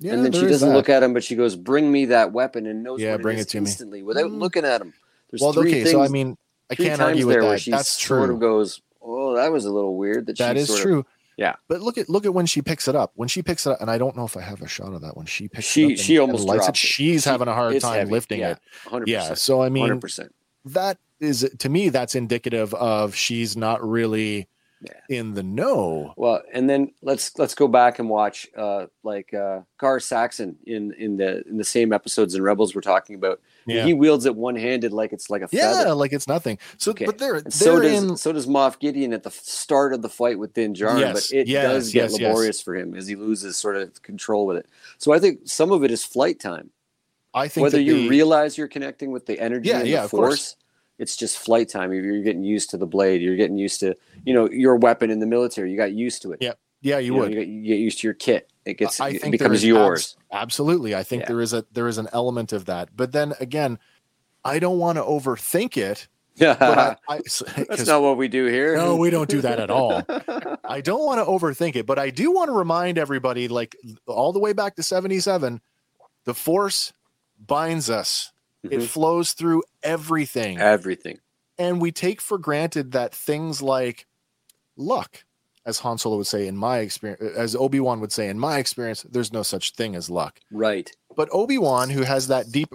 [0.00, 0.74] Yeah, and then she doesn't that.
[0.74, 3.36] look at him, but she goes, "Bring me that weapon," and knows Yeah, what bring
[3.36, 3.66] it it is to me.
[3.66, 4.38] instantly without Mm.
[4.38, 4.94] looking at him.
[5.30, 5.90] There's Well, three okay, things.
[5.92, 6.36] so I mean,
[6.70, 7.60] I can't argue with that.
[7.60, 8.34] she That's sort true.
[8.34, 11.06] of goes, "Oh, that was a little weird." That, That she is sort of- true.
[11.36, 13.12] yeah, But look at look at when she picks it up.
[13.14, 15.02] When she picks it up, and I don't know if I have a shot of
[15.02, 15.16] that.
[15.16, 16.86] When she picks She- it up, and- she and almost lights it, drops it.
[16.86, 18.10] she's She- having a hard time heavy.
[18.10, 18.58] lifting Yeah, it.
[18.86, 19.08] 100%.
[19.08, 19.34] Yeah.
[19.34, 20.34] So I mean, hundred percent.
[20.64, 24.48] that is to me that's indicative of she's not really
[25.08, 26.14] in the know.
[26.16, 30.92] Well, and then let's let's go back and watch uh like uh Gar Saxon in
[30.94, 33.40] in the in the same episodes in Rebels we're talking about.
[33.66, 33.84] Yeah.
[33.84, 35.94] He wields it one handed like it's like a Yeah, feather.
[35.94, 36.58] like it's nothing.
[36.78, 37.04] So, Okay.
[37.04, 38.16] but they're, they're so does in.
[38.16, 41.36] so does Moff Gideon at the start of the fight with Din Djarin, Yes, but
[41.36, 42.20] it yes, does get yes, yes.
[42.28, 44.66] laborious for him as he loses sort of control with it.
[44.98, 46.70] So I think some of it is flight time.
[47.32, 49.98] I think Whether that you the- realize you're connecting with the energy Yeah, and yeah,
[50.00, 50.28] the of course.
[50.30, 50.56] force,
[51.00, 51.92] it's just flight time.
[51.92, 53.22] You're getting used to the blade.
[53.22, 55.70] You're getting used to you know your weapon in the military.
[55.72, 56.38] You got used to it.
[56.40, 56.52] Yeah,
[56.82, 57.32] yeah, you, know, would.
[57.32, 58.50] you, get, you get used to your kit.
[58.64, 60.16] It gets I it think becomes yours.
[60.30, 61.28] abs- absolutely, I think Yeah.
[61.28, 62.90] there is a there is an element of that.
[62.94, 63.78] But then again,
[64.44, 66.06] I don't want to overthink it.
[66.36, 66.78] Yeah, But
[67.08, 67.18] I, I,
[67.68, 68.76] that's not what we do here.
[68.76, 70.02] No, we don't do that at all.
[70.64, 74.32] I don't want to overthink it, but I do want to remind everybody, like all
[74.32, 75.60] the way back to 77,
[76.24, 76.92] the force
[77.38, 78.32] binds us.
[78.62, 78.86] It Mhm.
[78.86, 80.58] flows through everything.
[80.58, 81.18] Everything.
[81.58, 84.06] And we take for granted that things like
[84.76, 85.24] luck,
[85.66, 89.02] as Han Solo would say in my experience, as Obi-Wan would say in my experience,
[89.08, 90.40] there's no such thing as luck.
[90.50, 90.90] Right.
[91.14, 92.68] But Obi-Wan, who has that deep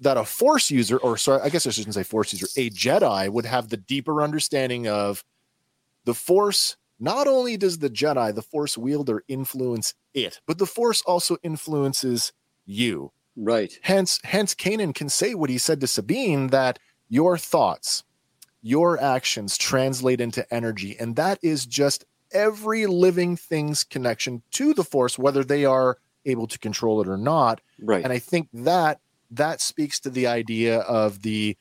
[0.00, 3.28] that a force user, or sorry, I guess I shouldn't say force user, a Jedi
[3.28, 5.24] would have the deeper understanding of
[6.04, 6.76] the force.
[7.00, 12.32] Not only does the Jedi, the force wielder, influence it, but the force also influences
[12.66, 13.12] you.
[13.40, 13.72] Right.
[13.82, 16.78] Hence, hence Kanan can say what he said to Sabine that
[17.08, 18.02] your thoughts,
[18.62, 24.84] your actions translate into energy, and that is just every living thing's connection to the
[24.84, 27.60] force, whether they are able to control it or not.
[27.80, 28.02] Right.
[28.04, 29.00] And I think that
[29.30, 31.56] that speaks to the idea of the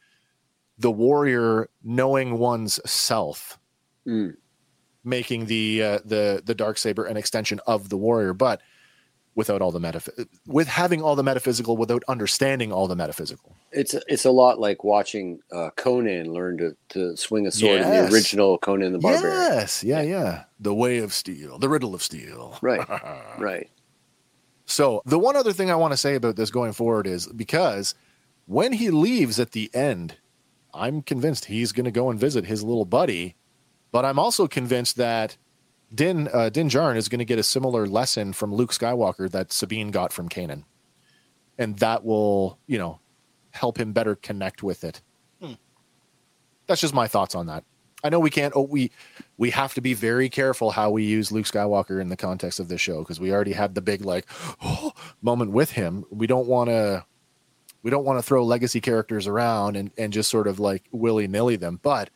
[0.79, 3.59] the warrior knowing one's self,
[4.05, 4.35] Mm.
[5.03, 8.61] making the uh, the the dark saber an extension of the warrior, but
[9.38, 13.55] without all the metaph- with having all the metaphysical without understanding all the metaphysical.
[13.72, 17.89] It's it's a lot like watching uh, Conan learn to, to swing a sword in
[17.89, 19.38] the original Conan the Barbarian.
[19.38, 20.45] Yes, yeah, yeah.
[20.59, 22.57] The way of steel, the riddle of steel.
[22.61, 22.85] Right.
[23.38, 23.69] Right.
[24.65, 27.93] So, the one other thing I want to say about this going forward is because
[28.47, 30.18] when he leaves at the end,
[30.73, 33.35] I'm convinced he's going to go and visit his little buddy,
[33.91, 35.38] but I'm also convinced that
[35.93, 39.53] Din uh, Din Djarin is going to get a similar lesson from Luke Skywalker that
[39.53, 40.64] Sabine got from Kanan,
[41.57, 42.99] and that will, you know,
[43.51, 45.01] help him better connect with it.
[45.41, 45.53] Hmm.
[46.68, 47.64] That's just my thoughts on that.
[48.03, 48.53] I know we can't.
[48.55, 48.91] Oh, we
[49.38, 52.68] we have to be very careful how we use Luke Skywalker in the context of
[52.68, 54.27] this show because we already had the big like
[55.22, 56.05] moment with him.
[56.11, 57.05] We don't want to
[57.81, 61.27] we don't want to throw legacy characters around and and just sort of like willy
[61.27, 61.80] nilly them.
[61.81, 62.09] But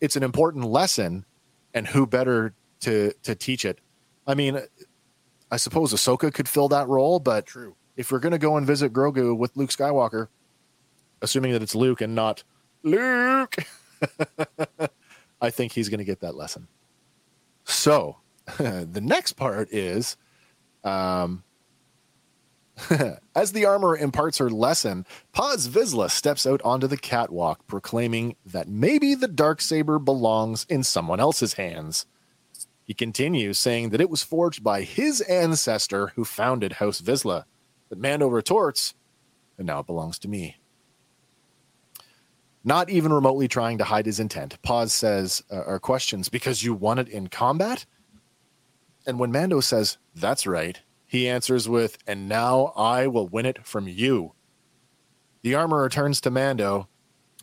[0.00, 1.24] it's an important lesson,
[1.72, 3.80] and who better to to teach it?
[4.26, 4.60] I mean,
[5.50, 7.76] I suppose Ahsoka could fill that role, but True.
[7.96, 10.28] if we're gonna go and visit Grogu with Luke Skywalker,
[11.22, 12.44] assuming that it's Luke and not
[12.82, 13.56] Luke.
[15.40, 16.68] I think he's going to get that lesson.
[17.64, 18.18] So,
[18.58, 20.16] the next part is
[20.84, 21.42] um,
[23.34, 28.68] as the armor imparts her lesson, Paz Vizsla steps out onto the catwalk, proclaiming that
[28.68, 32.06] maybe the dark saber belongs in someone else's hands.
[32.84, 37.44] He continues, saying that it was forged by his ancestor who founded House Vizsla,
[37.88, 38.94] but Mando retorts,
[39.56, 40.56] and now it belongs to me.
[42.62, 46.74] Not even remotely trying to hide his intent, Paz says, uh, or questions, because you
[46.74, 47.86] won it in combat?
[49.06, 53.66] And when Mando says, that's right, he answers with, and now I will win it
[53.66, 54.32] from you.
[55.42, 56.88] The armorer turns to Mando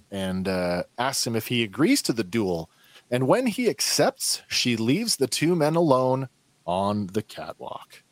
[0.10, 2.70] and uh, asks him if he agrees to the duel.
[3.12, 6.30] And when he accepts, she leaves the two men alone
[6.66, 8.04] on the catwalk.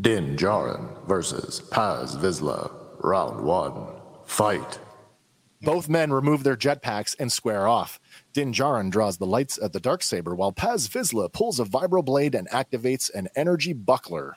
[0.00, 4.78] Din Djarin versus Paz Vizsla, round one, fight.
[5.60, 8.00] Both men remove their jetpacks and square off.
[8.32, 12.34] Din Djarin draws the lights at the dark saber, while Paz Vizsla pulls a vibroblade
[12.34, 14.36] and activates an energy buckler.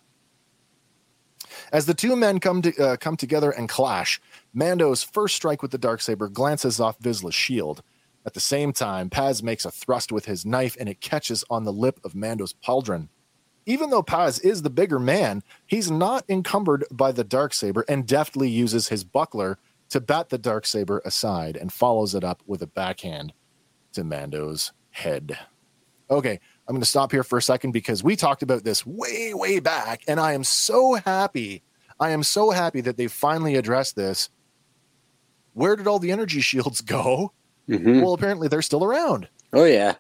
[1.71, 4.19] As the two men come to uh, come together and clash,
[4.53, 7.83] Mando's first strike with the dark saber glances off Vizsla's shield.
[8.25, 11.63] At the same time, Paz makes a thrust with his knife, and it catches on
[11.63, 13.09] the lip of Mando's pauldron.
[13.65, 18.07] Even though Paz is the bigger man, he's not encumbered by the dark saber and
[18.07, 19.57] deftly uses his buckler
[19.89, 23.33] to bat the dark saber aside and follows it up with a backhand
[23.93, 25.37] to Mando's head.
[26.09, 29.33] Okay, I'm going to stop here for a second because we talked about this way,
[29.33, 31.63] way back, and I am so happy.
[31.99, 34.29] I am so happy that they finally addressed this.
[35.53, 37.31] Where did all the energy shields go?
[37.69, 38.01] Mhm.
[38.01, 39.27] Well, apparently they're still around.
[39.53, 39.95] Oh yeah.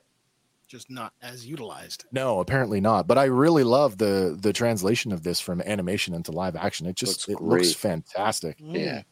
[0.67, 2.05] Just not as utilized.
[2.11, 3.07] No, apparently not.
[3.07, 6.87] But I really love the the translation of this from animation into live action.
[6.87, 7.75] It just Looks it looks great.
[7.75, 8.57] fantastic.
[8.59, 9.03] Yeah.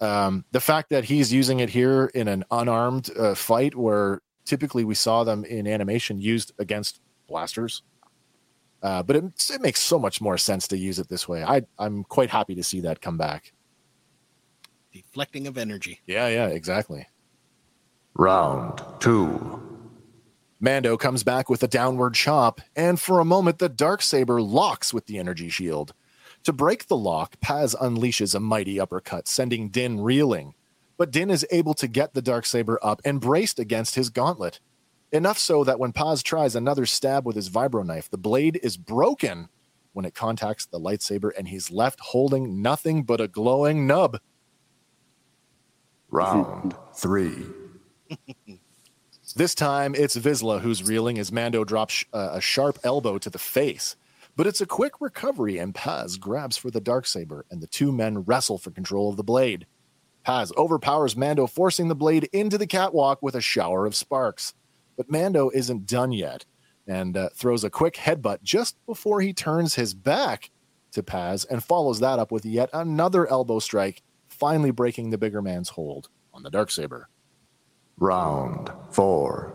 [0.00, 4.82] Um, the fact that he's using it here in an unarmed uh, fight where Typically,
[4.82, 7.84] we saw them in animation used against blasters,
[8.82, 11.44] uh, but it, it makes so much more sense to use it this way.
[11.44, 13.52] I, I'm quite happy to see that come back.
[14.92, 16.00] Deflecting of energy.
[16.06, 17.06] Yeah, yeah, exactly.
[18.20, 19.62] Round two.
[20.60, 24.92] Mando comes back with a downward chop, and for a moment, the dark saber locks
[24.92, 25.94] with the energy shield.
[26.44, 30.52] To break the lock, Paz unleashes a mighty uppercut, sending Din reeling.
[30.98, 34.60] But Din is able to get the dark saber up and braced against his gauntlet.
[35.12, 38.76] Enough so that when Paz tries another stab with his vibro knife, the blade is
[38.76, 39.48] broken
[39.94, 44.18] when it contacts the lightsaber, and he's left holding nothing but a glowing nub.
[46.10, 47.46] Round three.
[49.36, 53.38] This time, it's Vizsla who's reeling as Mando drops uh, a sharp elbow to the
[53.38, 53.94] face.
[54.36, 57.92] But it's a quick recovery, and Paz grabs for the dark saber, and the two
[57.92, 59.66] men wrestle for control of the blade.
[60.24, 64.54] Paz overpowers Mando, forcing the blade into the catwalk with a shower of sparks.
[64.96, 66.44] But Mando isn't done yet,
[66.86, 70.50] and uh, throws a quick headbutt just before he turns his back
[70.92, 75.40] to Paz, and follows that up with yet another elbow strike, finally breaking the bigger
[75.40, 77.08] man's hold on the dark saber.
[78.02, 79.54] Round four.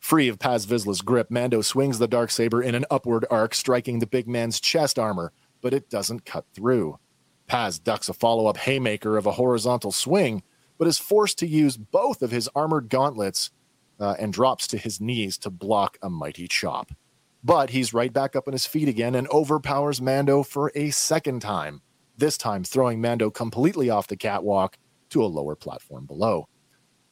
[0.00, 4.00] Free of Paz Vizsla's grip, Mando swings the dark saber in an upward arc, striking
[4.00, 6.98] the big man's chest armor, but it doesn't cut through.
[7.46, 10.42] Paz ducks a follow up haymaker of a horizontal swing,
[10.78, 13.52] but is forced to use both of his armored gauntlets
[14.00, 16.90] uh, and drops to his knees to block a mighty chop.
[17.44, 21.38] But he's right back up on his feet again and overpowers Mando for a second
[21.38, 21.82] time,
[22.16, 24.76] this time throwing Mando completely off the catwalk
[25.10, 26.48] to a lower platform below.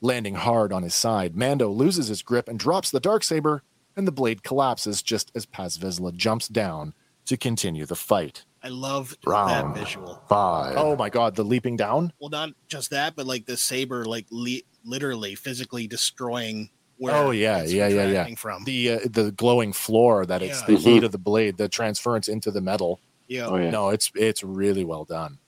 [0.01, 3.63] Landing hard on his side, Mando loses his grip and drops the dark saber,
[3.97, 6.95] and the blade collapses just as Paz Vizsla jumps down
[7.27, 8.45] to continue the fight.
[8.63, 10.23] I love Round that visual.
[10.29, 10.75] five.
[10.77, 12.13] Oh my god, the leaping down?
[12.19, 16.71] Well, not just that, but like the saber, like li- literally physically destroying.
[16.97, 18.07] Where oh yeah, it's yeah, yeah, yeah.
[18.09, 20.67] retracting From The uh, the glowing floor that it's Yeah.
[20.67, 21.07] the heat Mhm.
[21.07, 23.01] of the blade, the transference into the metal.
[23.29, 23.71] yeah, Oh, yeah.
[23.71, 25.39] No, it's it's really well done.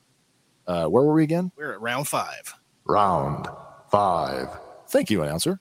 [0.67, 1.53] Uh, where were we again?
[1.57, 2.55] we're at round five.
[2.85, 3.49] Round
[3.93, 4.49] five.
[4.89, 5.61] Thank you, announcer.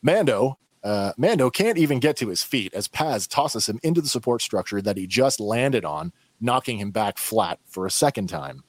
[0.00, 4.08] Mando, uh, Mando can't even get to his feet as Paz tosses him into the
[4.08, 8.62] support structure that he just landed on, knocking him back flat for a second time.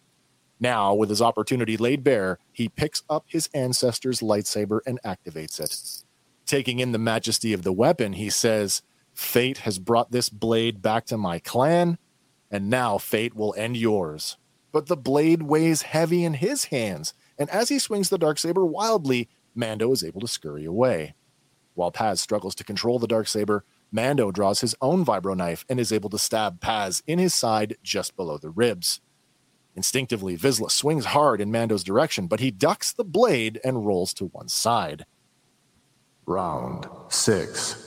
[0.59, 6.03] Now, with his opportunity laid bare, he picks up his ancestor's lightsaber and activates it.
[6.45, 8.81] Taking in the majesty of the weapon, he says,
[9.13, 11.97] Fate has brought this blade back to my clan,
[12.49, 14.37] and now fate will end yours.
[14.71, 18.65] But the blade weighs heavy in his hands, and as he swings the dark saber
[18.65, 21.15] wildly, Mando is able to scurry away.
[21.73, 25.79] While Paz struggles to control the dark saber, Mando draws his own vibro knife and
[25.79, 29.01] is able to stab Paz in his side just below the ribs.
[29.75, 34.25] Instinctively, Vizsla swings hard in Mando's direction, but he ducks the blade and rolls to
[34.27, 35.05] one side.
[36.25, 37.81] Round six.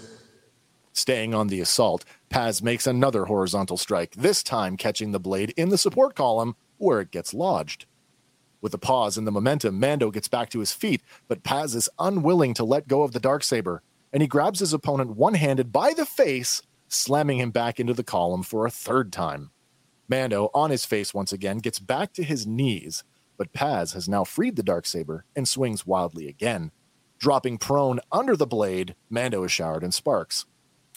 [0.92, 5.70] Staying on the assault, Paz makes another horizontal strike, this time catching the blade in
[5.70, 7.86] the support column where it gets lodged.
[8.60, 11.88] With a pause in the momentum, Mando gets back to his feet, but Paz is
[11.98, 13.82] unwilling to let go of the dark saber,
[14.12, 18.42] and he grabs his opponent one-handed by the face, slamming him back into the column
[18.42, 19.50] for a third time.
[20.08, 23.04] Mando, on his face once again, gets back to his knees,
[23.36, 26.72] but Paz has now freed the dark saber and swings wildly again.
[27.18, 30.46] Dropping prone under the blade, Mando is showered in sparks.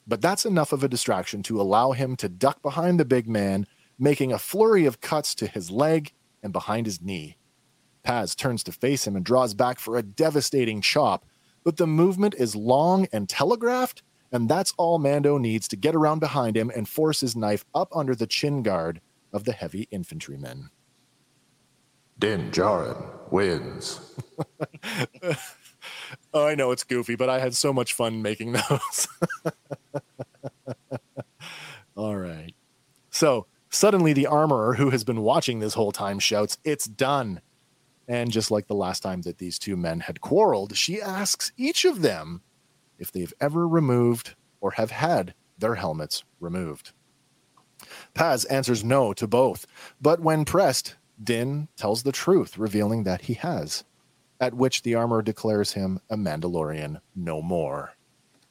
[0.08, 3.68] But that's enough of a distraction to allow him to duck behind the big man,
[4.00, 7.38] making a flurry of cuts to his leg and behind his knee.
[8.04, 11.26] Paz turns to face him and draws back for a devastating chop,
[11.64, 16.20] but the movement is long and telegraphed, and that's all Mando needs to get around
[16.20, 19.02] behind him and force his knife up under the chin guard
[19.34, 20.70] of the heavy infantryman.
[22.20, 24.00] Din Djarin wins.
[26.34, 29.08] Oh, I know it's goofy, but I had so much fun making those.
[31.98, 32.54] All right.
[33.10, 37.42] So suddenly, the armorer who has been watching this whole time shouts, It's done.
[38.08, 41.86] And just like the last time that these two men had quarreled, she asks each
[41.86, 42.42] of them
[42.98, 46.92] if they've ever removed or have had their helmets removed.
[48.14, 49.66] Paz answers no to both,
[50.02, 53.84] but when pressed, Din tells the truth, revealing that he has
[54.42, 57.94] at which the armor declares him a Mandalorian no more.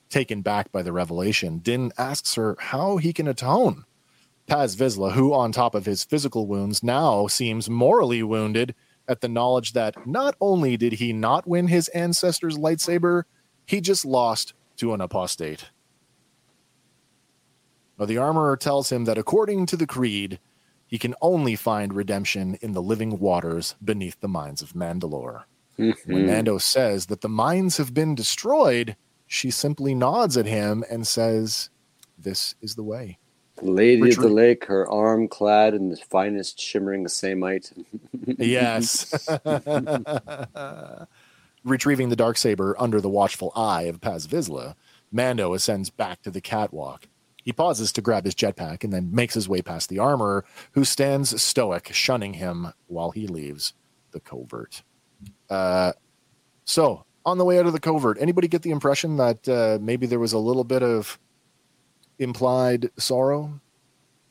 [0.08, 3.84] Taken back by the revelation, Din asks her how he can atone.
[4.46, 8.74] Paz Vizsla, who on top of his physical wounds now seems morally wounded
[9.10, 13.24] at the knowledge that not only did he not win his ancestor's lightsaber,
[13.66, 15.70] he just lost to an apostate.
[17.98, 20.38] Now, the armorer tells him that according to the creed,
[20.86, 25.44] he can only find redemption in the living waters beneath the mines of Mandalore.
[25.76, 26.26] When Mhm.
[26.26, 28.96] Mando says that the mines have been destroyed,
[29.26, 31.70] she simply nods at him and says,
[32.18, 33.18] This is the way.
[33.60, 37.72] The lady of the lake, her arm clad in the finest shimmering samite.
[38.26, 39.28] Yes.
[41.64, 44.76] Retrieving the dark saber under the watchful eye of Paz Vizsla,
[45.12, 47.06] Mando ascends back to the catwalk.
[47.42, 50.84] He pauses to grab his jetpack and then makes his way past the armorer, who
[50.84, 53.74] stands stoic, shunning him while he leaves
[54.12, 54.82] the covert.
[55.50, 55.92] Uh,
[56.64, 60.06] so, on the way out of the covert, anybody get the impression that uh, maybe
[60.06, 61.18] there was a little bit of
[62.20, 63.60] implied sorrow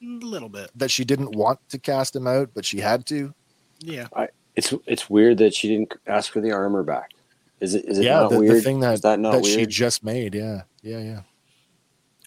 [0.01, 0.69] A little bit.
[0.75, 3.33] that she didn't want to cast him out, but she had to?
[3.79, 4.07] Yeah.
[4.55, 7.11] It's it's weird that she didn't ask for the armor back.
[7.59, 9.59] Is it is it yeah, not the, the thing that, is that not that weird?
[9.59, 10.33] she just made.
[10.35, 11.21] Yeah, yeah, yeah.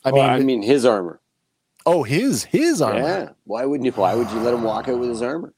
[0.05, 1.20] I Well, mean, I mean his armor.
[1.86, 3.01] oh, his his armor.
[3.01, 3.28] Yeah.
[3.44, 3.93] Why wouldn't you?
[3.93, 5.52] Why would you let him walk out with his armor?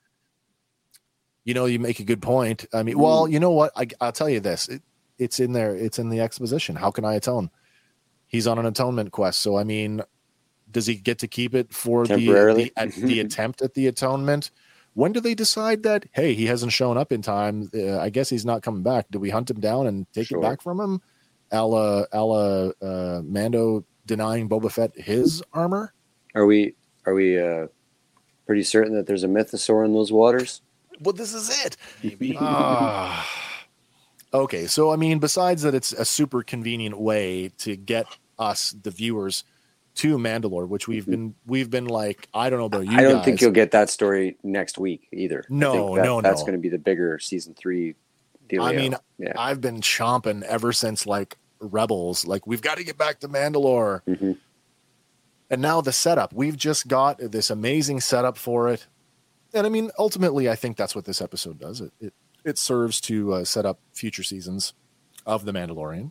[1.45, 2.65] You know, you make a good point.
[2.73, 3.01] I mean, Mm.
[3.03, 3.71] well, you know what?
[3.77, 4.69] I, I'll tell you this.
[4.69, 4.83] It,
[5.19, 5.75] it's in there.
[5.77, 6.75] It's in the exposition.
[6.77, 7.51] How can I atone?
[8.35, 9.39] He's on an atonement quest.
[9.43, 10.03] So, I mean,
[10.69, 14.51] does he get to keep it for the the, the attempt at the atonement?
[14.95, 16.07] When do they decide that?
[16.11, 17.71] Hey, he hasn't shown up in time.
[17.73, 19.07] Uh, I guess he's not coming back.
[19.13, 20.41] Do we hunt him down and take Sure.
[20.41, 21.01] it back from him?
[21.53, 25.95] Ala Ala uh, Mando denying Boba Fett his armor.
[26.35, 26.75] Are we
[27.07, 27.69] are we uh,
[28.47, 30.61] pretty certain that there's a mythosaur in those waters?
[31.01, 31.77] Well, this is it.
[32.41, 33.29] Ah.
[34.33, 38.07] okay, so I mean, besides that, it's a super convenient way to get
[38.39, 39.45] us, the viewers,
[39.97, 42.99] to Mandalore, which we've been we've been like, I don't know about you.
[42.99, 43.25] I don't guys.
[43.25, 45.45] think you'll get that story next week either.
[45.49, 46.47] I No, think that- no, That's no.
[46.47, 47.95] going to be the bigger season three
[48.49, 48.63] deal.
[48.63, 49.35] I mean, yeah.
[49.39, 52.27] I've been chomping ever since like Rebels.
[52.27, 54.03] Like, we've got to get back to Mandalore.
[54.09, 54.37] Mhm.
[55.51, 56.33] And now the setup.
[56.33, 58.87] We've just got this amazing setup for it.
[59.53, 61.81] And I mean, ultimately, I think that's what this episode does.
[61.81, 64.73] It it, it serves to uh, set up future seasons
[65.25, 66.11] of The Mandalorian.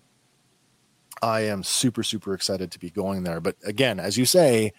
[1.24, 3.40] I am super, super excited to be going there.
[3.40, 4.74] But again, as you say,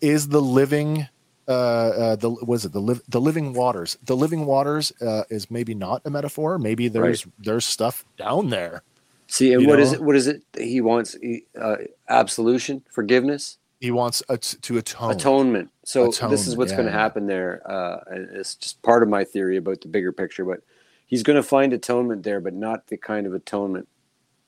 [0.00, 1.08] is the living
[1.46, 5.50] uh, uh the was it the liv- the living waters the living waters uh, is
[5.50, 8.82] maybe not a metaphor maybe there's there's stuff down there
[9.26, 9.98] See, and what is know?
[9.98, 10.04] it?
[10.04, 10.42] What is it?
[10.56, 11.16] He wants
[11.60, 11.76] uh,
[12.08, 15.70] absolution, forgiveness, he wants a to atone atonement.
[15.84, 17.60] So this is Atonement, what's going to happen there.
[17.70, 18.00] Uh,
[18.32, 20.44] it's just part of my theory about the bigger picture.
[20.44, 20.60] But
[21.06, 23.88] he's going to find atonement there, but not the kind of atonement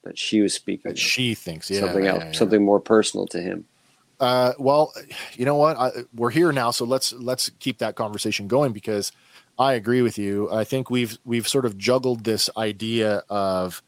[0.07, 0.91] that she was speaking.
[0.91, 2.33] that she thinks yeah something yeah, else, yeah.
[2.33, 3.65] something more personal to him.
[4.19, 4.93] Uh, well,
[5.35, 5.77] you know what?
[5.77, 9.13] I, we're here now, so let's let's keep that conversation going because
[9.59, 10.51] I agree with you.
[10.51, 13.83] I think we've we've sort of juggled this idea of,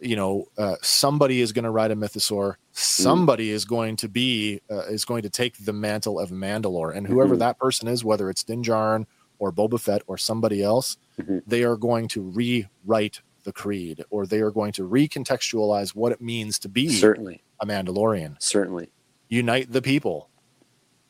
[0.00, 4.60] you know, uh, somebody is going to ride a mythosaur, somebody is going to be
[4.70, 7.40] uh, is going to take the mantle of Mandalore, and whoever Mhm.
[7.40, 9.06] that person is, whether it's Din Djarin
[9.40, 11.42] or Boba Fett or somebody else, Mhm.
[11.48, 16.20] they are going to rewrite the creed, or they are going to recontextualize what it
[16.20, 18.36] means to be Certainly, a Mandalorian.
[18.42, 18.90] Certainly.
[19.28, 20.28] unite the people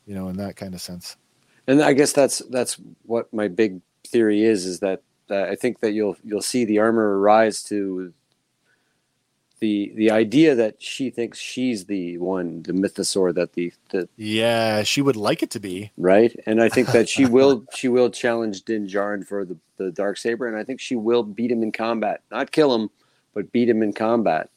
[0.07, 1.17] you know in that kind of sense.
[1.67, 5.81] And I guess that's that's what my big theory is is that uh, I think
[5.81, 8.13] that you'll you'll see the armor rise to
[9.65, 14.83] the the idea that she thinks she's the one the mythosaur that the the yeah
[14.83, 15.91] she would like it to be.
[15.97, 16.33] Right?
[16.47, 20.17] And I think that she will she will challenge Din Djarin for the the dark
[20.19, 22.19] saber and I think she will beat him in combat.
[22.31, 22.91] Not kill him
[23.35, 24.49] but beat him in combat.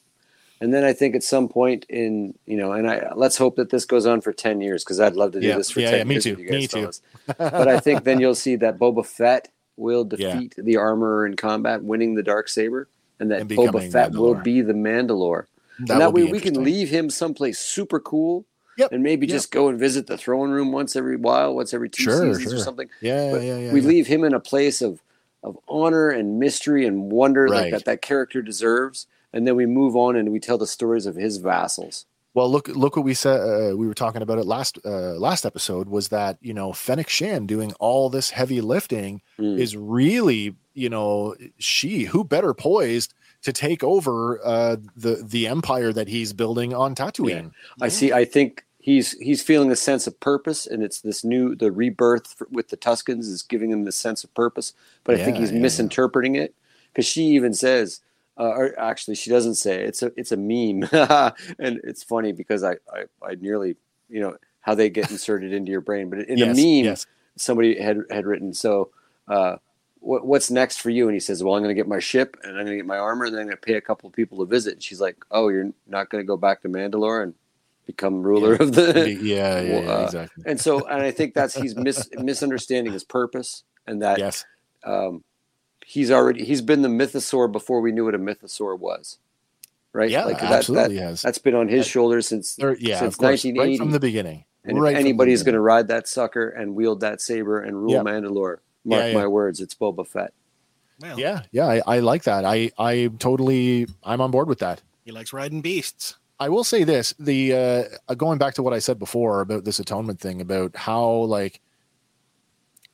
[0.62, 3.70] And then I think at some point in you know and I let's hope that
[3.70, 5.92] this goes on for 10 years because I'd love to do Yeah, this for yeah,
[5.92, 6.92] 10 yeah, me years too, me too.
[7.38, 10.34] but I think then you'll see that Boba Fett will Yeah.
[10.34, 14.36] defeat the armorer in combat, winning the dark saber, and that And Boba Fett will
[14.36, 15.46] be the Mandalore.
[15.80, 18.46] that, and that way we can leave him someplace super cool,
[18.78, 19.34] Yep, and maybe yep.
[19.36, 22.54] just go and visit the throne room once every while, once every two Sure, seasons
[22.54, 22.90] or something.
[23.02, 23.88] yeah But yeah yeah we yeah.
[23.88, 25.02] leave him in a place of
[25.44, 29.96] of honor and mystery and wonder like that that character deserves, and then we move
[29.96, 32.06] on and we tell the stories of his vassals.
[32.38, 35.44] Well look look what we said uh, we were talking about it last uh, last
[35.44, 39.58] episode was that you know Fennec Shand doing all this heavy lifting Mm.
[39.60, 45.92] is really you know she who better poised to take over uh the the empire
[45.92, 47.52] that he's building on tatooine
[47.82, 48.14] I see.
[48.14, 52.42] I think he's he's feeling a sense of purpose, and it's this new the rebirth
[52.52, 54.74] with the Tuskens is giving him the sense of purpose.
[55.04, 55.64] But I think he's yeah, yeah.
[55.64, 56.54] misinterpreting it
[56.94, 58.02] because she even says,
[58.40, 59.90] uh, or actually she doesn't say it.
[59.90, 60.88] it's a it's a meme,
[61.60, 63.76] and it's funny because I, I I nearly
[64.10, 67.06] you know how they get inserted into your brain, but in Yes, a meme yes.
[67.36, 68.92] somebody had had written so.
[69.28, 69.58] Uh,
[70.00, 71.08] what, what's next for you?
[71.08, 72.86] And he says, well, I'm going to get my ship and I'm going to get
[72.86, 74.76] my armor and then I'm going to pay a couple of people to visit.
[74.76, 77.34] And she's like, oh, you're not going to go back to Mandalore and
[77.86, 79.18] become ruler of the.
[79.22, 80.44] yeah, yeah, yeah, uh, exactly.
[80.46, 84.46] And so, and I think that's he's mis, misunderstanding his purpose and that Yes,
[84.84, 85.24] um,
[85.90, 89.20] he's already he's been the mythosaur before we knew what a mythosaur was.
[89.94, 90.10] Right?
[90.12, 91.22] Yeah, that, absolutely that, has.
[91.22, 93.60] That's been on his shoulders since There- yeah, since 1980.
[93.60, 94.44] right from the beginning.
[94.66, 97.94] And right if anybody's going to ride that sucker and wield that saber and rule
[97.94, 98.02] Yeah.
[98.02, 99.14] Mandalore, mark Yeah, yeah.
[99.14, 100.34] my words, it's Boba Fett.
[101.00, 102.44] Well, Yeah, yeah, I, I like that.
[102.44, 104.82] I I totally I'm on board with that.
[105.06, 106.18] he likes riding beasts.
[106.40, 109.64] I will say this: the uh, uh, going back to what I said before about
[109.64, 111.62] this atonement thing, about how like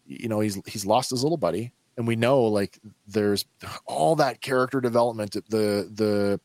[0.06, 3.46] you know he's he's lost his little buddy, and we know like there's
[3.86, 6.40] all that character development, the the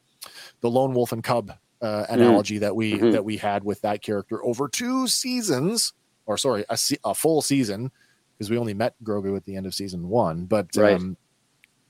[0.61, 3.13] the lone wolf and cub uh, analogy that we Mhm.
[3.13, 5.93] that we had with that character over two seasons,
[6.27, 7.91] or sorry, a, se- a full season,
[8.37, 10.97] because we only met Grogu at the end of season one, but Right.
[10.97, 11.17] um,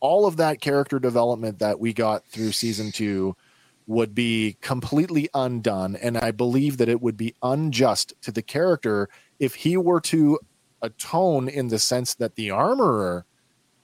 [0.01, 3.35] all of that character development that we got through season two
[3.86, 5.97] would be completely undone.
[5.97, 9.09] And I believe that it would be unjust to the character
[9.40, 10.39] if he were to
[10.82, 13.24] atone in the sense that the armorer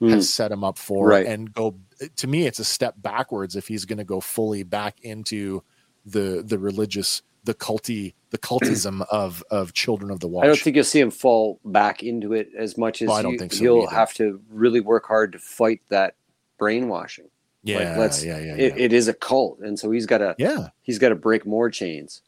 [0.01, 0.09] Hmm.
[0.11, 1.25] has set him up for Right.
[1.27, 1.77] and go
[2.17, 5.63] to me it's a step backwards if he's going to go fully back into
[6.05, 10.59] the the religious the culty the cultism of of children of the watch I don't
[10.59, 13.39] think you'll see him fall back into it as much as Oh, I don't he,
[13.39, 13.95] think so he'll either.
[13.95, 16.17] have to really work hard to fight that
[16.59, 17.29] brainwashing.
[17.63, 18.85] yeah like, let's- yeah yeah It, yeah.
[18.85, 21.71] it is a cult, and so he's got to yeah he's got to break more
[21.71, 22.23] chains.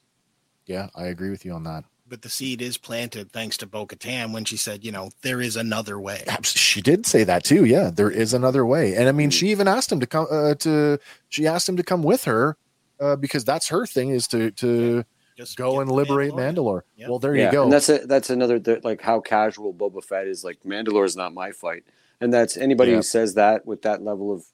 [0.67, 3.85] yeah i agree with you on that But the seed is planted thanks to Bo
[3.87, 6.25] Katan when she said, you know, there is another way.
[6.43, 9.67] She did say that too yeah there is another way and i mean she even
[9.67, 12.57] asked him to come uh, to she asked him to come with her
[13.01, 15.05] uh, because that's her thing is to to
[15.37, 16.55] Just go and liberate Mandalorian.
[16.55, 17.09] mandalore Yep.
[17.09, 20.03] well there yeah, you go and that's a, that's another th- like how casual Boba
[20.05, 20.45] Fett is.
[20.45, 21.85] Like Mandalore Mandalore's not my fight,
[22.21, 22.99] and that's anybody Yeah.
[22.99, 24.45] who says that with that level of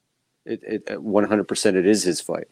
[0.45, 0.61] it.
[0.62, 2.49] It one hundred percent, it is his fight.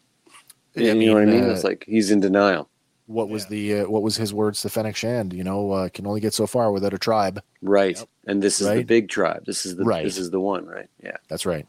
[0.77, 1.44] I you know what I mean?
[1.44, 2.69] uh, It's like he's in denial.
[3.11, 5.32] What was the uh, what was his words to Fennec Shand?
[5.32, 7.43] You know, uh, can only get so far without a tribe.
[7.61, 8.09] Right, Yep.
[8.27, 9.45] and this is the big tribe.
[9.47, 10.05] This is the Right.
[10.05, 10.65] this is the one.
[10.66, 10.89] Right?
[11.03, 11.16] Yeah.
[11.28, 11.66] That's right.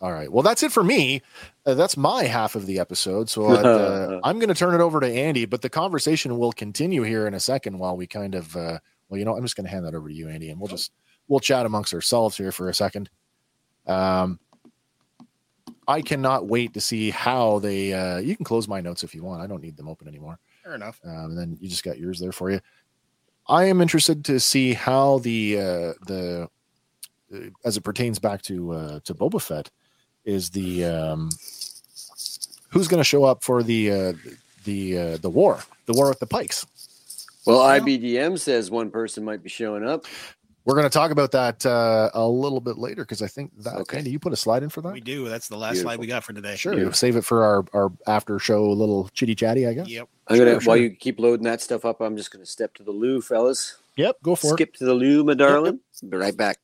[0.00, 0.30] All right.
[0.30, 1.22] Well, that's it for me.
[1.66, 3.28] Uh, that's my half of the episode.
[3.28, 7.02] So uh, I'm going to turn it over to Andy, but the conversation will continue
[7.02, 8.54] here in a second while we kind of.
[8.54, 8.78] Uh,
[9.08, 10.68] well, you know, I'm just going to hand that over to you, Andy, and we'll
[10.68, 10.92] just
[11.26, 13.10] we'll chat amongst ourselves here for a second.
[13.86, 14.38] Um,
[15.88, 17.92] I cannot wait to see how they.
[17.94, 19.40] Uh, you can close my notes if you want.
[19.42, 20.38] I don't need them open anymore.
[20.68, 21.00] Fair enough.
[21.02, 22.60] um, and then you just got yours there for you.
[23.46, 26.48] I am interested to see how the uh, the
[27.34, 29.70] uh, as it pertains back to uh, to Boba Fett
[30.26, 31.30] is the um,
[32.68, 34.12] who's going to show up for the uh,
[34.64, 36.66] the uh, the war the war with the Pikes.
[37.46, 40.04] Well, IMDb says one person might be showing up.
[40.68, 43.76] We're going to talk about that uh, a little bit later because I think that
[43.76, 43.96] Okay.
[43.96, 44.92] Andy, you put a slide in for that.
[44.92, 45.26] We do.
[45.26, 46.56] That's the last slide we got for today.
[46.56, 46.92] Sure, Beautiful.
[46.92, 49.66] save it for our our after show little chitty chatty.
[49.66, 49.88] I guess.
[49.88, 50.06] Yep.
[50.26, 52.02] I'm gonna Sure, while you keep loading that stuff up.
[52.02, 53.78] I'm just gonna step to the loo, fellas.
[53.96, 54.18] Yep.
[54.22, 54.56] Go for it.
[54.56, 55.80] Skip to the loo, my darling.
[56.06, 56.58] Be right back.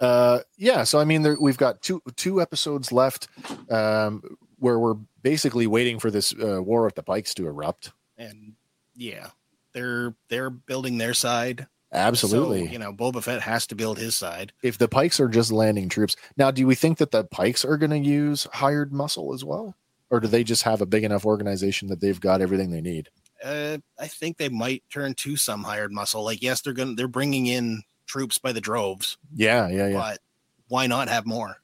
[0.00, 3.26] uh yeah so i mean there, we've got two two episodes left
[3.68, 4.22] um
[4.60, 8.52] where we're basically waiting for this uh, war of the Pikes to erupt And
[8.94, 9.30] yeah,
[9.78, 11.66] they're they're building their side.
[11.92, 14.52] absolutely So, you know, Boba Fett has to build his side.
[14.62, 17.76] if the pikes are just landing troops now do we think that the pikes are
[17.76, 19.74] going to use hired muscle as well
[20.10, 23.08] or do they just have a big enough organization that they've got everything they need
[23.44, 26.24] Uh, I think they might turn to some hired muscle.
[26.24, 30.18] Like, yes, they're gonna they're bringing in troops by the droves, yeah yeah yeah but
[30.66, 31.56] why not have more?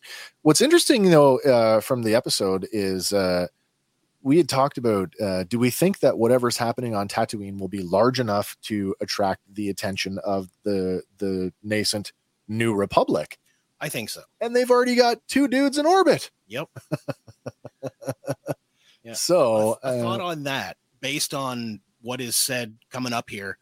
[0.43, 3.49] What's interesting though uh, from the episode is uh,
[4.25, 7.83] we had talked about uh, do we think that whatever's happening on Tatooine will be
[7.83, 12.13] large enough to attract the attention of the the nascent
[12.49, 13.39] New Republic?
[13.81, 14.23] I think so.
[14.41, 16.31] And they've already got two dudes in orbit.
[16.49, 16.69] Yep.
[19.05, 19.13] Yeah.
[19.13, 23.59] So a, a thought uh, on that, based on what is said coming up here,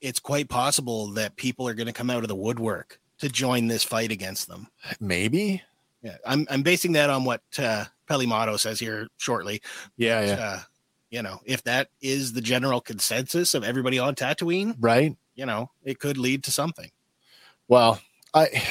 [0.00, 3.66] it's quite possible that people are going to come out of the woodwork to join
[3.66, 4.68] this fight against them.
[5.00, 5.62] maybe,
[6.02, 9.60] Yeah, I'm I'm basing that on what uh, Peli Motto says here shortly.
[9.96, 10.60] yeah, yeah, Uh,
[11.10, 15.16] you know, if that is the general consensus of everybody on Tatooine, right.
[15.34, 16.90] you know, it could lead to something.
[17.66, 18.00] Well,
[18.34, 18.62] I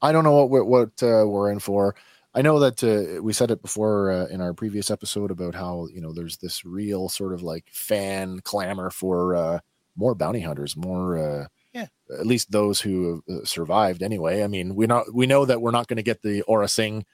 [0.00, 1.94] I don't know what what, what uh, we're in for.
[2.36, 5.88] I know that uh, we said it before uh, in our previous episode about how
[5.92, 9.58] you know there's this real sort of like fan clamor for uh,
[9.96, 11.86] more bounty hunters, more uh, Yeah.
[12.18, 14.42] at least those who uh, survived anyway.
[14.42, 17.04] I mean, we not we know that we're not going to get the Aurra Sing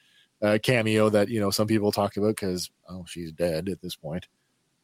[0.42, 3.96] uh, cameo that you know some people talked about because oh she's dead at this
[3.96, 4.26] point.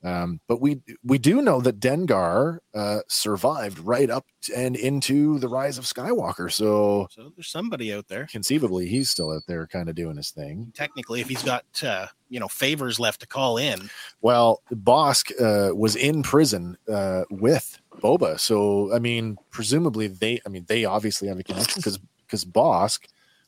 [0.04, 5.48] Um, but we we do know that Dengar uh, survived right up and into the
[5.48, 6.52] rise of Skywalker.
[6.52, 8.26] So So there's somebody out there.
[8.26, 10.70] conceivably, he's still out there, kind of doing his thing.
[10.74, 13.90] Technically, if he's got uh, you know favors left to call in,
[14.20, 20.48] Well, Bosk uh, was in prison uh, with Boba, so I mean, presumably they, I
[20.48, 23.06] mean, they obviously have a connection because because Bosk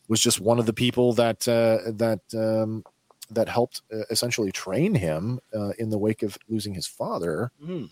[0.08, 2.84] was just one of the people that uh, that um,
[3.30, 7.50] that helped uh, essentially train him uh, in the wake of losing his father.
[7.62, 7.90] Mhm.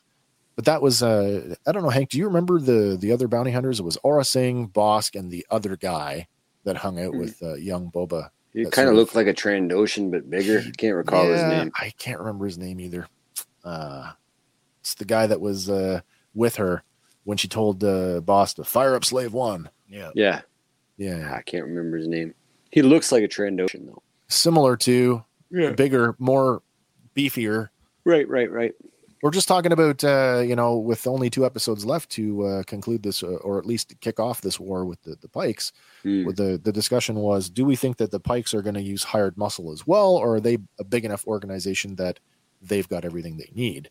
[0.54, 2.08] But that was uh, I don't know, Hank.
[2.10, 3.78] Do you remember the the other bounty hunters?
[3.78, 6.28] It was Aurra Sing, Bosk, and the other guy
[6.64, 7.20] that hung out Hmm.
[7.20, 8.30] with uh, young Boba.
[8.54, 10.62] He kind of looked like a Trandoshan, but bigger.
[10.78, 11.70] Can't recall his name.
[11.76, 13.06] I can't remember his name either.
[13.62, 14.12] Uh,
[14.80, 16.00] it's the guy that was uh,
[16.36, 16.82] with her
[17.24, 19.68] when she told the boss to fire up slave one.
[19.88, 20.42] yeah, Yeah,
[20.96, 22.34] Yeah, I can't remember his name.
[22.70, 24.02] He looks like a Trandoshan though.
[24.28, 25.70] similar to Yeah.
[25.72, 26.62] bigger, more
[27.16, 27.70] beefier.
[28.04, 28.74] Right, right, right.
[29.22, 33.02] We're just talking about uh, you know with only two episodes left to uh, conclude
[33.02, 35.72] this, uh, or at least kick off this war with the the Pikes.
[36.04, 39.02] With the the discussion was, do we think that the Pikes are going to use
[39.02, 42.20] hired muscle as well, or are they a big enough organization that
[42.62, 43.90] they've got everything they need?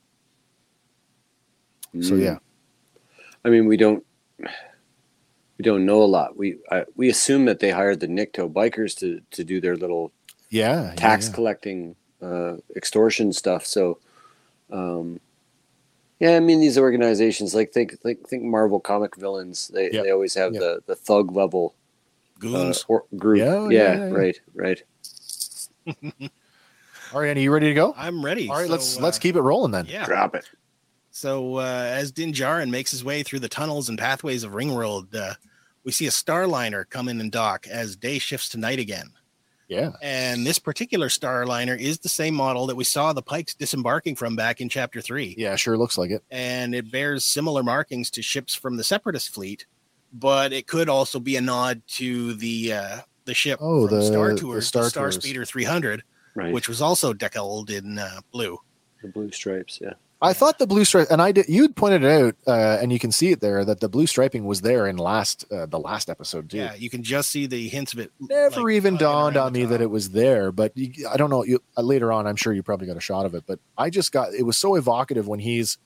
[2.02, 2.22] So Hmm.
[2.22, 2.38] yeah.
[3.46, 4.04] I mean, we don't
[5.58, 6.36] we don't know a lot.
[6.38, 10.12] We I, we assume that they hired the Nikto bikers to to do their little
[10.50, 11.34] Yeah, yeah, tax yeah.
[11.36, 13.66] collecting uh, extortion stuff.
[13.66, 14.00] So,
[14.72, 15.20] um,
[16.20, 19.68] yeah, I mean these organizations like think think think Marvel comic villains.
[19.70, 20.04] They Yep.
[20.04, 20.62] they always have Yep.
[20.62, 21.76] the the thug level
[22.44, 23.38] uh, or group.
[23.40, 24.14] Yeah, Yeah, yeah, yeah, yeah.
[24.14, 24.84] right, right.
[27.14, 27.94] All right, Andy, you ready to go?
[27.96, 28.50] I'm ready.
[28.50, 29.86] All right, So, let's uh, let's keep it rolling then.
[29.86, 30.06] Yeah.
[30.06, 30.50] Drop it.
[31.20, 31.62] So uh,
[31.94, 35.36] as Din Djarin makes his way through the tunnels and pathways of Ringworld, uh,
[35.86, 39.08] we see a Starliner come in and dock as day shifts to night again.
[39.70, 39.92] Yeah.
[40.02, 44.36] And this particular Starliner is the same model that we saw the Pikes disembarking from
[44.36, 45.34] back in Chapter Three.
[45.38, 46.22] Yeah, sure looks like it.
[46.30, 49.66] and it bears similar markings to ships from the Separatist fleet,
[50.12, 54.06] but it could also be a nod to the uh, the ship Oh, from the-
[54.06, 55.16] Star the Tours, Star the Star Tours.
[55.16, 56.04] Speeder 300,
[56.36, 56.54] Right.
[56.54, 58.60] which was also decaled in uh, blue.
[59.02, 59.80] the blue stripes.
[59.82, 59.94] Yeah.
[60.22, 61.46] I thought the blue stripe, and I did.
[61.50, 64.46] You'd pointed it out, uh, and you can see it there that the blue striping
[64.46, 66.58] was there in last uh, the last episode too.
[66.58, 68.12] Yeah, you can just see the hints of it.
[68.20, 71.30] Never like, even uh, dawned on me that it was there, but you, I don't
[71.30, 71.44] know.
[71.44, 73.90] You, uh, later on, I'm sure you probably got a shot of it, but I
[73.90, 75.78] just got it was so evocative when he's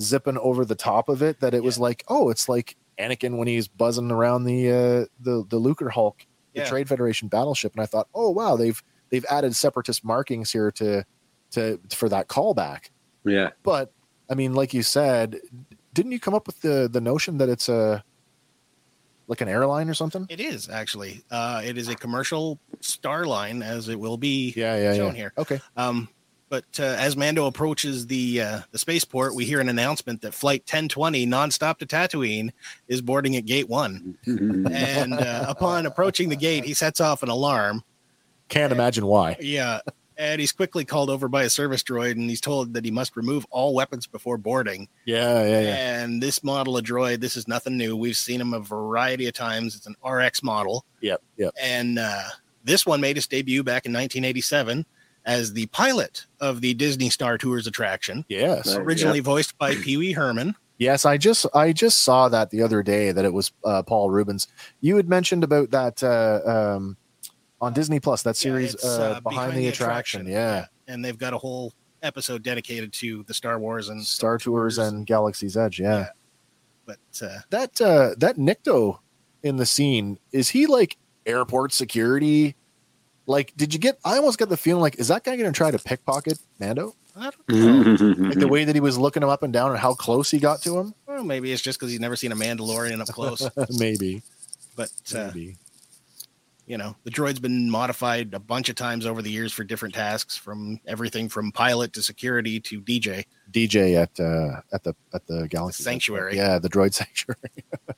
[0.00, 3.46] zipping over the top of it that it was like, oh, it's like Anakin when
[3.46, 6.64] he's buzzing around the uh, the the Lucrehulk, the Yeah.
[6.68, 11.04] Trade Federation battleship, and I thought, oh wow, they've they've added separatist markings here to
[11.52, 12.90] to for that callback.
[13.24, 13.50] Yeah.
[13.62, 13.92] But
[14.30, 15.40] I mean, like you said,
[15.92, 18.02] didn't you come up with the the notion that it's a
[19.26, 20.26] like an airline or something?
[20.28, 21.24] It is actually.
[21.30, 25.18] Uh, it is a commercial Starline, as it will be Yeah, yeah, shown yeah.
[25.18, 25.32] here.
[25.38, 25.60] Okay.
[25.76, 26.08] Um,
[26.50, 30.60] but uh, as Mando approaches the uh, the spaceport, we hear an announcement that Flight
[30.60, 32.50] 1020 nonstop to Tatooine
[32.86, 34.16] is boarding at Gate One.
[34.26, 37.82] and uh, upon approaching the gate, he sets off an alarm.
[38.48, 39.36] Can't imagine why.
[39.40, 39.80] Yeah,
[40.16, 43.16] and he's quickly called over by a service droid, and he's told that he must
[43.16, 44.88] remove all weapons before boarding.
[45.04, 46.02] Yeah, yeah, yeah.
[46.02, 47.96] And this model of droid, this is nothing new.
[47.96, 49.74] We've seen him a variety of times.
[49.76, 50.84] It's an RX model.
[51.00, 51.54] Yep, yep.
[51.60, 52.22] And uh,
[52.64, 54.86] this one made its debut back in 1987
[55.26, 58.76] as the pilot of the Disney Star Tours attraction, Yes.
[58.76, 58.84] Right.
[58.84, 60.54] originally voiced by Pee Wee Herman.
[60.76, 64.10] Yes, I just I just saw that the other day that it was uh, Paul
[64.10, 64.48] Reubens.
[64.80, 66.40] You had mentioned about that uh,
[66.76, 66.96] um,
[67.60, 70.26] on Disney Plus that series It's, uh, behind, the, attraction.
[70.26, 70.66] Yeah.
[70.86, 71.72] And they've got a whole
[72.02, 75.80] episode dedicated to the Star Wars and Star Tours and Galaxy's Edge.
[75.80, 76.08] Yeah, Yeah.
[76.86, 78.98] But uh, that uh, that Nikto
[79.42, 82.56] in the scene is he like airport security?
[83.26, 83.98] Like, did you get?
[84.04, 86.94] I almost got the feeling like, is that guy going to try to pickpocket Mando?
[87.16, 87.48] I don't
[88.18, 88.28] know.
[88.28, 90.38] Like the way that he was looking him up and down and how close he
[90.38, 90.94] got to him?
[91.06, 93.48] Well, maybe it's just because he's never seen a Mandalorian up close.
[93.78, 94.22] Maybe.
[94.76, 95.56] but uh, Maybe.
[96.66, 99.94] You know the droid's been modified a bunch of times over the years for different
[99.94, 105.26] tasks from everything from pilot to security to dj DJ at uh, at the at
[105.26, 106.36] the Galaxy Sanctuary.
[106.36, 107.38] Yeah, the droid sanctuary.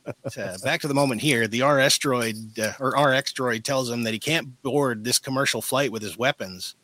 [0.07, 1.47] Uh, back to the moment here.
[1.47, 5.63] The rs droid uh, or rx droid tells him that he can't board this commercial
[5.63, 6.75] flight with his weapons.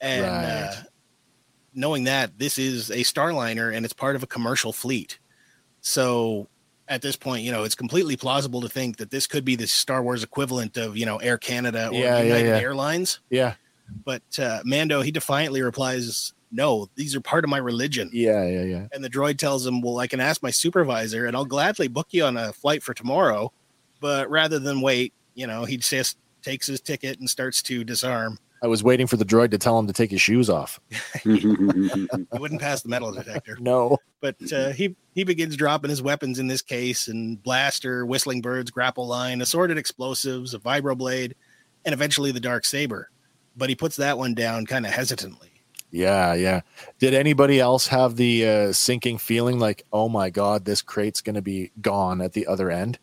[0.00, 0.72] And uh,
[1.74, 5.18] knowing that this is a starliner and it's part of a commercial fleet.
[5.80, 6.48] So
[6.88, 9.66] at this point you know it's completely plausible to think that this could be the
[9.66, 12.58] star wars equivalent of you know air canada or Yeah, yeah, united yeah.
[12.60, 13.54] airlines yeah,
[14.04, 18.08] But uh, Mando, he defiantly replies, No, these are part of my religion.
[18.12, 18.86] yeah, yeah, yeah.
[18.92, 22.08] And the droid tells him, Well, I can ask my supervisor and I'll gladly book
[22.10, 23.52] you on a flight for tomorrow.
[24.00, 28.38] But rather than wait, you know, he just takes his ticket and starts to disarm.
[28.64, 30.80] I was waiting for the droid to tell him to take his shoes off.
[31.22, 33.58] he wouldn't pass the metal detector.
[33.60, 33.98] No.
[34.22, 38.70] But uh, he he begins dropping his weapons in this case and blaster, whistling birds,
[38.70, 41.34] grapple line, assorted explosives, a vibroblade,
[41.84, 43.10] and eventually the dark saber.
[43.54, 45.50] But he puts that one down kind of hesitantly.
[45.90, 46.62] Yeah, yeah.
[46.98, 51.36] Did anybody else have the uh, sinking feeling like, oh my god, this crate's going
[51.36, 52.98] to be gone at the other end?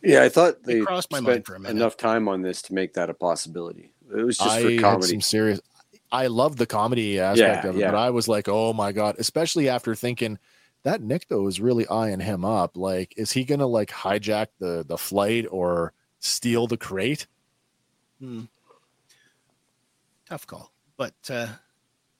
[0.00, 1.76] Yeah, I thought they crossed my spent mind for a minute.
[1.76, 3.90] enough time on this to make that a possibility.
[4.16, 5.06] It was just I for had comedy.
[5.08, 5.60] some serious.
[6.12, 7.90] I love the comedy aspect Yeah, of it, yeah.
[7.90, 10.38] but I was like, oh my god, especially after thinking
[10.84, 12.76] that Nikto is really eyeing him up.
[12.76, 17.26] Like, is he gonna like hijack the the flight or steal the crate?
[18.20, 18.42] Hmm.
[20.28, 20.70] Tough call.
[20.96, 21.48] But uh,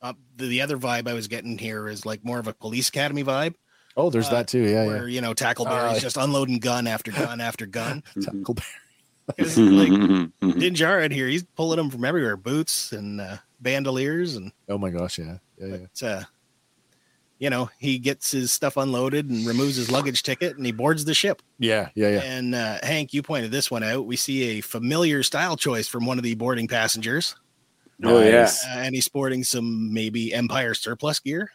[0.02, 2.88] uh, the, the other vibe I was getting here is like more of a police
[2.88, 3.54] academy vibe.
[3.96, 4.62] Oh, there's Uh, that too.
[4.62, 8.02] Yeah, where you know Tackleberry's Uh, just unloading gun after gun after gun.
[8.16, 8.22] yeah.
[8.30, 8.64] Tackleberry.
[9.38, 9.88] 'Cause, like
[10.40, 14.90] Din Djarin here, he's pulling them from everywhere, boots and uh, bandoliers, and Oh my
[14.90, 15.76] gosh, yeah, yeah, yeah.
[16.00, 16.22] but, uh,
[17.38, 21.04] you know he gets his stuff unloaded and removes his luggage ticket, and he boards
[21.04, 21.42] the ship.
[21.58, 22.20] Yeah, yeah, yeah.
[22.22, 24.06] And uh, Hank, you pointed this one out.
[24.06, 27.34] We see a familiar style choice from one of the boarding passengers,
[28.04, 31.50] Oh yeah, uh, and he's sporting some maybe Empire surplus gear.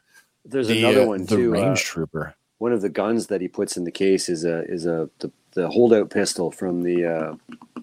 [0.46, 1.50] there's The, another uh, one the too.
[1.50, 2.36] uh, range trooper.
[2.58, 5.32] one of the guns that he puts in the case is a is a the,
[5.54, 7.36] the holdout pistol from the uh,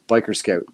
[0.09, 0.65] biker scout.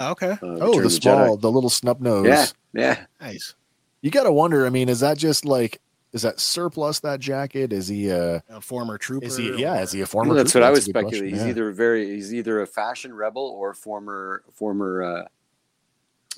[0.00, 1.40] Okay, Uh, Oh, Return the of small, Jedi.
[1.40, 2.26] the little snub nose.
[2.26, 3.06] Yeah, yeah.
[3.20, 3.54] nice.
[4.02, 4.66] You got to wonder.
[4.66, 5.80] I mean, is that just like
[6.12, 7.72] is that surplus that jacket?
[7.72, 9.26] Is he uh A former trooper.
[9.26, 10.64] is he yeah, is he a former Well, that's trooper?
[10.64, 11.30] what I was good speculating.
[11.30, 11.48] He's yeah.
[11.48, 15.24] either very he's either a fashion rebel or former former uh,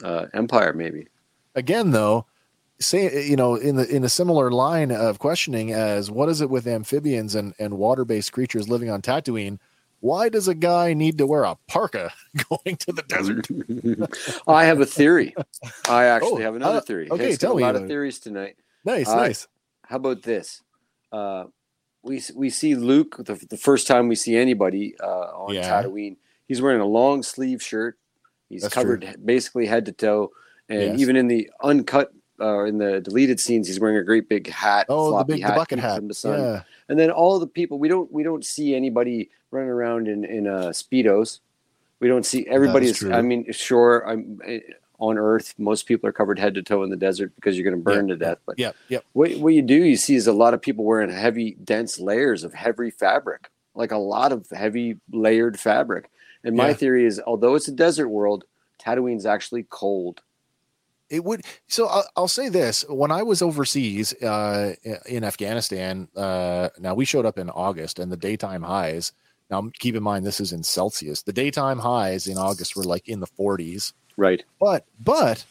[0.07, 1.09] uh, Empire maybe.
[1.55, 2.27] again though
[2.81, 6.51] say you know in the in a similar line of questioning as what is it
[6.51, 9.59] with amphibians and and water-based creatures living on Tatooine
[10.01, 12.13] why does a guy need to wear a parka
[12.51, 13.47] going to the desert
[14.47, 15.35] I have a theory.
[15.89, 17.11] I actually Oh, have another uh, theory.
[17.11, 17.89] okay, Yes, tell a lot about of it.
[17.89, 18.57] theories tonight.
[18.85, 19.49] nice Uh, nice
[19.85, 20.63] How about this?
[21.11, 21.45] Uh,
[22.03, 25.83] we we see Luke the, the first time we see anybody uh, on Yeah.
[25.83, 26.17] Tatooine.
[26.47, 27.99] He's wearing a long sleeve shirt.
[28.49, 29.15] He's That's covered true.
[29.25, 30.31] basically head to toe,
[30.69, 31.01] and Yes.
[31.01, 34.87] even in the uncut uh, in the deleted scenes, he's wearing a great big hat.
[34.89, 36.39] oh the big the bucket hat From the sun.
[36.41, 40.25] yeah And then all the people we don't we don't see anybody running around in
[40.25, 41.41] in uh, speedos.
[42.01, 42.93] We don't see everybody.
[42.93, 43.13] true.
[43.13, 44.61] I mean, sure, I'm eh,
[44.99, 45.55] on Earth.
[45.57, 48.09] Most people are covered head to toe in the desert because you're going to burn
[48.09, 48.39] to death.
[48.47, 51.11] But yep yep what what you do, you see, is a lot of people wearing
[51.11, 56.11] heavy, dense layers of heavy fabric, like a lot of heavy layered fabric.
[56.45, 56.75] And my Yeah.
[56.75, 58.45] theory is, although it's a desert world,
[58.79, 60.21] Tatooine's actually cold.
[61.11, 64.75] It would so I'll, I'll say this when i was overseas uh
[65.07, 69.13] in afghanistan uh now we showed up in august and the daytime highs
[69.51, 73.09] now keep in mind this is in celsius the daytime highs in august were like
[73.09, 74.43] in the 40s Right.
[74.59, 75.45] but but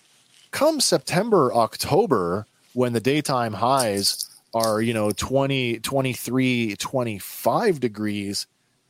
[0.51, 8.47] come september october when the daytime highs are you know 20 23 25 degrees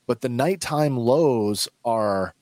[0.07, 2.33] but the nighttime lows are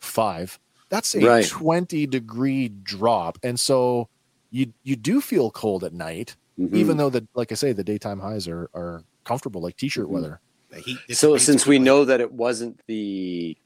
[0.00, 0.58] five
[0.88, 1.46] that's a Right.
[1.46, 4.08] 20 degree drop and so
[4.50, 6.74] you you do feel cold at night Mhm.
[6.74, 10.10] even though the like i say the daytime highs are are comfortable like t-shirt Mhm.
[10.10, 10.40] weather
[10.70, 13.56] The heat so since we know that it wasn't the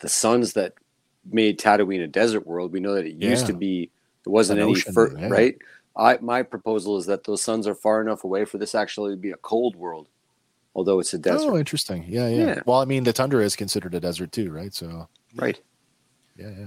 [0.00, 0.74] the suns that
[1.30, 3.90] made Tatooine a desert world, we know that it used to be.
[4.24, 5.28] It wasn't An any ocean, fur, yeah.
[5.28, 5.58] right.
[5.96, 9.16] I my proposal is that those suns are far enough away for this actually to
[9.16, 10.08] be a cold world,
[10.76, 11.50] although it's a desert.
[11.50, 12.62] oh interesting yeah, yeah Yeah.
[12.66, 15.60] well i mean the tundra is considered a desert too right so Right.
[16.38, 16.66] Yeah yeah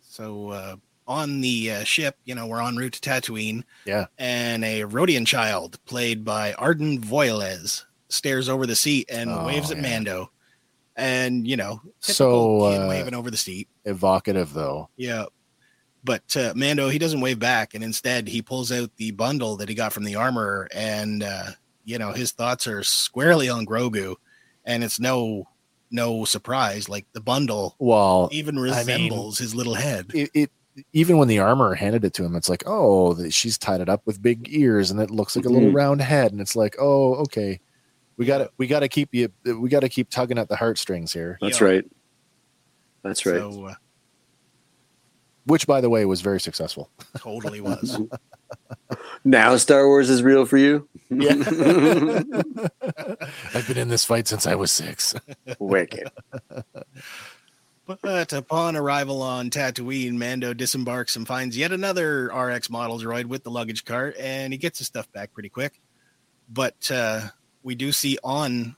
[0.00, 0.76] So uh,
[1.08, 5.24] on the uh, ship, you know, we're en route to Tatooine, yeah and a Rhodian
[5.24, 9.82] child played by Arden Voiles stares over the seat and Oh, waves at yeah.
[9.82, 10.30] Mando.
[10.96, 13.68] And you know, So, uh, waving over the seat.
[13.84, 15.24] evocative though Yeah.
[16.04, 19.68] But uh, Mando, he doesn't wave back, and instead he pulls out the bundle that
[19.68, 21.50] he got from the armorer, and uh,
[21.84, 24.14] you know his thoughts are squarely on Grogu,
[24.64, 25.48] and it's no
[25.90, 26.88] no surprise.
[26.88, 30.10] Like the bundle well even I mean, resembles his little head.
[30.14, 30.50] it, it
[30.92, 33.88] even when the armor handed it to him it's like oh the, she's tied it
[33.88, 35.74] up with big ears and it looks like a little Mhm.
[35.74, 37.60] round head and it's like oh okay
[38.18, 40.56] we got to we got to keep you we got to keep tugging at the
[40.56, 41.66] heartstrings here That's Yeah.
[41.66, 41.84] right.
[43.02, 43.36] That's right.
[43.40, 43.74] So uh,
[45.46, 47.98] which by the way was very successful totally was.
[49.24, 50.88] now Star Wars is real for you.
[51.08, 51.34] yeah
[53.54, 55.14] i've been in this fight since i was six
[55.60, 56.10] Wicked.
[57.86, 63.44] But upon arrival on Tatooine, Mando disembarks and finds yet another RX model droid with
[63.44, 65.80] the luggage cart, and he gets his stuff back pretty quick.
[66.48, 67.28] But uh,
[67.62, 68.74] we do see on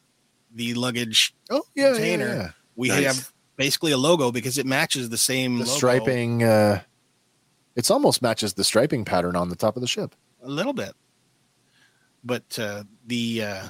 [0.55, 2.27] the luggage oh yeah, yeah, Container.
[2.27, 2.51] yeah.
[2.77, 3.05] we Nice.
[3.05, 5.77] have basically a logo because it matches the same the logo.
[5.77, 6.82] striping uh
[7.78, 10.16] It's almost matches the striping pattern on the top of the ship.
[10.42, 10.94] a little bit.
[12.24, 13.68] But uh, the uh,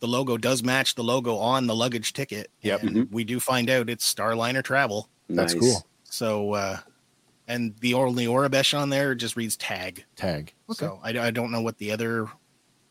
[0.00, 2.50] the logo does match the logo on the luggage ticket.
[2.62, 2.82] Yep.
[2.82, 5.10] and we do find out it's Starliner Travel.
[5.28, 5.62] That's Nice.
[5.62, 5.86] cool.
[6.04, 6.78] So, uh,
[7.46, 10.06] and the only Aurebesh on there just reads tag.
[10.16, 10.54] Tag.
[10.70, 10.86] Okay.
[10.86, 12.28] So I, I don't know what the other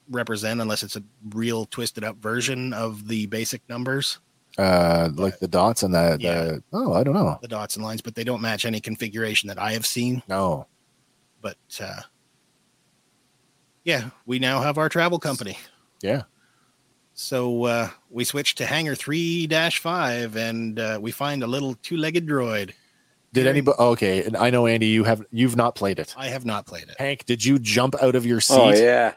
[0.07, 1.03] represent unless it's a
[1.33, 4.19] real twisted up version of the basic numbers,
[4.59, 6.43] Uh, like the dots and the, Yeah.
[6.43, 7.37] the oh, I don't know.
[7.41, 10.21] the dots and lines, but they don't match any configuration that I have seen.
[10.27, 10.67] No.
[11.41, 12.01] But uh,
[13.83, 15.57] yeah, we now have our travel company.
[16.01, 16.23] Yeah.
[17.13, 21.97] So uh, we switch to Hangar 3 5 and uh, we find a little two
[21.97, 22.73] legged droid.
[23.31, 23.77] Did anybody?
[23.77, 26.15] Okay, and I know Andy, you have you've not played it.
[26.17, 26.95] I have not played it.
[26.97, 28.57] Hank, did you jump out of your seat?
[28.57, 29.13] Oh yeah.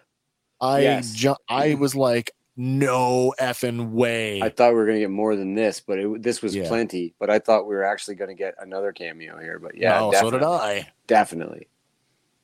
[0.61, 1.15] I Yes.
[1.15, 4.41] ju- I was like, no effing way.
[4.43, 6.69] I thought we were gonna get more than this, but it, this was Yeah.
[6.69, 7.15] plenty.
[7.19, 9.59] But I thought we were actually gonna get another cameo here.
[9.59, 10.57] But yeah, no, so did definitely.
[10.59, 10.89] I.
[11.07, 11.69] Definitely.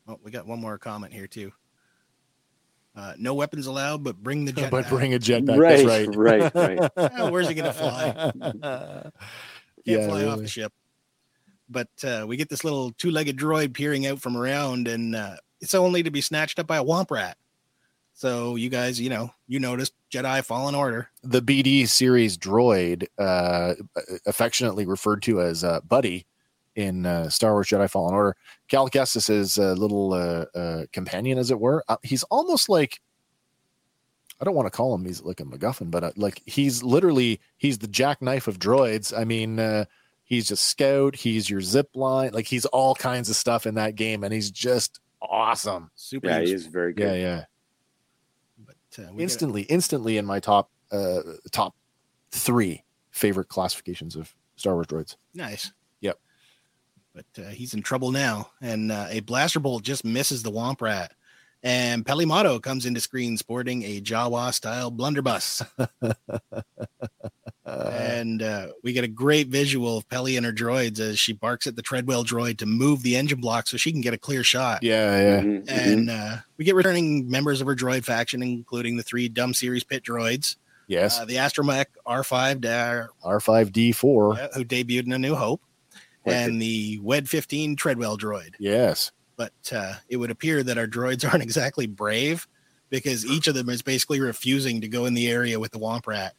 [0.06, 1.52] Oh, we got one more comment here, too.
[2.96, 4.70] Uh, no weapons allowed, but bring the jet.
[4.70, 4.90] but back.
[4.90, 5.58] bring a jetpack.
[5.58, 6.52] Right, That's right.
[6.54, 7.12] right, right.
[7.18, 8.32] Oh, where's he gonna fly?
[8.40, 9.12] Can't
[9.84, 10.72] Yeah, fly off the ship.
[11.68, 15.36] But uh, we get this little two legged droid peering out from around, and uh,
[15.60, 17.36] it's only to be snatched up by a womp rat.
[18.18, 21.08] So you guys, you know, you noticed Jedi Fallen Order.
[21.22, 23.74] the BD series droid, uh,
[24.26, 26.26] affectionately referred to as uh, Buddy
[26.74, 28.34] in uh, Star Wars Jedi Fallen Order.
[28.66, 31.84] Cal Kestis is a little uh, uh, companion, as it were.
[31.86, 33.00] Uh, he's almost like
[34.40, 37.40] I don't want to call him he's like a MacGuffin, but uh, like he's literally
[37.56, 39.16] he's the jackknife of droids.
[39.16, 39.84] I mean, uh,
[40.24, 41.14] he's a scout.
[41.14, 42.32] He's your zip line.
[42.32, 45.92] Like he's all kinds of stuff in that game, and he's just awesome.
[45.94, 46.26] Super.
[46.26, 47.04] Yeah, he is very good.
[47.04, 47.44] Yeah, yeah.
[48.98, 51.20] Uh, instantly instantly in my top uh
[51.52, 51.74] top
[52.30, 55.72] three favorite classifications of star wars droids nice.
[56.00, 56.18] Yep.
[57.14, 60.80] But uh, he's in trouble now, and uh, a blaster bolt just misses the womp
[60.80, 61.14] rat.
[61.62, 65.62] And Peli Motto comes into screen sporting a Jawa style blunderbuss.
[67.66, 71.66] and uh, we get a great visual of Pelly and her droids as she barks
[71.66, 74.42] at the Treadwell droid to move the engine block so she can get a clear
[74.44, 74.82] shot.
[74.82, 75.70] yeah yeah Mhm, mhm.
[75.92, 79.84] And uh, we get returning members of her droid faction, including the three Dumb Series
[79.84, 80.56] pit droids,
[80.86, 85.60] yes uh, the Astromech R5, da- r5d4 uh, who debuted in A New Hope,
[86.24, 88.54] and the WED 15 Treadwell droid.
[88.58, 92.46] yes But uh, it would appear that our droids aren't exactly brave
[92.90, 96.06] because each of them is basically refusing to go in the area with the Womp
[96.06, 96.34] Rat.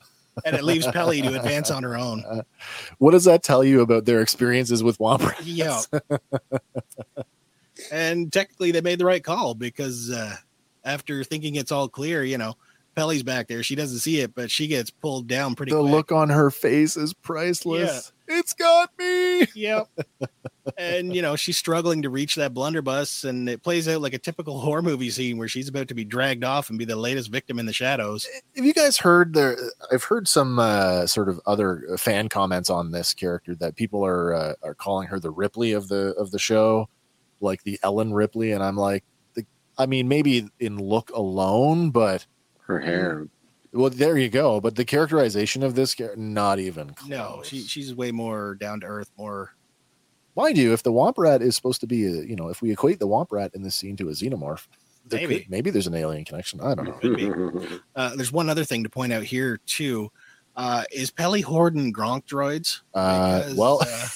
[0.46, 2.24] And it leaves Pelly to advance on her own.
[2.98, 5.46] what does that tell you about their experiences with womp rats?
[5.46, 5.82] Yeah.
[7.92, 10.36] and technically, they made the right call because uh,
[10.86, 12.56] after thinking it's all clear, you know,
[13.00, 13.64] Pelly's back there.
[13.64, 15.92] She doesn't see it, but she gets pulled down pretty the quick.
[15.92, 19.88] look on her face is priceless it's got me Yep.
[20.78, 24.20] and you know she's struggling to reach that blunderbuss, and it plays out like a
[24.20, 27.32] typical horror movie scene where she's about to be dragged off and be the latest
[27.32, 28.28] victim in the shadows.
[28.56, 29.58] have you guys heard there
[29.92, 34.34] i've heard some uh sort of other fan comments on this character that people are
[34.34, 36.88] uh, are calling her the ripley of the of the show
[37.42, 39.04] like the ellen ripley and i'm like
[39.34, 39.44] the,
[39.78, 42.28] i mean maybe in look alone but
[42.70, 43.28] Her hair.
[43.74, 44.62] Well, there you go.
[44.62, 47.10] But the characterization of this character, not even close.
[47.10, 49.54] No, she she's way more down to earth, more
[50.36, 52.72] Mind you, if the Womp Rat is supposed to be, a, you know, if we
[52.72, 54.68] equate the Womp Rat in this scene to a xenomorph,
[55.06, 55.40] there Maybe.
[55.42, 56.62] could- maybe there's an alien connection.
[56.62, 56.92] I don't know.
[56.94, 57.80] could be.
[57.96, 60.10] Uh, there's one other thing to point out here too.
[60.56, 62.82] Uh, is Pelly hoarding Gronk droids?
[62.94, 64.08] Uh, Because, well, uh,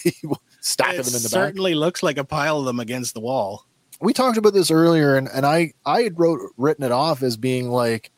[0.62, 1.32] stacking them in the back.
[1.32, 3.66] certainly looks like a pile of them against the wall.
[4.00, 7.36] we talked about this earlier and, and I, I had wrote written it off as
[7.38, 8.12] being like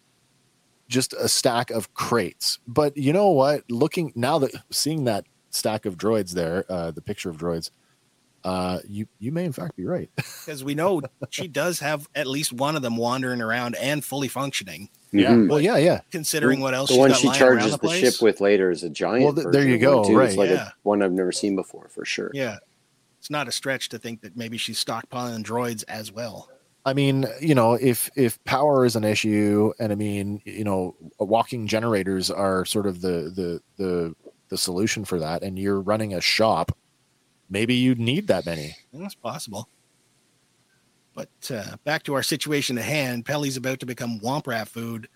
[0.96, 2.58] just a stack of crates.
[2.68, 3.70] But you know what?
[3.70, 7.70] Looking now that seeing that stack of droids there, uh, the picture of droids,
[8.44, 10.10] uh, you you may in fact be right.
[10.46, 14.28] Because we know she does have at least one of them wandering around and fully
[14.28, 14.90] functioning.
[15.12, 15.32] Yeah.
[15.32, 15.50] Mhm.
[15.50, 16.02] Well, yeah, yeah.
[16.12, 18.00] Considering what else the she's one got she lying charges the the, place.
[18.00, 19.24] ship with later is a giant.
[19.26, 20.16] Well, th- there you go, too.
[20.18, 20.28] right.
[20.30, 20.68] It's like Yeah.
[20.70, 22.30] a, one I've never seen before for sure.
[22.34, 22.58] Yeah,
[23.20, 26.50] it's not a stretch to think that maybe she's stockpiling droids as well.
[26.86, 30.96] I mean, you know, if if power is an issue, and I mean, you know,
[31.20, 34.16] walking generators are sort of the the the
[34.50, 36.78] the solution for that, and you're running a shop,
[37.50, 38.76] maybe you need that many.
[38.94, 39.68] That's possible.
[41.16, 45.08] But uh, back to our situation at hand, Pelly's about to become Womp Rat food,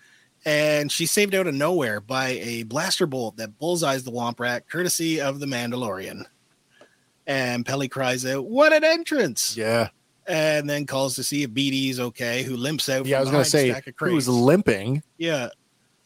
[0.46, 4.68] and she's saved out of nowhere by a blaster bolt that bullseyes the Womp Rat,
[4.68, 6.24] courtesy of the Mandalorian.
[7.28, 9.90] And Pelly cries out, "What an entrance!" Yeah,
[10.28, 13.06] and then calls to see if BD's okay, who limps out.
[13.06, 13.18] yeah.
[13.18, 15.02] I was going to say a stack of he was limping.
[15.18, 15.50] yeah,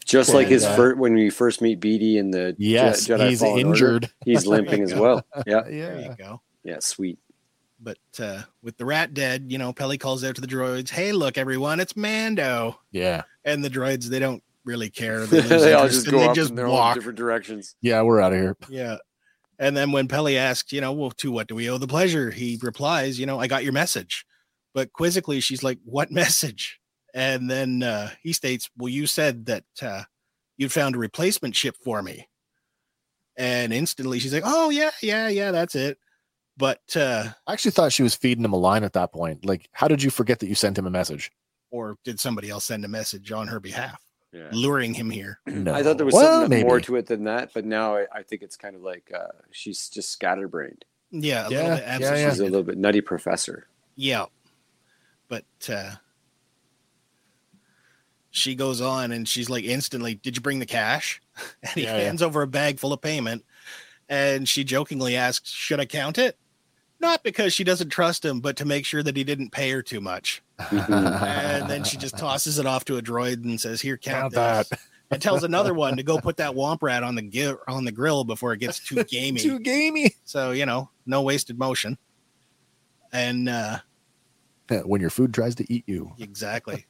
[0.05, 3.29] Just like his uh, first when we first meet BD in the Je- Yes, Jedi
[3.29, 4.11] he's Fallen Order, injured.
[4.25, 5.25] he's limping as well.
[5.47, 6.41] Yeah, there Yeah, you go.
[6.63, 7.19] yeah, sweet.
[7.81, 11.11] But uh, with the rat dead, you know, Pelly calls out to the droids, "Hey,
[11.11, 13.23] look, everyone, it's Mando!" Yeah.
[13.43, 15.25] And the droids, they don't really care.
[15.25, 16.95] They, they all just go they up just in their walk.
[16.95, 17.75] different directions.
[17.81, 18.55] Yeah, we're out of here.
[18.69, 18.97] Yeah.
[19.63, 22.31] And then when Pelly asked, you know, well, to what do we owe the pleasure?
[22.31, 24.25] He replies, you know, I got your message.
[24.73, 26.79] But quizzically, she's like, what message?
[27.13, 30.03] And then uh, he states, well, you said that uh,
[30.57, 32.27] you'd found a replacement ship for me.
[33.37, 35.97] And instantly she's like, oh, yeah, yeah, yeah, that's it.
[36.57, 39.45] But, uh, I actually thought she was feeding him a line at that point.
[39.45, 41.31] Like, how did you forget that you sent him a message?
[41.73, 43.99] or did somebody else send a message on her behalf,
[44.33, 44.49] Yeah.
[44.51, 45.39] luring him here?
[45.47, 45.73] No.
[45.73, 48.23] I thought there was Well, something more to it than that, but now I, I
[48.23, 50.83] think it's kind of like uh, she's just scatterbrained.
[51.11, 52.29] Yeah, a Yeah, little bit yeah, yeah.
[52.31, 53.67] She's a little bit nutty professor.
[53.95, 54.25] Yeah.
[55.27, 55.91] But uh
[58.31, 61.21] she goes on and she's like instantly, Did you bring the cash?
[61.61, 62.03] And he Yeah, yeah.
[62.05, 63.45] hands over a bag full of payment.
[64.09, 66.37] And she jokingly asks, Should I count it?
[67.03, 69.81] Not because she doesn't trust him, but to make sure that he didn't pay her
[69.81, 70.41] too much.
[70.71, 74.69] And then she just tosses it off to a droid and says, Here, count, Count
[74.69, 74.79] this.
[75.11, 77.91] And tells another one to go put that womp rat on the gi- on the
[77.91, 79.41] grill before it gets too gamey.
[79.41, 80.15] Too gamey.
[80.23, 81.97] so, you know, no wasted motion.
[83.11, 83.79] And uh
[84.85, 86.13] when your food tries to eat you.
[86.19, 86.85] Exactly.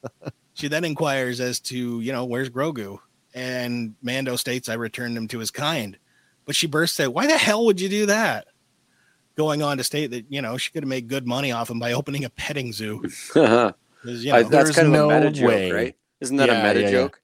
[0.54, 3.00] she then inquires as to, you know, where's Grogu?
[3.34, 5.98] And Mando states, I returned him to his kind.
[6.46, 8.46] But she bursts out, Why the hell would you do that?
[9.36, 11.80] Going on to state that, you know, she could have made good money off him
[11.80, 13.02] by opening a petting zoo.
[13.34, 13.74] 'Cause,
[14.24, 15.72] you know, I, that's there's kind of no a meta joke, way.
[15.72, 15.96] right?
[16.22, 16.92] Isn't that Yeah, a meta yeah, yeah.
[16.92, 17.22] joke?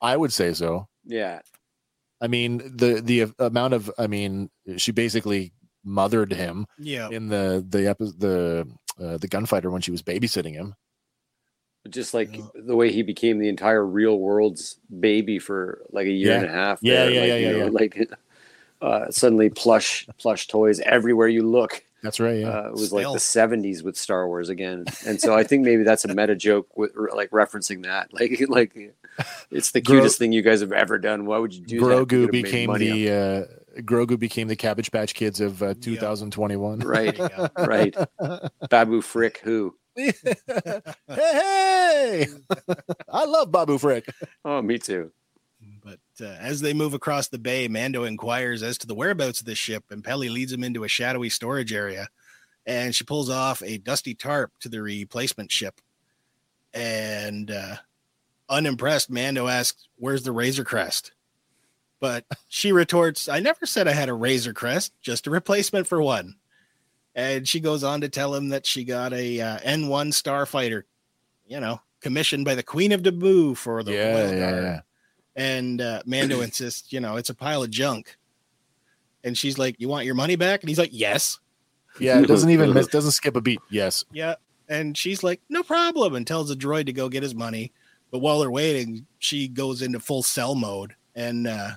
[0.00, 0.88] I would say so.
[1.04, 1.40] Yeah.
[2.20, 5.52] I mean, the the amount of I mean, she basically
[5.84, 7.10] mothered him yeah.
[7.10, 8.66] in the the epi- the
[8.98, 10.74] uh, the gunfighter when she was babysitting him.
[11.90, 16.30] Just like the way he became the entire real world's baby for like a year
[16.30, 16.36] Yeah.
[16.40, 16.78] and a half.
[16.80, 17.70] Yeah, there, yeah, like, yeah, you yeah, know, yeah.
[17.70, 18.10] Like
[18.84, 21.82] uh, suddenly plush plush toys everywhere you look.
[22.02, 22.40] That's right.
[22.40, 22.48] Yeah.
[22.48, 24.84] Uh, it was like the 70s with Star Wars again.
[25.06, 28.10] And so I think maybe that's a meta joke with like referencing that.
[28.20, 28.94] Like like
[29.50, 31.24] it's the Gro- cutest thing you guys have ever done.
[31.24, 31.86] Why would you do that?
[31.86, 35.72] Grogu could have made became the uh, Grogu became the Cabbage Patch Kids of uh,
[35.80, 36.80] 2021.
[36.80, 37.16] Right.
[37.16, 37.42] There you go.
[37.44, 37.96] off- right.
[38.70, 39.74] Babu Frick who?
[39.96, 40.12] hey,
[41.08, 42.26] hey!
[43.08, 44.06] I love Babu Frick.
[44.44, 45.10] Oh, me too.
[45.84, 49.46] But uh, as they move across the bay, Mando inquires as to the whereabouts of
[49.46, 52.08] the ship, and Pelly leads him into a shadowy storage area.
[52.66, 55.82] And she pulls off a dusty tarp to the replacement ship.
[56.72, 57.76] And uh,
[58.48, 61.12] unimpressed, Mando asks, Where's the Razor Crest?
[62.00, 66.00] But she retorts, I never said I had a Razor Crest, just a replacement for
[66.02, 66.36] one.
[67.14, 70.82] And she goes on to tell him that she got a uh, N1 starfighter,
[71.46, 74.62] you know, commissioned by the Queen of Naboo for the Yeah, Royal yeah, Guard.
[74.64, 74.80] yeah.
[75.36, 78.16] And uh, Mando insists, you know, it's a pile of junk.
[79.22, 81.38] And she's like, "You want your money back?" And he's like, "Yes."
[81.98, 83.60] Yeah, it doesn't even miss, doesn't skip a beat.
[83.70, 84.04] Yes.
[84.12, 84.34] Yeah.
[84.68, 87.72] And she's like, "No problem," and tells the droid to go get his money.
[88.10, 91.70] But while they're waiting, she goes into full cell mode, and uh,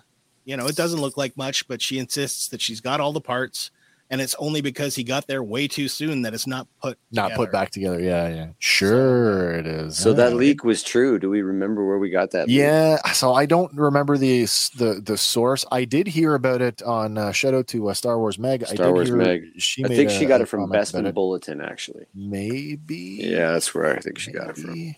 [0.46, 3.22] you know, it doesn't look like much, but she insists that she's got all the
[3.22, 3.72] parts,
[4.10, 7.24] and it's only because he got there way too soon that it's not put Not
[7.30, 7.36] together.
[7.46, 8.00] put back together.
[8.02, 8.48] Yeah, yeah.
[8.60, 9.98] Sure, it is.
[9.98, 11.20] So that leak was true.
[11.20, 12.48] Do we remember where we got that?
[12.48, 12.56] leak?
[12.58, 14.44] Yeah, so I don't remember the
[14.78, 15.66] the the source.
[15.72, 18.64] I did hear about it on uh, shout out to uh, Star Wars Meg.
[18.64, 19.44] I Star did Wars hear Meg.
[19.58, 21.14] She I think a- she got it from comment Bestman.
[21.14, 22.06] Bulletin, actually.
[22.16, 23.20] Maybe.
[23.22, 24.96] Yeah, that's where I think she got it from.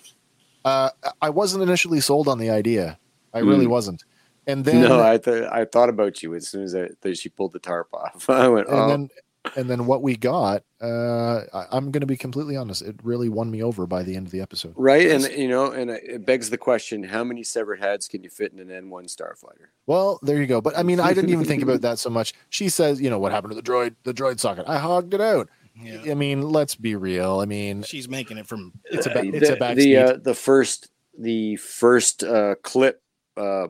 [0.65, 0.90] Uh,
[1.22, 2.99] I wasn't initially sold on the idea.
[3.34, 3.69] I really Mm.
[3.69, 4.03] wasn't.
[4.50, 7.30] And then no, I th- I thought about you as soon as I, that she
[7.30, 8.30] pulled the tarp off.
[8.30, 9.10] I went, and oh, then
[9.56, 12.82] and then what we got, uh, I, I'm going to be completely honest.
[12.82, 14.74] It really won me over by the end of the episode.
[14.76, 15.10] right.
[15.10, 18.52] And you know, and it begs the question: How many severed heads can you fit
[18.52, 19.70] in an N one starfighter?
[19.86, 20.62] Well, there you go.
[20.62, 22.34] But I mean, I didn't even think about that so much.
[22.50, 24.66] She says, you know, what happened to the droid, the droid socket?
[24.68, 25.50] I hogged it out.
[25.82, 26.12] Yeah.
[26.12, 27.40] I mean, let's be real.
[27.40, 30.18] I mean, She's making it from it's a ba- it's the, a back the uh,
[30.18, 33.02] the first the first uh, clip
[33.38, 33.68] uh,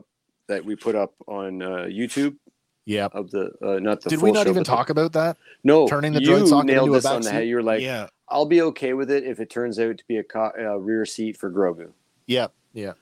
[0.50, 2.36] that we put up on uh, YouTube
[2.84, 3.08] yeah.
[3.12, 5.12] of the uh, not the Did full we not show, even but the- talk about
[5.14, 5.36] that?
[5.64, 7.48] no turning the you droid socket nailed into a this on back the head.
[7.48, 8.06] You're like, yeah.
[8.28, 11.04] I'll be okay with it if it turns out to be a, co- a rear
[11.04, 11.90] seat for Grogu.
[12.26, 12.92] Yeah, yeah.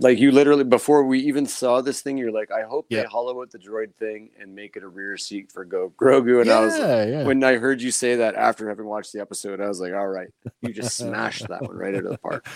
[0.00, 3.00] like you literally before we even saw this thing, you're like, I hope Yeah.
[3.02, 6.42] they hollow out the droid thing and make it a rear seat for Go Grogu.
[6.42, 7.22] And I was Yeah, yeah.
[7.24, 10.06] when I heard you say that after having watched the episode, I was like, all
[10.08, 10.28] right,
[10.60, 12.46] you just smashed that one right out of the park.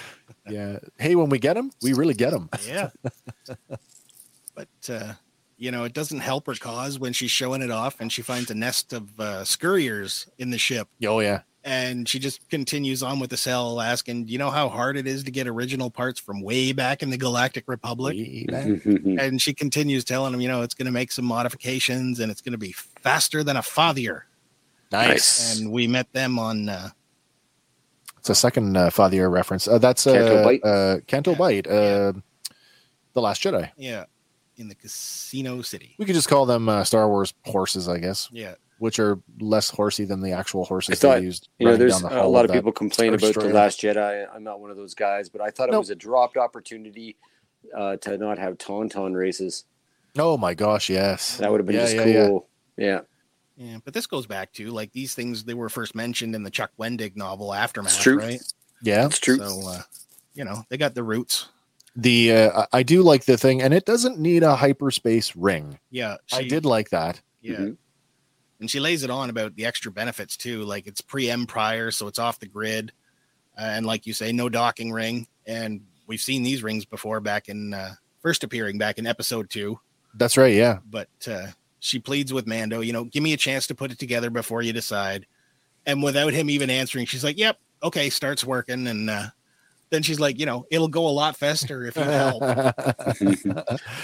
[0.48, 0.78] Yeah.
[0.98, 2.50] Hey, when we get them, we really get them.
[2.66, 2.90] Yeah.
[4.58, 5.12] but uh,
[5.56, 8.50] you know, it doesn't help her cause when she's showing it off and she finds
[8.50, 10.88] a nest of uh, scurriers in the ship.
[11.04, 11.42] Oh yeah.
[11.64, 15.06] And she just continues on with the cell, asking, "Do you know how hard it
[15.06, 20.04] is to get original parts from way back in the Galactic Republic?" And she continues
[20.04, 22.72] telling him, "You know, it's going to make some modifications, and it's going to be
[22.72, 24.22] faster than a fathier."
[24.90, 25.60] Nice.
[25.60, 26.90] And we met them on uh,
[28.18, 29.68] It's a second uh, Fathier reference.
[29.68, 30.64] Uh, that's uh, Canto Bight.
[30.64, 32.12] Uh, Canto Bight, uh,
[33.12, 33.70] The Last Jedi.
[33.76, 34.04] yeah
[34.58, 35.94] in the Casino City.
[35.98, 38.54] We could just call them uh, Star Wars horses, I guess, Yeah.
[38.78, 41.48] which are less horsey than the actual horses I thought, they used.
[41.58, 43.80] you know, there's down the a lot of that people complain Star about the Last
[43.80, 44.26] Jedi.
[44.34, 47.16] I'm not one of those guys, but I thought it was a dropped opportunity
[47.76, 49.64] uh, to not have tauntaun races.
[50.18, 51.36] Oh my gosh, yes.
[51.38, 52.26] That would have been Yeah, just yeah, yeah.
[52.26, 52.48] cool.
[52.76, 53.00] Yeah,
[53.56, 56.50] Yeah, but this goes back to like these things they were first mentioned in the
[56.50, 58.18] Chuck Wendig novel Aftermath, It's true.
[58.18, 58.40] right?
[58.82, 59.06] Yeah.
[59.06, 59.36] it's true.
[59.38, 59.82] So uh,
[60.34, 61.48] you know, they got the roots.
[61.96, 65.78] The uh, I I do like the thing, and it doesn't need a hyperspace ring.
[65.90, 66.16] Yeah.
[66.32, 67.20] I did like that.
[67.40, 67.56] Yeah.
[67.56, 67.76] Mhm.
[68.60, 70.62] And she lays it on about the extra benefits too.
[70.62, 72.92] Like it's pre Empire, so it's off the grid.
[73.56, 75.26] Uh, and like you say, no docking ring.
[75.46, 79.78] And we've seen these rings before back in uh, first appearing back in episode two.
[80.14, 80.54] That's right.
[80.54, 80.78] Yeah.
[80.88, 81.48] But uh,
[81.80, 84.62] she pleads with Mando, you know, give me a chance to put it together before
[84.62, 85.26] you decide.
[85.86, 88.86] And without him even answering, she's like, yep, okay, starts working.
[88.86, 89.26] And uh,
[89.90, 92.42] then she's like, you know, it'll go a lot faster if you help.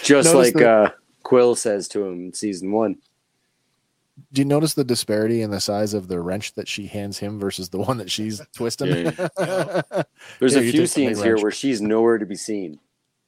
[0.02, 0.90] Just Notice like the- uh,
[1.24, 2.96] Kuiil says to him in season one.
[4.32, 7.40] Do you notice the disparity in the size of the wrench that she hands him
[7.40, 9.06] versus the one that she's twisting?
[9.06, 9.10] Yeah.
[10.38, 11.42] There's Yeah, a few take the big scenes here wrench.
[11.42, 12.78] where she's nowhere to be seen.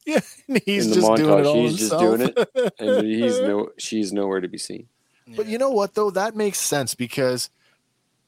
[0.07, 0.21] yeah,
[0.65, 2.19] he's in the just doing it montage, all he's just himself.
[2.19, 4.87] doing it, and he's no, she's nowhere to be seen.
[5.35, 6.11] But you know what though?
[6.11, 7.51] That makes sense because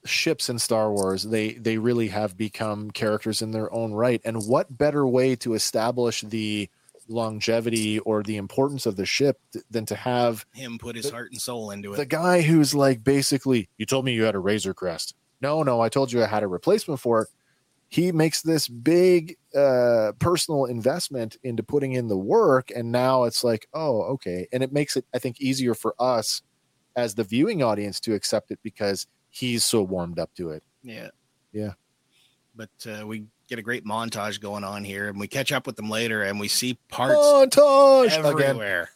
[0.04, 4.20] ships in Star Wars, they they really have become characters in their own right.
[4.24, 6.68] And what better way to establish the
[7.08, 11.30] longevity or the importance of the ship th- than to have him put his heart
[11.32, 11.96] and soul into it.
[11.96, 15.14] the guy who's like basically, you told me you had a Razor Crest.
[15.40, 17.28] No, no, I told you I had a replacement for it.
[17.88, 23.42] He makes this big uh personal investment into putting in the work and now it's
[23.42, 24.46] like, oh, okay.
[24.52, 26.42] And it makes it I think easier for us
[26.94, 30.62] as the viewing audience to accept it because he's so warmed up to it.
[30.82, 31.09] Yeah.
[31.52, 31.72] Yeah.
[32.55, 35.76] But uh, we get a great montage going on here, and we catch up with
[35.76, 38.90] them later, and we see parts Montage everywhere.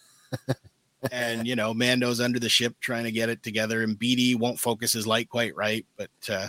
[1.12, 4.58] and you know, Mando's under the ship trying to get it together, and BD won't
[4.58, 6.48] focus his light quite right, but uh,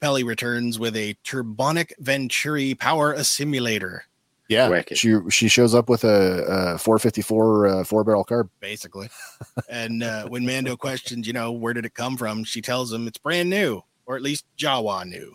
[0.00, 4.00] Peli returns with a Turbonic Venturi power assimilator,
[4.48, 4.68] Yeah.
[4.68, 4.96] Wicked.
[4.96, 8.48] She she shows up with a, a 454 uh, four barrel carb.
[8.60, 9.08] basically.
[9.68, 12.44] and uh, when Mando questions, you know, where did it come from?
[12.44, 15.32] She tells him it's brand new, or at least Jawa knew.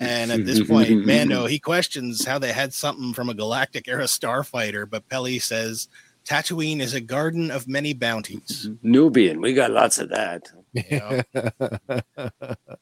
[0.00, 4.04] And at this point, Mando he questions how they had something from a galactic era
[4.04, 5.88] starfighter, but Peli says
[6.24, 8.68] Tatooine is a garden of many bounties.
[8.82, 10.52] Nubian, we got lots of that.
[10.74, 12.30] You know?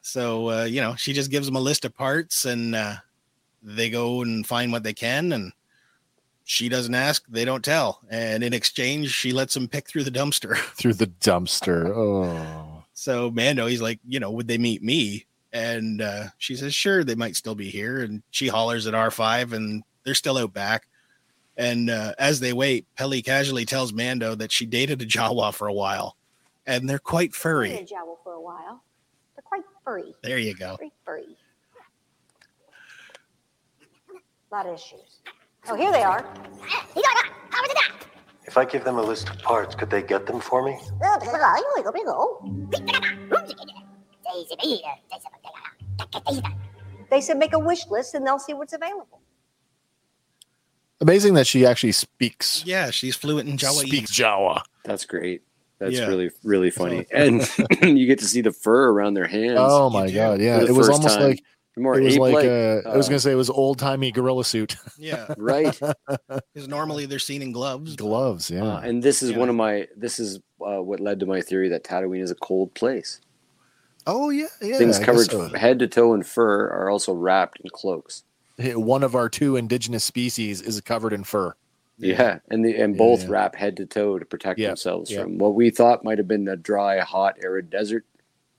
[0.02, 2.96] so uh, you know, she just gives them a list of parts, and uh,
[3.66, 5.52] they go and find what they can, and
[6.44, 10.10] she doesn't ask, they don't tell, and in exchange, she lets them pick through the
[10.10, 10.56] dumpster.
[10.76, 11.88] Through the dumpster.
[11.88, 12.84] Oh.
[12.94, 15.26] So Mando, he's like, you know, would they meet me?
[15.52, 18.02] And uh, she says, sure, they might still be here.
[18.02, 20.86] And she hollers at R5, and they're still out back.
[21.56, 25.66] And uh, as they wait, Peli casually tells Mando that she dated a Jawa for
[25.68, 26.16] a while,
[26.66, 27.74] and they're quite furry.
[27.74, 28.82] a Jawa for a while.
[29.34, 30.14] They're quite furry.
[30.22, 30.76] There you go.
[30.76, 31.36] Very furry.
[34.56, 35.20] A lot of issues.
[35.68, 36.24] Oh, here they are.
[38.46, 40.78] If I give them a list of parts, could they get them for me?
[47.10, 49.20] They said make a wish list and they'll see what's available.
[51.02, 53.86] Amazing that she actually speaks Yeah, she's fluent in Jawa.
[53.86, 54.62] speaks Jawa.
[54.86, 55.42] That's great.
[55.78, 56.06] That's Yeah.
[56.06, 57.46] really really funny, and
[57.82, 59.58] you get to see the fur around their hands.
[59.60, 60.62] Oh my god, yeah.
[60.62, 61.28] It was almost time.
[61.28, 61.42] like
[61.78, 64.10] More it was like ape-like, uh, I was uh, gonna say it was old timey
[64.10, 64.76] gorilla suit.
[64.98, 65.78] Yeah, right.
[66.54, 67.96] because normally they're seen in gloves.
[67.96, 68.64] Gloves, yeah.
[68.64, 69.38] Uh, and this is Yeah.
[69.38, 69.86] one of my.
[69.94, 73.20] This is uh, what led to my theory that Tatooine is a cold place.
[74.06, 74.78] oh yeah, yeah.
[74.78, 75.48] Things I covered so.
[75.50, 78.24] head to toe in fur are also wrapped in cloaks.
[78.58, 81.54] One of our two indigenous species is covered in fur.
[81.98, 83.28] Yeah, and the and both Yeah.
[83.30, 85.22] wrap head to toe to protect Yeah, themselves yeah.
[85.24, 88.06] from what we thought might have been a dry, hot, arid desert.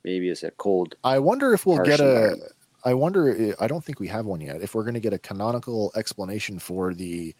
[0.03, 0.95] Maybe it's a cold.
[1.03, 2.07] I wonder if we'll get a.
[2.07, 2.51] environment.
[2.87, 3.53] I wonder.
[3.59, 4.61] I don't think we have one yet.
[4.61, 7.35] If we're going to get a canonical explanation for the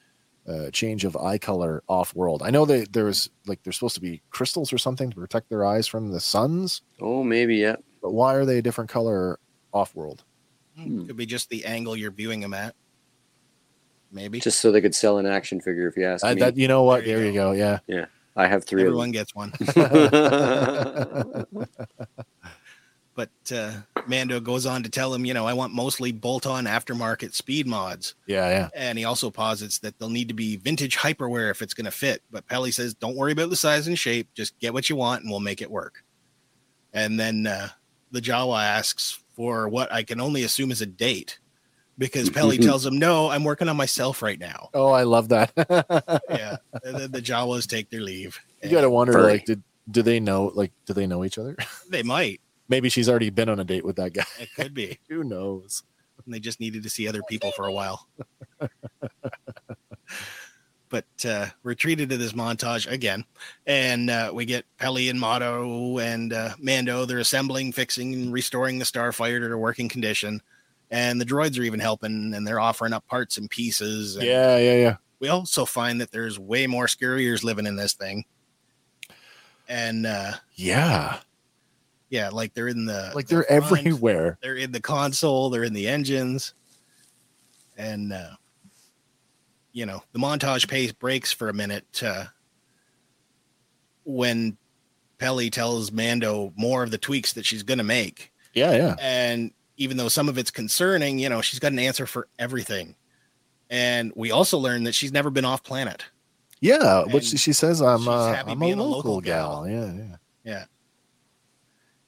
[0.48, 2.42] uh, change of eye color off world.
[2.44, 5.66] I know that there's like there's supposed to be crystals or something to protect their
[5.66, 7.76] eyes from the suns, Oh, maybe yeah.
[8.02, 9.40] but why are they a different color
[9.74, 10.24] off world?
[10.78, 12.76] Hmm, Could be just the angle you're viewing them at.
[14.12, 14.40] Maybe.
[14.40, 15.88] Just so they could sell an action figure.
[15.88, 17.04] If you ask Uh, me, that you know what?
[17.04, 17.80] There you There you go.
[17.88, 18.06] Yeah.
[18.38, 19.52] I have three Everyone gets one.
[23.18, 23.72] But uh,
[24.06, 28.14] Mando goes on to tell him, you know, I want mostly bolt-on aftermarket speed mods.
[28.28, 28.48] Yeah.
[28.48, 28.70] Yeah.
[28.76, 31.92] And he also posits that they'll need to be vintage hyperwear if it's going to
[31.92, 32.22] fit.
[32.30, 34.30] But Peli says, don't worry about the size and shape.
[34.36, 36.04] Just get what you want and we'll make it work.
[36.94, 37.70] And then uh,
[38.12, 41.40] the Jawa asks for what I can only assume is a date
[41.98, 44.70] because Peli tells him, No, I'm working on myself right now.
[44.76, 45.52] Oh, I love that.
[46.30, 46.58] Yeah.
[46.84, 48.40] and then the Jawas take their leave.
[48.62, 49.32] you gotta wonder, Furry.
[49.34, 50.52] like, did do they know?
[50.54, 51.56] Like, do they know each other?
[51.90, 52.42] They might.
[52.70, 54.26] Maybe she's already been on a date with that guy.
[54.40, 55.00] It could be.
[55.10, 55.84] Who knows?
[56.26, 58.08] And they just needed to see other people for a while.
[60.90, 63.26] but uh, we're treated to this montage again,
[63.66, 67.06] and uh, we get Peli and Motto and uh, Mando.
[67.06, 70.42] They're assembling, fixing, and restoring the Starfighter to working condition.
[70.90, 74.16] And the droids are even helping, and they're offering up parts and pieces.
[74.16, 74.96] And Yeah, yeah, yeah.
[75.20, 78.24] we also find that there's way more scurriers living in this thing.
[79.68, 81.20] And uh, Yeah.
[82.10, 84.38] Yeah, like they're in the Like they're front, everywhere.
[84.42, 85.50] They're in the console.
[85.50, 86.54] They're in the engines,
[87.78, 88.32] and uh,
[89.74, 92.26] you know the montage pace breaks for a minute uh,
[94.06, 94.58] when
[95.18, 98.96] Peli tells Mando more of the tweaks that she's going to make, Yeah, yeah.
[99.00, 102.96] and even though some of it's concerning, you know she's got an answer for everything.
[103.70, 106.06] And we also learn that she's never been off planet.
[106.62, 107.04] Yeah.
[107.04, 109.66] And she, she says, I'm uh, I'm a local, local gal.
[109.66, 109.70] gal.
[109.70, 110.16] Yeah, yeah.
[110.46, 110.66] Yeah.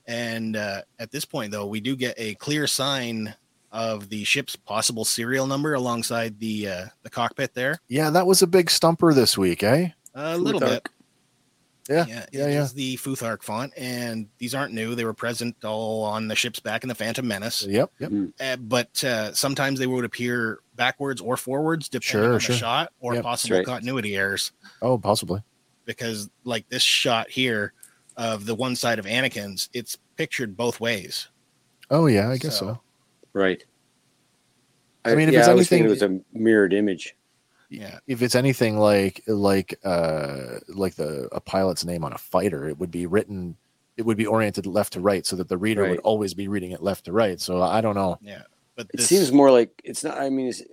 [0.09, 3.35] And uh, at this point, though, we do get a clear sign
[3.71, 7.79] of the ship's possible serial number alongside the uh, the cockpit there.
[7.87, 9.89] Yeah, that was a big stumper this week, eh?
[10.15, 10.67] A little Futhork.
[10.69, 10.89] bit.
[11.87, 12.63] Yeah, Yeah, yeah, it yeah.
[12.63, 14.95] is the Futhork font, and these aren't new.
[14.95, 17.63] They were present all on the ships back in the Phantom Menace.
[17.67, 18.11] Yep, yep.
[18.39, 22.53] Uh, but uh, sometimes they would appear backwards or forwards, depending Sure, on sure.
[22.55, 23.23] the shot or Yep.
[23.23, 23.65] possible right.
[23.65, 24.51] continuity errors.
[24.81, 25.41] Oh, possibly.
[25.85, 27.73] Because, like this shot here
[28.19, 31.29] of the one side of Anakin's, it's pictured both ways.
[31.89, 32.65] Oh, yeah, I guess so.
[32.65, 32.81] So-
[33.33, 33.63] Right.
[35.05, 37.15] I mean, if yeah, it's I was anything- it was a mirrored image.
[37.69, 37.99] Yeah.
[38.07, 42.79] If it's anything like like uh like the a pilot's name on a fighter, it
[42.79, 43.55] would be written.
[43.95, 46.71] It would be oriented left to right, so that the reader would always be reading
[46.71, 47.39] it left to right.
[47.39, 48.17] So I don't know.
[48.21, 48.41] Yeah.
[48.75, 50.17] But It this, seems more like it's not.
[50.17, 50.63] I mean, it's,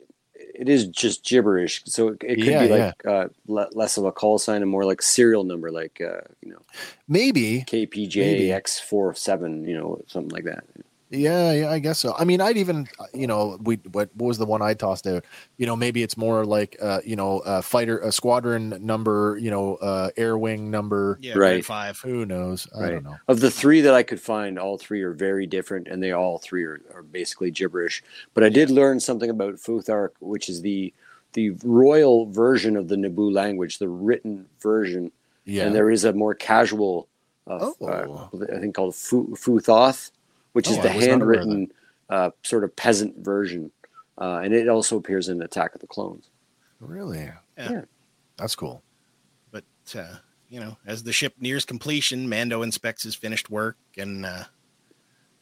[0.59, 1.83] it is just gibberish.
[1.87, 4.71] So it, it could Yeah, be like uh, le- less of a call sign and
[4.71, 6.63] more like serial number, like uh, you know
[7.09, 7.61] Maybe.
[7.63, 8.53] KPJ Maybe.
[8.53, 10.65] X four seven, you know, something like that.
[11.09, 12.15] Yeah, yeah, I guess so.
[12.19, 15.07] I mean, I'd even, uh, you know, we what, what was the one I tossed
[15.07, 15.25] out?
[15.57, 19.51] You know, maybe it's more like, uh, you know, a fighter, a squadron number, you
[19.53, 21.19] know, uh, air wing number.
[21.23, 21.65] yeah, Right.
[21.65, 22.01] Five.
[22.01, 22.67] Who knows?
[22.77, 23.17] I don't know.
[23.29, 26.39] Of the three that I could find, all three are very different, and they all
[26.39, 28.03] three are, are basically gibberish.
[28.35, 30.93] But I did learn something about Futhork, which is the
[31.35, 35.13] the royal version of the Naboo language, the written version,
[35.45, 35.65] Yeah.
[35.67, 37.09] and there is a more casual,
[37.47, 38.31] uh, Oh.
[38.33, 40.11] uh, I think called Fu- Futhoth,
[40.57, 41.49] which is Oh, the I was not aware of that.
[41.51, 41.73] handwritten
[42.09, 43.71] uh, sort of peasant version,
[44.19, 46.31] uh, and it also appears in Attack of the Clones.
[46.81, 47.19] really?
[47.19, 47.35] Yeah.
[47.71, 47.83] Yeah.
[48.39, 48.83] That's cool.
[49.51, 49.65] But
[49.95, 50.17] uh,
[50.49, 54.45] you know, as the ship nears completion, Mando inspects his finished work, and uh,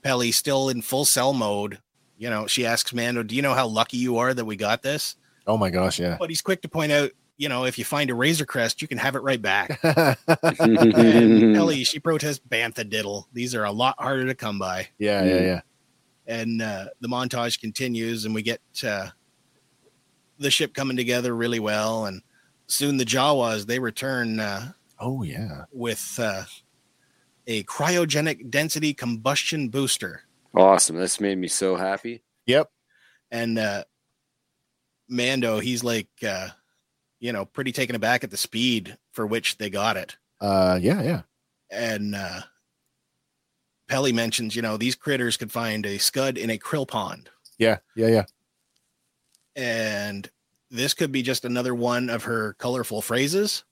[0.02, 1.78] Peli still in full sell mode.
[2.18, 4.82] You know, she asks Mando, "Do you know how lucky you are that we got
[4.82, 5.16] this?"
[5.46, 6.16] Oh my gosh, yeah.
[6.18, 8.88] But he's quick to point out, you know, if you find a Razor Crest, you
[8.88, 9.80] can have it right back.
[9.84, 13.28] and Peli, she protests Bantha Diddle.
[13.32, 14.88] These are a lot harder to come by.
[14.98, 15.60] yeah, yeah, yeah.
[16.26, 19.08] and uh, the montage continues and we get uh,
[20.38, 22.22] the ship coming together really well and
[22.66, 25.64] soon the jawas they return uh, Oh yeah.
[25.72, 26.44] with uh,
[27.46, 30.22] a cryogenic density combustion booster
[30.56, 30.94] Awesome!
[30.96, 32.22] This made me so happy.
[32.46, 32.70] Yep.
[33.32, 33.82] and uh,
[35.08, 36.48] mando he's like uh,
[37.24, 41.00] you know pretty taken aback at the speed for which they got it Uh, yeah,
[41.02, 41.22] yeah.
[41.70, 42.40] and uh,
[43.88, 47.78] peli mentions you know these critters could find a scud in a krill pond Yeah,
[47.96, 48.24] yeah, yeah.
[49.56, 50.30] and
[50.70, 53.64] this could be just another one of her colorful phrases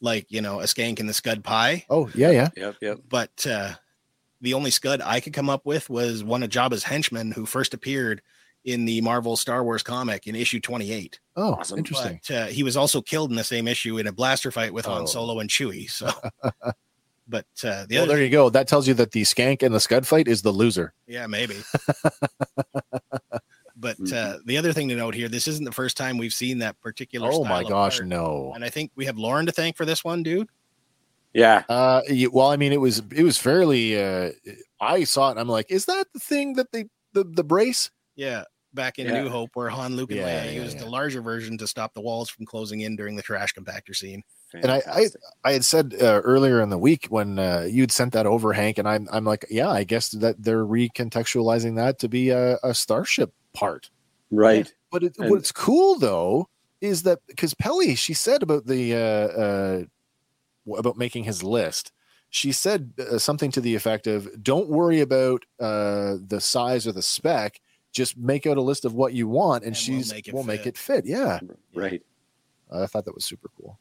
[0.00, 2.48] like you know a skank in the scud pie Oh, yeah, yeah.
[2.56, 2.98] Yep, yep.
[3.08, 3.72] but uh
[4.42, 7.74] the only scud i could come up with was one of jabba's henchmen who first
[7.74, 8.22] appeared
[8.66, 11.78] in the marvel star wars comic in issue 28 Oh, Awesome.
[11.78, 12.20] interesting.
[12.28, 14.84] but uh, he was also killed in the same issue in a blaster fight with
[14.86, 15.06] han Oh.
[15.06, 16.06] solo and chewie so
[17.28, 18.50] but uh the well, other there you go.
[18.50, 20.92] That tells you that the skank and the scud fight is the loser.
[21.08, 21.56] Yeah, maybe.
[23.76, 26.58] but uh, the other thing to note here, this isn't the first time we've seen
[26.60, 27.28] that particular.
[27.32, 28.08] Oh my of gosh, art.
[28.08, 28.52] no.
[28.54, 30.48] And I think we have Lauren to thank for this one, dude.
[31.34, 32.00] Yeah, Uh,
[32.32, 34.00] well, I mean, it was it was fairly.
[34.02, 34.30] Uh,
[34.80, 35.32] I saw it.
[35.32, 37.90] and I'm like, is that the thing that they the the brace?
[38.14, 38.44] Yeah,
[38.76, 39.22] back in Yeah.
[39.24, 40.84] New Hope, where Han, Luke, and Yeah, Leia yeah, used yeah.
[40.84, 44.22] the larger version to stop the walls from closing in during the trash compactor scene.
[44.54, 45.06] And I, I.
[45.44, 48.78] I had said uh, earlier in the week when uh, you'd sent that over, Hank,
[48.78, 52.72] and I'm I'm like, yeah, I guess that they're recontextualizing that to be a, a
[52.72, 53.90] starship part.
[54.30, 54.72] right.
[54.92, 56.48] But it, And- what's cool though
[56.80, 58.98] is that because Peli, she said about the uh,
[60.70, 61.92] uh, about making his list,
[62.30, 66.92] she said uh, something to the effect of, "Don't worry about uh, the size or
[66.92, 67.60] the spec.
[67.96, 70.44] Just make out a list of what you want, and, And we'll make it will
[70.44, 71.40] make fit." it fit." Yeah,
[71.74, 72.02] Right.
[72.70, 73.78] I thought that was super cool.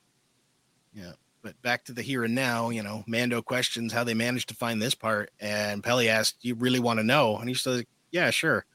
[0.94, 1.12] Yeah.
[1.42, 4.56] But back to the here and now, you know, Mando questions how they managed to
[4.56, 5.30] find this part.
[5.40, 7.38] And Peli asked, You really want to know?
[7.38, 8.66] And he says, Yeah, sure.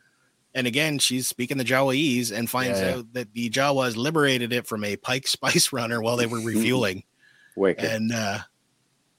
[0.54, 2.94] And again, she's speaking the Jawaese and finds Yeah, yeah.
[2.96, 7.02] out that the Jawas liberated it from a Pike Spice Runner while they were refueling.
[7.56, 7.84] Wicked.
[7.84, 8.38] and uh,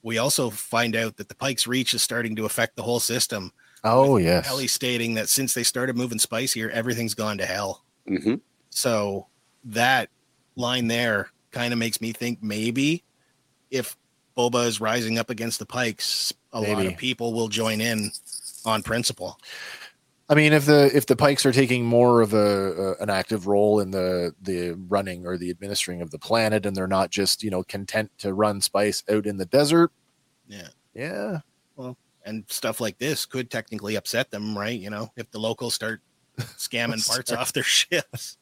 [0.02, 3.52] we also find out that the Pike's reach is starting to affect the whole system.
[3.84, 7.84] Oh yes, Peli stating that since they started moving spice here, everything's gone to hell.
[8.06, 8.34] hmm
[8.70, 9.26] So
[9.64, 10.08] that
[10.56, 13.04] line there kind of makes me think maybe
[13.70, 13.96] if
[14.36, 18.10] Boba is rising up against the Pikes, a lot of people will join in
[18.64, 19.38] on principle.
[20.28, 23.46] I mean, if the if the Pikes are taking more of a, a an active
[23.46, 27.42] role in the the running or the administering of the planet, and they're not just
[27.42, 29.90] you know content to run spice out in the desert,
[30.48, 30.68] Yeah.
[30.94, 31.40] yeah,
[32.24, 34.78] and stuff like this could technically upset them, right?
[34.78, 36.00] You know, if the locals start
[36.38, 38.36] scamming parts Start- off their ships.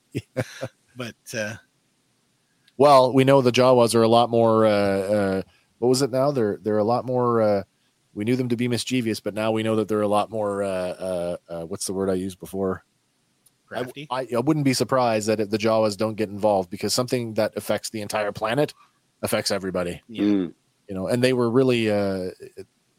[0.97, 1.55] But uh,
[2.77, 4.66] Well, we know the Jawas are a lot more.
[4.66, 5.43] Uh, uh,
[5.78, 6.31] what was it now?
[6.31, 7.43] They're they're a lot more.
[7.43, 7.62] Uh,
[8.12, 10.62] we knew them to be mischievous, but now we know that they're a lot more.
[10.62, 12.85] Uh, uh, uh, what's the word I used before?
[13.70, 14.09] I, crafty.
[14.11, 17.52] I, I wouldn't be surprised that if the Jawas don't get involved because something that
[17.57, 18.74] affects the entire planet
[19.23, 20.02] affects everybody.
[20.09, 20.23] Yeah.
[20.24, 20.55] Mm.
[20.89, 21.89] You know, and they were really.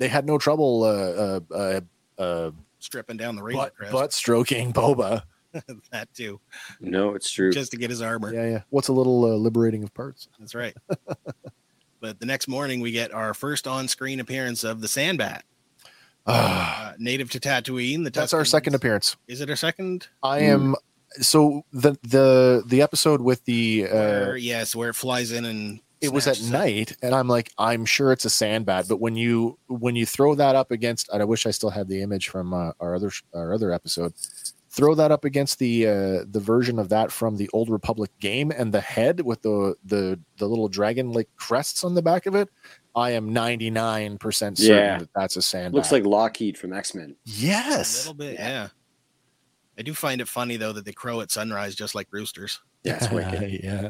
[0.01, 0.81] They had no trouble.
[0.83, 1.81] Uh, uh, uh,
[2.19, 5.21] uh, Stripping down the razor butt, butt stroking Boba.
[5.91, 6.39] that too,
[6.79, 7.51] No, it's true.
[7.51, 8.33] just to get his armor.
[8.33, 8.61] Yeah, yeah.
[8.71, 10.27] What's a little uh, liberating of parts?
[10.39, 10.75] That's right.
[11.99, 15.41] but the next morning, we get our first on-screen appearance of the Sandbat,
[16.25, 18.03] uh, native to Tatooine.
[18.03, 19.17] The That's our second appearance.
[19.27, 20.07] Is it our second?
[20.23, 20.73] I am.
[21.19, 25.79] So the the the episode with the uh, Where, yes, where it flies in and
[26.01, 26.47] it was at up.
[26.51, 30.35] night, and I'm like, I'm sure it's a sandbat, but when you when you throw
[30.35, 33.11] that up against, and I wish I still had the image from uh, our other
[33.33, 34.13] our other episode.
[34.73, 38.51] Throw that up against the uh, the version of that from the Old Republic game,
[38.51, 42.35] and the head with the the the little dragon like crests on the back of
[42.35, 42.47] it.
[42.95, 44.97] I am 99 percent certain Yeah.
[44.99, 45.73] that that's a sandbat.
[45.73, 47.17] Looks like Lockheed from X Men.
[47.25, 48.05] Yes.
[48.05, 48.69] A little bit, yeah.
[49.77, 52.61] I do find it funny though that they crow at sunrise just like roosters.
[52.83, 53.59] Yeah, it's wicked.
[53.63, 53.89] yeah.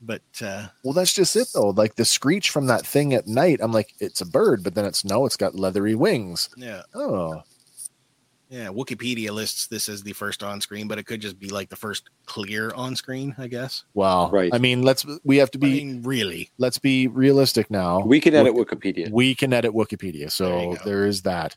[0.00, 1.70] But uh, Well, that's just it though.
[1.70, 4.84] Like the screech from that thing at night, I'm like, it's a bird, but then
[4.84, 6.48] it's no, it's got leathery wings.
[6.56, 7.42] yeah, Oh,
[8.48, 8.68] yeah.
[8.68, 12.10] Wikipedia lists this as the first on-screen, but it could just be like the first
[12.26, 13.84] clear on-screen, I guess.
[13.94, 14.30] wow.
[14.30, 14.50] Right.
[14.54, 18.00] I mean, let's we have to I be mean, really, let's be realistic now.
[18.00, 19.10] We can edit Wik- Wikipedia.
[19.10, 20.84] we can edit Wikipedia, so you go.
[20.84, 21.56] there is that.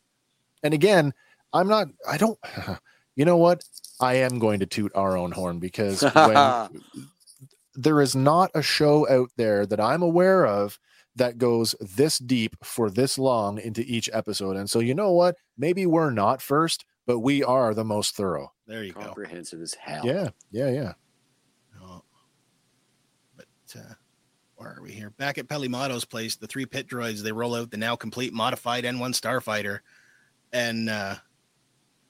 [0.64, 1.14] And again,
[1.54, 1.88] I'm not.
[2.10, 2.40] I don't.
[3.18, 3.66] You know what?
[4.00, 6.38] I am going to toot our own horn because when
[7.74, 10.80] there is not a show out there that I'm aware of
[11.16, 14.56] that goes this deep for this long into each episode.
[14.56, 15.36] And so, you know what?
[15.58, 18.54] Maybe we're not first, but we are the most thorough.
[18.68, 19.02] there you go.
[19.02, 20.06] Comprehensive as hell.
[20.06, 20.94] Yeah, yeah, yeah.
[21.82, 22.04] Oh.
[23.36, 23.94] But uh,
[24.56, 25.10] where are we here?
[25.10, 28.34] Back at Peli Motto's place, the three pit droids they roll out the now complete
[28.34, 29.80] modified N1 Starfighter,
[30.54, 31.16] and uh,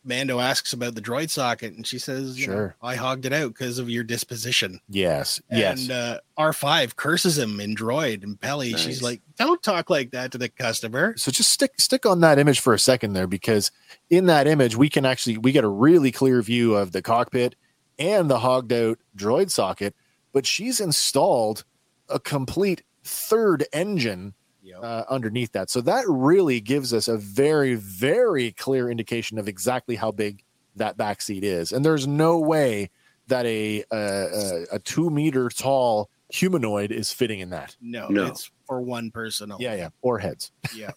[0.03, 2.75] Mando asks about the droid socket, and she says, you know, Sure.
[2.81, 5.81] I hogged it out because of your disposition." Yes, yes.
[5.83, 8.81] And uh, R5 curses him in droid, and Peli, Nice.
[8.81, 12.39] she's like, "Don't talk like that to the customer." so just stick stick on that
[12.39, 13.71] image for a second there because
[14.09, 17.55] in that image we can actually we get a really clear view of the cockpit
[17.99, 19.93] and the hogged out droid socket
[20.33, 21.63] but she's installed
[22.09, 24.33] a complete third engine
[24.63, 24.79] Yep.
[24.83, 29.95] uh, underneath that so that really gives us a very very clear indication of exactly
[29.95, 30.43] how big
[30.75, 32.89] that back seat is and there's no way
[33.27, 38.27] that a a, a, a two meter tall humanoid is fitting in that no, No.
[38.27, 39.51] it's for one person.
[39.51, 39.65] only.
[39.65, 40.91] yeah yeah or heads yeah,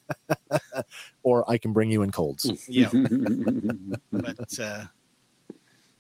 [1.23, 2.89] or i can bring you in colds yeah.
[4.13, 4.85] but uh,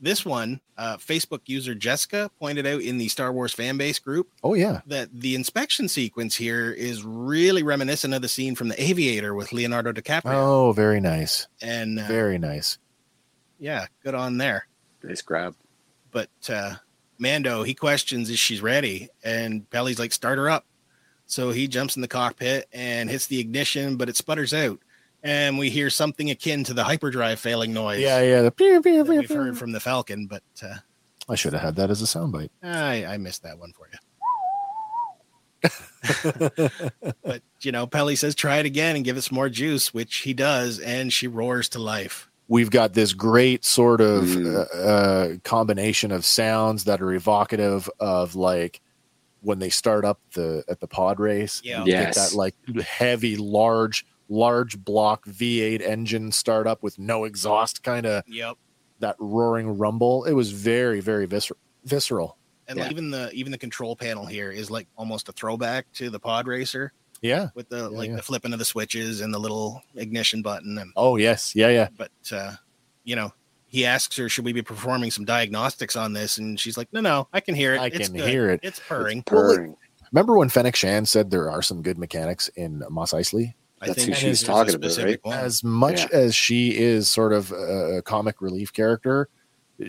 [0.04, 4.28] this one, uh, Facebook user Jessica pointed out in the Star Wars fan base group
[4.42, 8.80] oh yeah that the inspection sequence here is really reminiscent of the scene from The
[8.82, 10.34] Aviator with Leonardo DiCaprio.
[10.34, 11.46] Oh, very nice.
[11.60, 12.78] and uh, Very nice.
[13.58, 14.66] yeah, good on there.
[15.02, 15.54] nice grab.
[16.10, 16.74] But uh,
[17.18, 20.64] Mando, he questions if she's ready, and Peli's like, "Start her up."
[21.26, 24.78] So he jumps in the cockpit and hits the ignition, but it sputters out,
[25.24, 28.00] and we hear something akin to the hyperdrive failing noise.
[28.00, 28.42] Yeah, yeah.
[28.42, 30.76] The pew, pew, pew, we've heard from the Falcon, but uh,
[31.28, 32.50] I should have had that as a soundbite.
[32.62, 33.98] I, I missed that one for you.
[37.22, 40.16] but you know, Peli says, "Try it again and give it some more juice," which
[40.18, 42.28] he does, and she roars to life.
[42.48, 44.54] We've got this great sort of Mm.
[44.54, 48.82] uh, uh, combination of sounds that are evocative of like
[49.40, 51.62] when they start up the at the pod race.
[51.64, 51.84] Yeah.
[51.86, 52.32] Yes.
[52.32, 52.54] that like
[52.86, 58.56] heavy, large, large block V8 engine startup with no exhaust, kind of Yep.
[59.00, 60.24] that roaring rumble.
[60.24, 61.52] It was very, very viscer-
[61.84, 62.36] visceral.
[62.66, 62.90] And Yeah.
[62.90, 66.46] even the even the control panel here is like almost a throwback to the pod
[66.46, 67.48] racer Yeah.
[67.54, 68.16] with the Yeah, like yeah.
[68.16, 71.54] the flipping of the switches and the little ignition button and Oh yes.
[71.54, 71.68] Yeah.
[71.68, 71.88] Yeah.
[71.96, 72.52] but uh
[73.04, 73.32] you know
[73.66, 77.00] he asks her should we be performing some diagnostics on this and she's like no
[77.02, 78.28] no i can hear it I It's can good.
[78.30, 78.60] hear it.
[78.62, 79.76] it's purring Purring.
[80.12, 83.54] Remember when Fennec Shand said there are some good mechanics in Mos Eisley?
[83.84, 85.38] I That's think who she's talking about, specific one.
[85.38, 86.18] As much Yeah.
[86.18, 89.28] as she is sort of a, a comic relief character,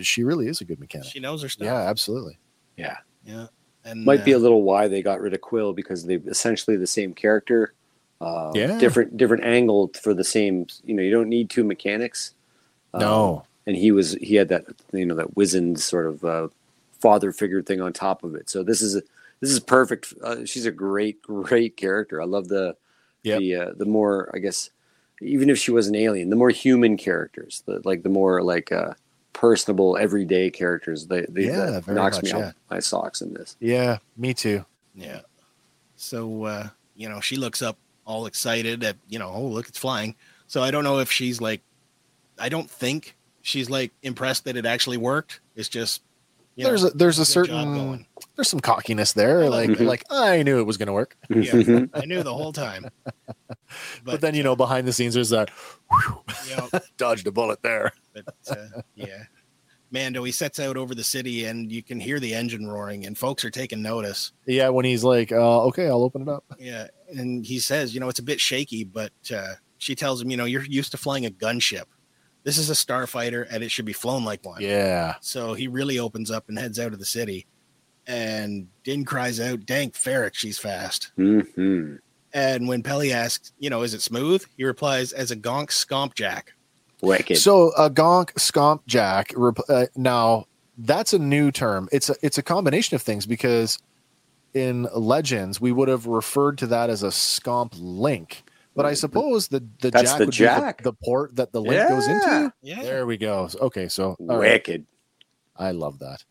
[0.00, 1.08] she really is a good mechanic.
[1.08, 2.38] she knows her stuff Yeah, absolutely.
[2.76, 2.98] Yeah.
[3.24, 3.46] yeah
[3.84, 6.76] and Might be uh, a little why they got rid of Kuiil because they essentially
[6.76, 7.72] the same character.
[8.20, 8.78] Uh, Yeah.
[8.78, 10.66] Different different angle for the same.
[10.84, 12.32] You know, you don't need two mechanics.
[12.94, 13.44] Um, No.
[13.66, 16.48] and he was he had that you know that wizened sort of uh,
[17.00, 18.48] father figure thing on top of it.
[18.50, 19.02] So this is a,
[19.40, 20.14] this is perfect.
[20.22, 22.20] Uh, she's a great great character.
[22.20, 22.74] I love the
[23.22, 23.38] Yep.
[23.40, 24.70] the uh, the more I guess
[25.22, 28.70] even if she was an alien, the more human characters, the like the more like
[28.70, 28.92] uh,
[29.32, 31.06] personable everyday characters.
[31.06, 32.46] They, they Yeah, that very knocks much, me yeah.
[32.48, 33.56] off my socks in this.
[33.60, 34.64] Yeah, me too.
[34.94, 35.20] yeah
[35.96, 39.78] so uh you know she looks up all excited at you know oh look it's
[39.78, 40.14] flying
[40.46, 41.62] so i don't know if she's like
[42.38, 46.02] i don't think she's like impressed that it actually worked it's just
[46.56, 49.48] you know, there's a there's a good certain there's some cockiness there.
[49.48, 49.84] Like like it.
[49.86, 51.16] like I knew it was gonna work.
[51.30, 51.52] yeah
[51.94, 52.86] i knew the whole time
[54.04, 55.50] But, then you know behind the scenes there's that
[56.48, 57.92] you know, dodged a bullet there.
[58.14, 59.24] but uh, yeah
[59.90, 63.16] mando he sets out over the city and you can hear the engine roaring and
[63.16, 66.44] folks are taking notice Yeah, when he's like, uh, okay, I'll open it up.
[66.58, 70.30] yeah and he says you know it's a bit shaky but uh, she tells him
[70.30, 71.84] you know you're used to flying a gunship
[72.46, 75.16] this is a starfighter and it should be flown like one Yeah.
[75.20, 77.44] so he really opens up and heads out of the city
[78.06, 81.96] and din cries out dank farrik she's fast hmm
[82.32, 86.14] and when peli asks you know is it smooth he replies as a gonk scomp
[86.14, 86.52] jack
[87.02, 87.36] Wicked.
[87.36, 89.30] So a gonk scomp jack.
[89.36, 90.46] rep- Uh, now
[90.78, 91.90] that's a new term.
[91.92, 93.78] It's a it's a combination of things because
[94.54, 98.44] in Legends we would have referred to that as a scomp link.
[98.76, 100.78] But I suppose the the That's jack the would jack.
[100.78, 102.52] be the, the port that the link goes into.
[102.62, 103.48] yeah There we go.
[103.60, 104.52] Okay, so all right.
[104.52, 104.86] Wicked.
[105.56, 106.22] I love that.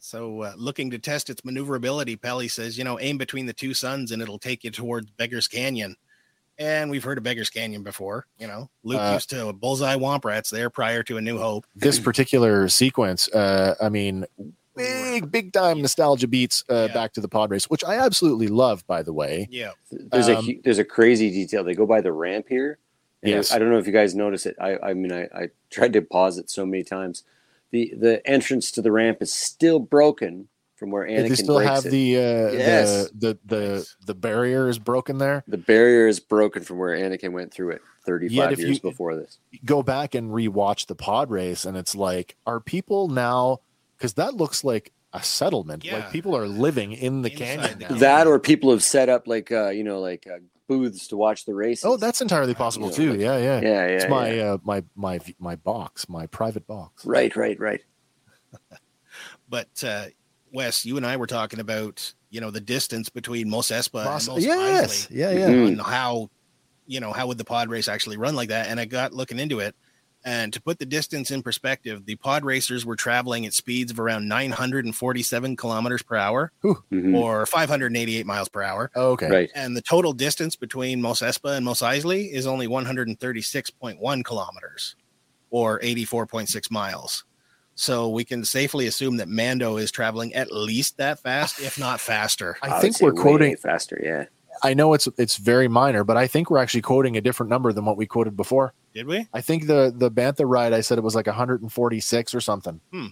[0.00, 3.72] So, uh, looking to test its maneuverability, Peli says, you know, aim between the two
[3.72, 5.94] suns and it'll take you towards Beggar's Canyon.
[6.58, 8.26] And we've heard of Beggar's Canyon before.
[8.36, 11.66] You know, Luke Uh, used to bullseye womp rats there prior to A New Hope.
[11.76, 14.26] This particular sequence, uh, I mean,
[14.76, 16.94] big big time nostalgia beats uh, Yeah.
[16.94, 18.86] back to the pod race, which I absolutely love.
[18.86, 19.72] By the way, Yeah.
[19.90, 21.64] There's a Um, hu- there's a crazy detail.
[21.64, 22.78] They go by the ramp here.
[23.22, 23.52] And Yes.
[23.52, 24.56] I don't know if you guys notice it.
[24.60, 27.22] I I mean I, I tried to pause it so many times.
[27.70, 31.86] The the entrance to the ramp is still broken from where Anakin they still have
[31.86, 31.90] it.
[31.90, 33.10] the uh, Yes.
[33.10, 35.44] the the the the barrier is broken there.
[35.46, 38.90] the barrier is broken from where Anakin went through it 35 Yet if years you-
[38.90, 39.38] before this.
[39.64, 43.60] Go back and rewatch the pod race, and it's like, are people now?
[44.02, 45.84] Because that looks like a settlement.
[45.84, 45.98] Yeah.
[45.98, 47.96] Like people are living in the Inside canyon now.
[47.98, 51.44] That or people have set up like uh, you know like uh, booths to watch
[51.44, 51.84] the races.
[51.84, 53.10] Oh, that's entirely possible Yeah, too.
[53.12, 53.60] like- Yeah, yeah.
[53.60, 53.86] yeah, yeah.
[53.94, 54.42] It's my yeah.
[54.54, 57.06] uh, my my my box, my private box.
[57.06, 57.80] right, right, right.
[59.48, 60.06] But, uh,
[60.52, 64.26] Wes, you and I were talking about, you know, the distance between Mos Espa Boss-
[64.26, 65.16] and Mos yes, Eisley.
[65.16, 65.46] yeah, yeah.
[65.48, 66.30] And how
[66.86, 69.38] you know how would the pod race actually run like that and i got looking
[69.38, 69.76] into it
[70.24, 73.98] and to put the distance in perspective the pod racers were traveling at speeds of
[74.00, 77.16] around 947 kilometers per hour Mhm.
[77.16, 79.28] or 588 miles per hour Okay.
[79.28, 79.50] Right.
[79.54, 84.96] and the total distance between Mos Espa and Mos Eisley is only 136.1 kilometers
[85.50, 87.24] or 84.6 miles
[87.74, 92.00] so we can safely assume that mando is traveling at least that fast if not
[92.00, 93.56] faster I would think we're quoting.
[93.56, 94.00] faster.
[94.02, 94.24] Yeah.
[94.62, 97.72] I know it's it's very minor, but I think we're actually quoting a different number
[97.72, 98.74] than what we quoted before.
[98.94, 102.40] did we I think the the Bantha ride I said it was like 146 or
[102.40, 102.80] something.
[102.92, 103.06] Hmm.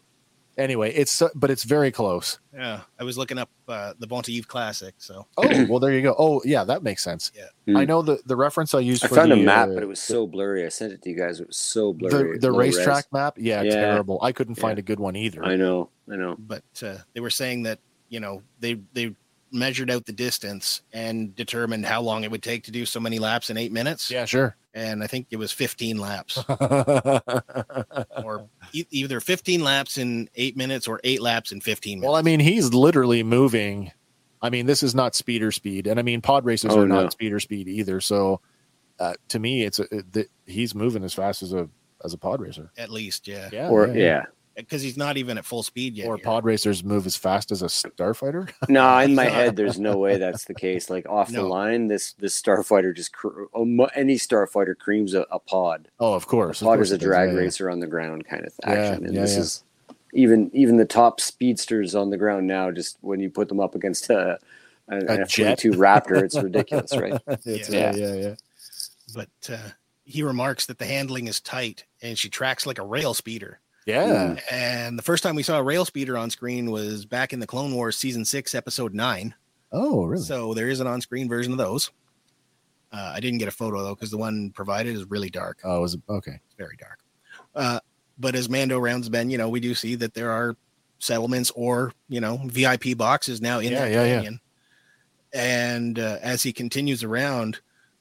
[0.58, 2.38] Anyway, it's but it's very close.
[2.52, 6.02] yeah i was looking up uh, the Boonta Eve classic so Oh well, there you
[6.02, 6.14] go.
[6.18, 7.32] Oh yeah, that makes sense.
[7.34, 7.46] Yeah.
[7.66, 7.76] Hmm.
[7.78, 9.02] I know the the reference I used.
[9.04, 10.66] I for found the, a map, uh, but it was so blurry.
[10.66, 11.40] I sent it to you guys.
[11.40, 12.36] It was so blurry.
[12.38, 13.12] the low racetrack res.
[13.12, 13.34] map.
[13.38, 13.70] Yeah, Yeah.
[13.76, 14.18] terrible.
[14.22, 14.80] I couldn't find Yeah.
[14.80, 15.42] a good one either.
[15.44, 15.88] I know.
[16.12, 16.36] I know.
[16.38, 17.78] but uh, they were saying that
[18.10, 19.14] you know they they
[19.52, 23.18] measured out the distance and determined how long it would take to do so many
[23.18, 24.56] laps in eight minutes Yeah, sure.
[24.74, 26.38] and i think it was 15 laps
[28.24, 32.16] or e- either 15 laps in eight minutes or eight laps in 15 minutes well,
[32.16, 33.92] I mean, he's literally moving.
[34.42, 37.02] I mean, this is not speeder speed, and I mean, pod races Oh, are no.
[37.02, 38.00] not speeder speed either.
[38.00, 38.40] So,
[38.98, 41.68] uh, to me, it's a, it, th- he's moving as fast as a
[42.04, 42.70] as a pod racer.
[42.78, 44.24] at least yeah Yeah, Or yeah, yeah.
[44.60, 44.64] Yeah.
[44.66, 46.06] because he's not even at full speed yet.
[46.06, 46.24] Or here.
[46.24, 48.50] pod racers move as fast as a starfighter.
[48.68, 50.90] No, in my head, there's no way that's the case.
[50.90, 53.44] Like off the line, this this starfighter just cr-
[53.94, 55.89] any starfighter creams a, a pod.
[55.98, 56.60] Oh, of course.
[56.60, 57.40] A of pod course is a drag yeah, yeah.
[57.40, 59.40] racer on the ground kind of Yeah, action, and yeah, this yeah.
[59.40, 59.64] is
[60.12, 62.70] even even the top speedsters on the ground now.
[62.70, 64.39] Just when you put them up against a
[64.89, 65.64] an A jet.
[65.64, 67.12] F-22 Raptor, it's ridiculous, right?
[67.47, 67.94] It's- Yeah.
[67.94, 68.34] yeah, yeah, yeah.
[69.14, 69.68] but uh,
[70.05, 73.60] he remarks that the handling is tight and she tracks like a rail speeder.
[73.86, 74.36] Yeah.
[74.50, 77.47] And the first time we saw a rail speeder on screen was back in the
[77.47, 79.34] Clone Wars season six, episode nine.
[79.73, 80.23] Oh, really?
[80.23, 81.91] So there is an on screen version of those.
[82.92, 85.60] Uh, I didn't get a photo though because the one provided is really dark.
[85.65, 86.41] Oh, it was okay.
[86.44, 86.99] It's very dark.
[87.55, 87.81] Uh,
[88.18, 90.57] but as Mando rounds bend, you know, we do see that there are
[90.99, 94.15] settlements or you know VIP boxes now in Yeah, that yeah, yeah.
[94.17, 94.41] canyon.
[95.33, 97.60] And uh, as he continues around,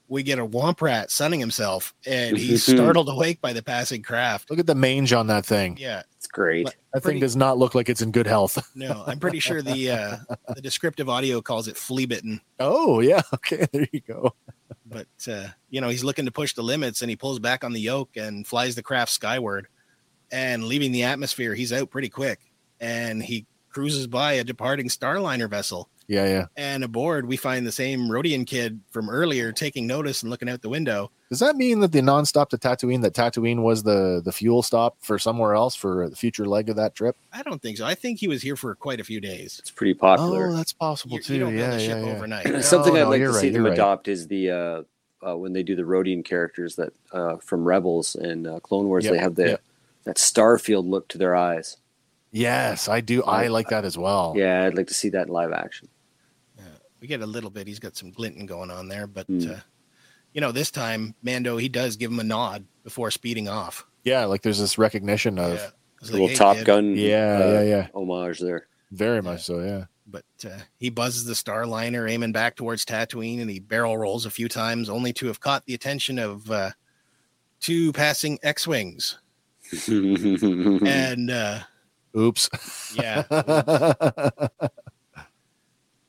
[0.10, 4.50] we get a womp rat sunning himself, and he's startled awake by the passing craft.
[4.50, 5.78] Look at the mange on that thing.
[5.80, 6.66] Yeah, It's great.
[6.66, 8.58] But That pretty- thing does not look like it's in good health.
[8.76, 10.18] no, I'm pretty sure the uh,
[10.56, 12.42] the descriptive audio calls it flea bitten.
[12.60, 13.22] Oh, yeah.
[13.36, 14.34] Okay, there you go.
[14.86, 17.72] But uh, you know, he's looking to push the limits, and he pulls back on
[17.74, 19.68] the yoke and flies the craft skyward.
[20.32, 22.40] And leaving the atmosphere, he's out pretty quick,
[22.80, 25.90] and he cruises by a departing Starliner vessel.
[26.08, 26.46] Yeah, yeah.
[26.58, 30.64] And aboard, we find the same Rodian kid from earlier taking notice and looking out
[30.64, 31.12] the window.
[31.30, 34.98] Does that mean that the nonstop to Tatooine, that Tatooine was the the fuel stop
[35.02, 37.16] for somewhere else for the future leg of that trip?
[37.32, 37.86] I don't think so.
[37.86, 39.60] I think he was here for quite a few days.
[39.60, 40.48] It's pretty popular.
[40.48, 41.34] Oh, that's possible You, too.
[41.36, 42.16] you don't build yeah, a ship yeah, yeah.
[42.16, 42.46] overnight.
[42.64, 43.74] Something No, I'd no, like to right, see them right.
[43.74, 44.84] adopt is the uh,
[45.22, 49.06] uh, when they do the Rodian characters that uh, from Rebels and uh, Clone Wars,
[49.06, 49.62] Yep, they have the yep.
[50.06, 51.78] that Starfield look to their eyes.
[52.32, 53.24] Yes, I do.
[53.24, 54.34] I like that as well.
[54.36, 55.88] Yeah, I'd like to see that in live action.
[57.02, 57.66] we get a little bit.
[57.66, 59.52] He's got some glinting going on there, but Hmm.
[59.52, 59.60] uh,
[60.34, 63.86] you know, this time Mando he does give him a nod before speeding off.
[64.04, 65.70] Yeah, like there's this recognition of Yeah.
[66.02, 67.88] It's A like, little "Hey, Top kid," Gun, Yeah, uh, yeah, yeah.
[67.94, 68.68] homage there.
[68.92, 69.60] very much so.
[69.62, 69.86] Yeah.
[70.08, 74.32] But uh, he buzzes the Starliner, aiming back towards Tatooine, and he barrel rolls a
[74.32, 76.72] few times, only to have caught the attention of uh,
[77.60, 79.20] two passing X-wings.
[79.88, 81.60] And uh,
[82.18, 82.50] Oops.
[82.96, 83.24] yeah,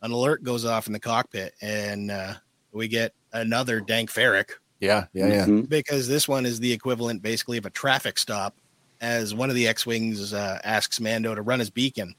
[0.02, 2.34] an alert goes off in the cockpit, and uh,
[2.72, 4.50] we get another Dank Farrik.
[4.80, 5.46] yeah, yeah, yeah.
[5.46, 5.68] Mhm.
[5.68, 8.56] because this one is the equivalent basically of a traffic stop
[9.00, 12.14] as one of the x-wings uh, asks mando to run his beacon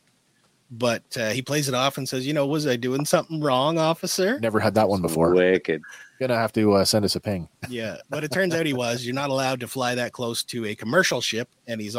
[0.71, 3.77] but uh, he plays it off and says you know was i doing something wrong
[3.77, 5.33] officer Never had that one before.
[5.33, 5.81] Wicked.
[6.19, 7.49] Gonna have to uh, send us a ping.
[7.67, 10.65] yeah but it turns out he was you're not allowed to fly that close to
[10.67, 11.95] a commercial ship and he's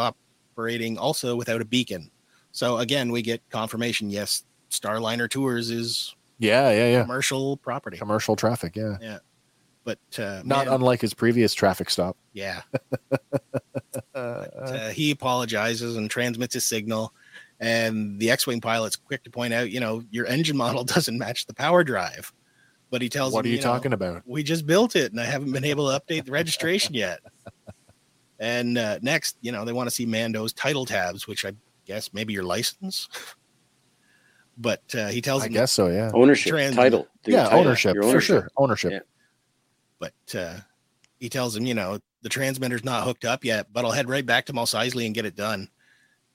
[0.53, 2.11] operating also without a beacon
[2.53, 7.03] so again we get confirmation yes starliner tours is Yeah, yeah, yeah.
[7.03, 8.77] commercial property Commercial traffic.
[8.77, 8.97] Yeah.
[9.01, 9.19] yeah.
[9.85, 12.17] but uh, Not man- unlike his previous traffic stop.
[12.33, 12.63] Yeah.
[14.15, 17.13] uh, he apologizes and transmits his signal.
[17.61, 21.17] And the X Wing pilot's quick to point out, you know, your engine model doesn't
[21.19, 22.33] match the power drive.
[22.91, 24.23] But he tells What him, are you, know, talking about?
[24.27, 27.21] We just built it and I haven't been able to update the registration yet.
[28.43, 31.53] And uh, next, you know, they want to see Mando's title tabs, which I
[31.87, 33.09] guess maybe your license.
[34.59, 35.89] But uh, he tells I him, guess so.
[35.89, 36.11] Yeah.
[36.13, 37.09] Ownership, Trans- title.
[37.25, 38.49] Yeah, title, ownership your for sure.
[38.59, 38.93] Ownership.
[38.93, 39.01] Yeah.
[39.99, 40.59] but uh,
[41.19, 44.25] he tells him, you know, the transmitter's not hooked up yet, but I'll head right
[44.27, 45.69] back to Mos Eisley and get it done.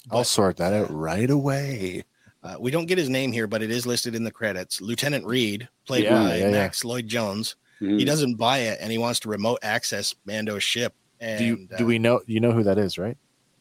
[0.10, 2.06] I'll sort that out right away.
[2.42, 4.82] Uh, we don't get his name here, but it is listed in the credits.
[4.82, 6.52] Lieutenant Reed, played Yeah, by yeah, yeah.
[6.52, 7.56] Max Lloyd Jones.
[7.82, 8.00] Mhm.
[8.00, 10.96] He doesn't buy it, and he wants to remote access Mando's ship.
[11.20, 13.18] And Do you uh, we know you know who that is, right?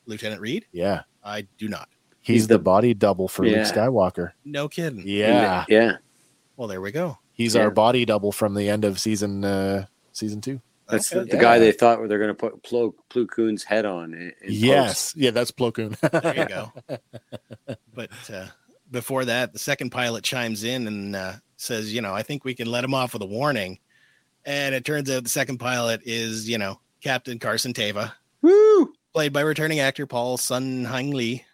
[0.06, 0.66] Lieutenant Reed?
[0.72, 1.02] Yeah.
[1.24, 1.88] I do not.
[2.20, 3.58] He's, He's the, the- body double for Yeah.
[3.58, 4.32] Luke Skywalker.
[4.44, 5.02] No kidding.
[5.06, 5.64] Yeah.
[5.68, 5.96] yeah.
[6.56, 7.18] Well, there we go.
[7.32, 7.62] He's Yeah.
[7.62, 10.60] our body double from the end of season uh season two.
[10.88, 11.20] That's Okay.
[11.20, 11.42] the, the Yeah.
[11.42, 14.14] guy they thought they're going to put Plo, Plo Koon's head on.
[14.14, 15.12] In, in yes.
[15.16, 15.96] Yeah, that's Plo Koon.
[16.00, 16.72] There you go.
[17.94, 18.46] but uh,
[18.90, 22.54] before that, the second pilot chimes in and uh, says, you know, I think we
[22.54, 23.78] can let him off with a warning.
[24.44, 28.12] And it turns out the second pilot is, you know, Captain Carson Teva,
[28.42, 28.92] Woo!
[29.14, 31.44] played by returning actor Paul Sun Hyung Lee.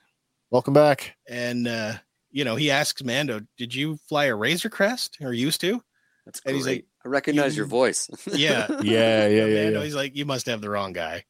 [0.50, 1.14] Welcome back.
[1.28, 1.94] And, uh,
[2.30, 5.82] you know, he asks Mando, did you fly a Razor Crest or used to?
[6.24, 6.54] That's And great.
[6.56, 8.08] he's like, I recognize "You- your voice.
[8.32, 8.66] Yeah.
[8.80, 9.64] Yeah, yeah, yeah.
[9.64, 9.84] Mando, yeah.
[9.84, 11.24] he's like, you must have the wrong guy.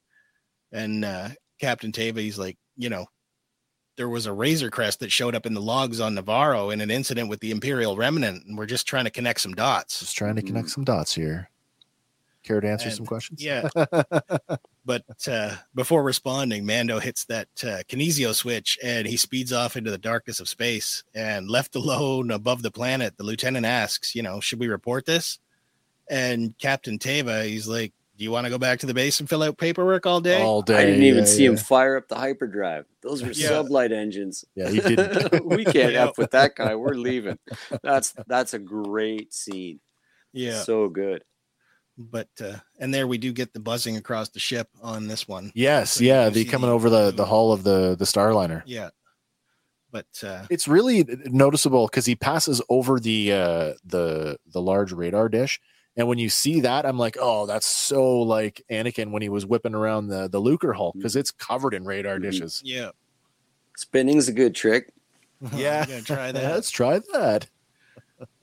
[0.70, 3.07] And uh, Captain Teva, he's like, you know,
[3.97, 6.92] there was a Razor Crest that showed up in the logs on Nevarro in an
[6.92, 9.99] incident with the Imperial Remnant, and we're just trying to connect some dots.
[10.01, 11.51] Just trying to connect some dots here.
[12.42, 13.42] Care to answer And- some questions?
[13.42, 13.68] Yeah.
[14.84, 19.90] but uh, before responding, Mando hits that uh, kinesio switch and he speeds off into
[19.90, 21.04] the darkness of space.
[21.14, 25.38] And left alone above the planet, the lieutenant asks, you know, should we report this?
[26.10, 29.28] And Captain Teva, he's like, Do you want to go back to the base and
[29.28, 30.42] fill out paperwork all day?
[30.42, 30.78] All day.
[30.78, 32.86] I didn't even yeah, see him fire up the hyperdrive.
[33.02, 33.50] Those were Yeah.
[33.50, 34.44] sublight engines.
[34.56, 35.46] Yeah, he didn't.
[35.46, 36.08] we can't Yeah.
[36.08, 36.74] f with that guy.
[36.74, 37.38] We're leaving.
[37.82, 39.78] That's that's a great scene.
[40.32, 40.60] yeah.
[40.62, 41.22] So good.
[41.98, 45.52] But uh, and there we do get the buzzing across the ship on this one.
[45.54, 48.62] Yes, So yeah, the coming the- over the the hull of the the Starliner.
[48.66, 48.90] Yeah.
[49.90, 55.28] But uh, It's really noticeable because he passes over the uh the the large radar
[55.28, 55.60] dish,
[55.94, 59.44] and when you see that, I'm like, oh, that's so like Anakin when he was
[59.44, 62.22] whipping around the the Lucrehulk because it's covered in radar Mhm.
[62.22, 62.62] dishes.
[62.64, 62.92] yeah,
[63.76, 64.92] Spinning's a good trick.
[65.54, 65.84] Yeah.
[65.86, 66.52] I'm try that.
[66.54, 67.48] Let's try that.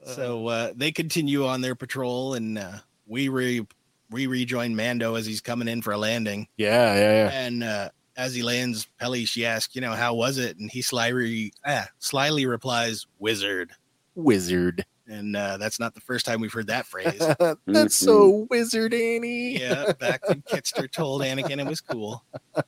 [0.05, 2.73] so uh, they continue on their patrol, and uh,
[3.09, 3.65] we re
[4.09, 6.47] we rejoin Mando as he's coming in for a landing.
[6.57, 7.29] Yeah, yeah, yeah.
[7.31, 10.57] And uh, as he lands, Peli she asks, you know, how was it?
[10.57, 13.71] And he slyly ah, slyly replies, "Wizard."
[14.15, 14.85] Wizard.
[15.07, 17.21] And uh, that's not the first time we've heard that phrase.
[17.65, 19.59] that's so wizard, Annie.
[19.59, 22.23] yeah, back when Kitster told Anakin it was cool.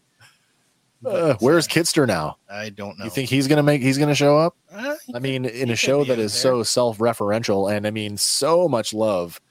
[1.04, 2.38] Uh, where's Kitster now?
[2.48, 3.06] I don't know.
[3.06, 3.82] You think he's gonna make?
[3.82, 4.56] He's gonna show up?
[4.72, 6.52] Uh, I mean, in a show be that out is there.
[6.54, 9.42] so self-referential, and I mean, so much love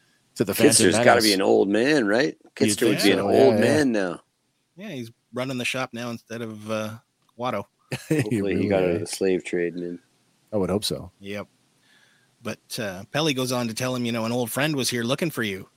[0.40, 2.34] to the Phantom Kitster's got to be an old man, right?
[2.58, 3.60] You'd Kitster would think be an old yeah, yeah.
[3.60, 4.20] man now.
[4.74, 6.96] Yeah, he's running the shop now instead of uh,
[7.38, 7.64] Watto.
[8.08, 9.98] Hopefully, he got out of the slave trade, man.
[10.50, 11.10] I would hope so.
[11.20, 11.46] Yep.
[12.42, 15.02] But uh, Peli goes on to tell him, you know, an old friend was here
[15.02, 15.68] looking for you.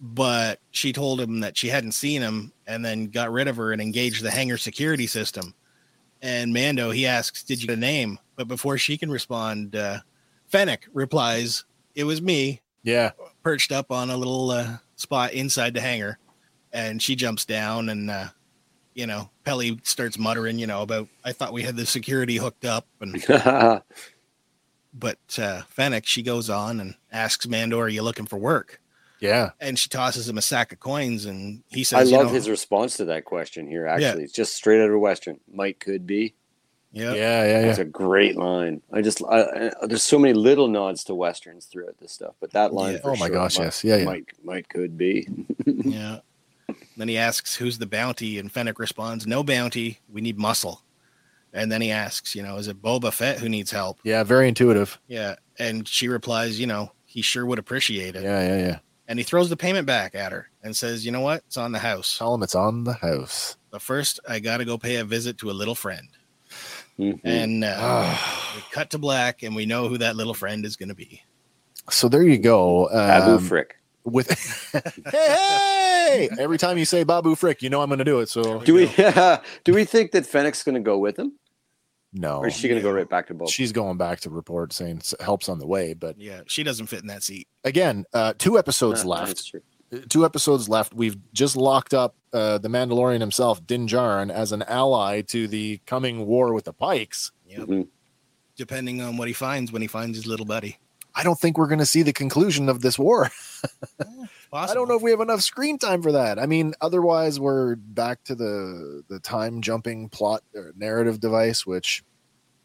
[0.00, 3.72] But she told him that she hadn't seen him and then got rid of her
[3.72, 5.54] and engaged the hangar security system.
[6.22, 8.18] And Mando, he asks, Did you get a name?
[8.34, 9.98] But before she can respond, uh,
[10.46, 13.12] Fennec replies, It was me, Yeah,
[13.46, 16.18] perched up on a little uh, spot inside the hangar.
[16.72, 18.26] And she jumps down and, uh,
[18.92, 22.64] you know, Peli starts muttering, you know, about, I thought we had the security hooked
[22.64, 22.88] up.
[23.00, 23.24] And
[24.92, 28.80] but uh, Fennec, she goes on and asks Mando, "Are you looking for work?"
[29.20, 29.50] yeah.
[29.60, 32.32] And she tosses him a sack of coins, and he I says, "You love know,
[32.32, 33.86] his response to that question here.
[33.86, 33.92] Yeah.
[34.08, 35.38] Actually, it's just straight out of Western.
[35.52, 36.34] Might could be.
[36.96, 37.82] Yeah, Yeah, yeah, It's yeah.
[37.84, 38.80] a great line.
[38.92, 42.52] I just I, I, there's so many little nods to westerns throughout this stuff, but
[42.52, 42.94] that line.
[42.94, 43.00] Yeah.
[43.02, 43.84] For Oh my sure, gosh, might- yes.
[43.84, 44.04] Yeah, yeah.
[44.04, 45.28] Might might could be.
[45.66, 46.20] yeah."
[46.96, 49.98] Then he asks, "Who's the bounty?" And Fennec responds, "No bounty.
[50.08, 50.82] We need muscle."
[51.52, 54.48] And then he asks, "You know, is it Boba Fett who needs help?" Yeah, very
[54.48, 54.98] intuitive.
[55.06, 58.78] Yeah, and she replies, "You know, he sure would appreciate it." Yeah, yeah, yeah.
[59.08, 61.42] And he throws the payment back at her and says, "You know what?
[61.46, 62.16] It's on the house.
[62.18, 63.56] Tell him it's on the house.
[63.70, 66.08] But first, I got to go pay a visit to a little friend."
[66.98, 67.20] Mhm.
[67.24, 68.16] And uh,
[68.56, 71.22] we cut to black, and we know who that little friend is going to be.
[71.90, 72.90] So there you go.
[72.90, 73.76] Abu Um, Frick.
[74.04, 74.30] with
[75.12, 76.28] hey, hey!
[76.38, 78.28] Every time you say Babu Frick, you know I'm going to do it.
[78.28, 78.86] So Do we
[79.64, 81.32] do we think that Fennec's going to go with him,
[82.12, 83.50] no, or is she going to go right back to Boba?
[83.50, 85.92] she's going back to report saying helps on the way.
[85.94, 87.46] But Yeah, she doesn't fit in that seat.
[87.64, 89.26] again, uh, two episodes Ah, left.
[89.28, 89.62] that's true.
[90.08, 90.94] two episodes left.
[90.94, 95.80] We've just locked up uh, the Mandalorian himself, Din Djarin, as an ally to the
[95.86, 97.32] coming war with the Pikes.
[97.48, 97.60] Yep.
[97.60, 97.88] Mhm.
[98.56, 100.78] Depending on what he finds when he finds his little buddy.
[101.14, 103.30] I don't think we're going to see the conclusion of this war.
[104.52, 106.38] I don't know if we have enough screen time for that.
[106.38, 112.02] I mean, otherwise we're back to the the time jumping plot or narrative device, which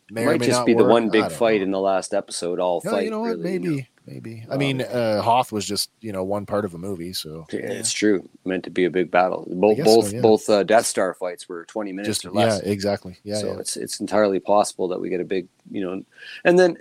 [0.09, 1.63] may It or might may just not be the one big fight know.
[1.65, 2.59] in the last episode.
[2.59, 3.05] All No, fight.
[3.05, 3.37] you know what?
[3.37, 3.83] really, you maybe, know.
[4.05, 4.45] Maybe.
[4.49, 7.45] I Um, mean, uh, Hoth was just you know one part of a movie, so
[7.51, 8.27] Yeah, it's true.
[8.45, 9.47] Meant to be a big battle.
[9.51, 10.21] Both guess so, both yeah.
[10.21, 12.61] both uh, Death Star fights were twenty minutes just or less.
[12.63, 13.17] yeah, exactly.
[13.23, 13.59] Yeah, so yeah.
[13.59, 16.03] it's it's entirely possible that we get a big, you know,
[16.43, 16.77] and then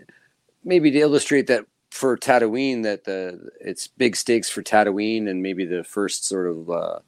[0.64, 5.64] maybe to illustrate that for Tatooine, that the it's big stakes for Tatooine, and maybe
[5.64, 6.98] the first sort of uh,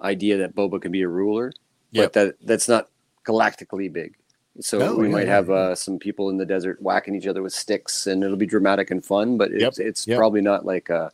[0.00, 1.52] idea that Boba can be a ruler,
[1.92, 2.04] Yep.
[2.04, 2.88] but that that's not
[3.26, 4.14] galactically big.
[4.60, 7.26] So No, we yeah, might yeah, have uh, some people in the desert whacking each
[7.26, 9.36] other with sticks, and it'll be dramatic and fun.
[9.38, 10.18] But it's, Yep, it's yep.
[10.18, 11.10] probably not like a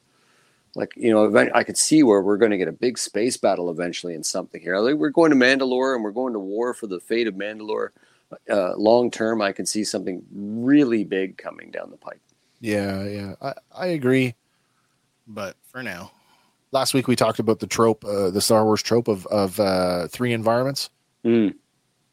[0.75, 1.35] like you know.
[1.55, 4.61] I could see where we're going to get a big space battle eventually in something
[4.61, 4.79] here.
[4.79, 7.89] Like we're going to Mandalore, and we're going to war for the fate of Mandalore.
[8.51, 12.21] Uh, long term, I can see something really big coming down the pipe.
[12.61, 13.35] yeah, yeah.
[13.41, 14.35] I, I agree.
[15.29, 16.11] But for now,
[16.73, 20.09] Last week we talked about the trope, uh, the Star Wars trope of of uh,
[20.09, 20.91] three environments,
[21.25, 21.55] Mm.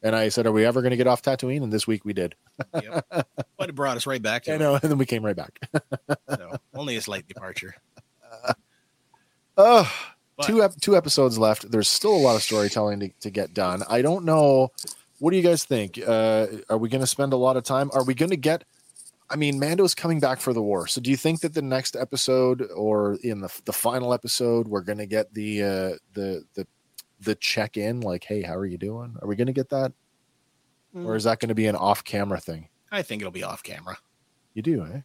[0.04, 2.12] And I said, "Are we ever going to get off Tatooine?" And this week we
[2.12, 2.36] did.
[2.80, 3.04] yep.
[3.10, 4.58] but it brought us right back I it.
[4.60, 5.58] know, and then we came right back.
[6.30, 7.74] So only a slight departure.
[9.56, 9.90] Oh,
[10.36, 11.70] But- two ep- two episodes left.
[11.70, 13.82] There's still a lot of storytelling to, to get done.
[13.88, 14.70] I don't know.
[15.20, 15.96] What do you guys think?
[16.04, 17.88] Uh, are we going to spend a lot of time?
[17.94, 18.64] Are we going to get?
[19.30, 20.86] I mean, Mando's coming back for the war.
[20.88, 24.80] So, do you think that the next episode or in the the final episode, we're
[24.82, 26.66] going to get the uh, the the
[27.24, 28.00] the check in?
[28.00, 29.16] Like, hey, how are you doing?
[29.20, 29.92] Are we going to get that,
[30.94, 32.68] or is that going to be an off camera thing?
[32.92, 33.98] I think it'll be off camera
[34.54, 35.00] You do, eh?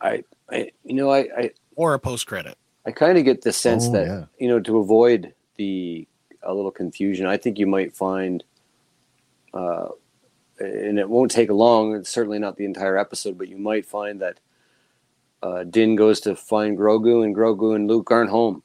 [0.00, 2.56] I, I, you know, I, I, or a post credit.
[2.86, 4.24] I kind of get the sense Oh, that yeah.
[4.38, 6.06] you know to avoid the
[6.44, 7.26] a little confusion.
[7.26, 8.44] I think you might find,
[9.52, 9.88] uh,
[10.60, 11.96] and it won't take long.
[11.96, 14.38] It's certainly not the entire episode, but you might find that
[15.42, 18.62] uh, Din goes to find Grogu, and Grogu and Luke aren't home.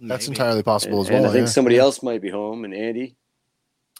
[0.00, 0.36] That's Maybe.
[0.38, 1.18] entirely possible and, as well.
[1.22, 1.52] and I think yeah.
[1.52, 3.16] somebody else might be home, and Andy.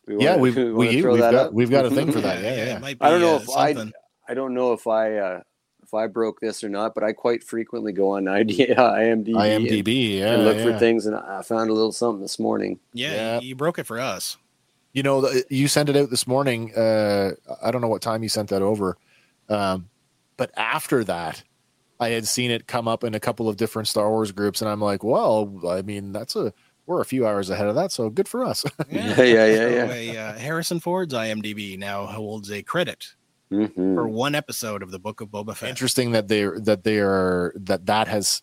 [0.07, 1.55] We Yeah, wanna- we've we we, throw we've that got out?
[1.55, 2.43] we've got a thing for that.
[2.43, 2.77] Yeah, yeah.
[2.77, 3.93] it might I don't know uh, if I something.
[4.29, 5.41] I don't know if I uh,
[5.83, 9.27] if I broke this or not, but I quite frequently go on ID, IMDb, and-
[9.27, 10.65] IMDb, yeah, and look yeah.
[10.73, 12.79] for things, and I found a little something this morning.
[12.93, 13.41] Yeah, Yeah.
[13.41, 14.37] you broke it for us.
[14.93, 16.75] You know, the- you sent it out this morning.
[16.75, 18.97] Uh, I don't know what time you sent that over,
[19.49, 19.89] um,
[20.37, 21.43] but after that,
[22.01, 24.71] I had seen it come up in a couple of different Star Wars groups, and
[24.71, 26.53] I'm like, well, I mean, that's a
[26.87, 28.65] we're a few hours ahead of that, so good for us.
[28.91, 29.93] Yeah, yeah, yeah, So yeah.
[29.93, 33.15] a, uh, Harrison Ford's IMDb now holds a credit
[33.53, 33.75] Mhm.
[33.95, 35.69] for one episode of the Book of Boba Fett.
[35.71, 38.43] Interesting that they that they are that that has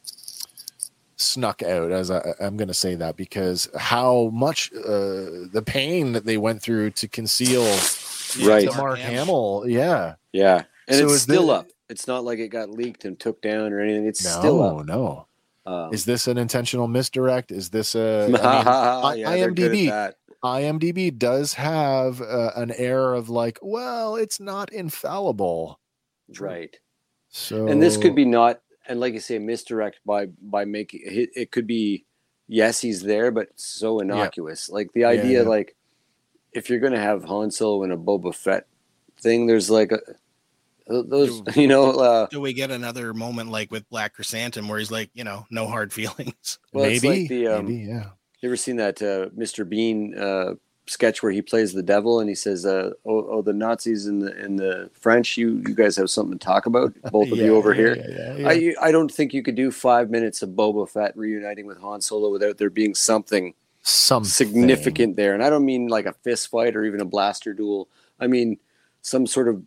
[1.17, 6.11] snuck out as I, I'm going to say that because how much uh, the pain
[6.13, 7.63] that they went through to conceal
[8.43, 8.69] Right.
[8.69, 10.15] the Mark Hamill, yeah.
[10.33, 11.67] Yeah, and So it's still the- up.
[11.89, 14.05] It's not like it got leaked and took down or anything.
[14.07, 14.85] It's still No, up.
[14.85, 15.27] no.
[15.67, 17.51] Um, Is this an intentional misdirect?
[17.51, 20.15] Is this a I mean, yeah, I- they're good at IMDb?
[20.43, 25.79] IMDb does have uh, an air of like, well, it's not infallible.
[26.39, 26.75] right?
[27.29, 31.29] So And this could be not, and like you say, misdirect by by making it.
[31.35, 32.05] It could be
[32.47, 34.69] yes, he's there, but so innocuous.
[34.69, 35.49] Like the idea, yeah.
[35.49, 35.75] like
[36.53, 38.67] if you're going to have Han Solo in a Boba Fett
[39.19, 39.99] thing, there's like a
[40.87, 41.91] those, you know.
[41.91, 45.45] Uh, Do we get another moment like with Black Chrysanthemum where he's like, you know,
[45.49, 46.59] no hard feelings?
[46.73, 48.09] Well, maybe, like the, um, maybe, yeah.
[48.41, 49.67] You ever seen that uh, Mr.
[49.67, 50.53] Bean uh,
[50.87, 54.21] sketch where he plays the devil and he says, uh, "Oh, oh, the Nazis and
[54.21, 57.45] the and the French, you you guys have something to talk about, both of Yeah,
[57.45, 58.75] you over yeah, here." yeah, yeah, yeah.
[58.83, 62.01] I I don't think you could do five minutes of Boba Fett reuniting with Han
[62.01, 63.53] Solo without there being something
[63.87, 67.53] Something significant there, and I don't mean like a fist fight or even a blaster
[67.53, 67.87] duel.
[68.19, 68.57] I mean
[69.01, 69.63] some sort of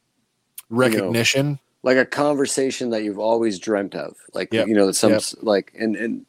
[0.71, 1.59] recognition.
[1.83, 4.69] like a conversation that you've always dreamt of like Yep.
[4.69, 5.23] you know some Yep.
[5.43, 6.27] like and and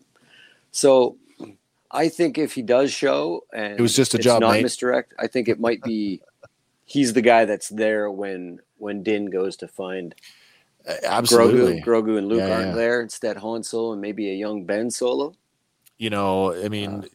[0.72, 1.18] so
[1.92, 4.64] i think if he does show and It was just a job, not mate.
[4.64, 6.22] misdirect i think it might be
[6.86, 10.16] he's the guy that's there when when din goes to find
[10.88, 11.82] Uh, absolutely.
[11.82, 12.76] grogu grogu and luke Yeah, aren't yeah.
[12.76, 15.34] there instead han solo and maybe a young ben solo
[15.98, 17.06] you know i mean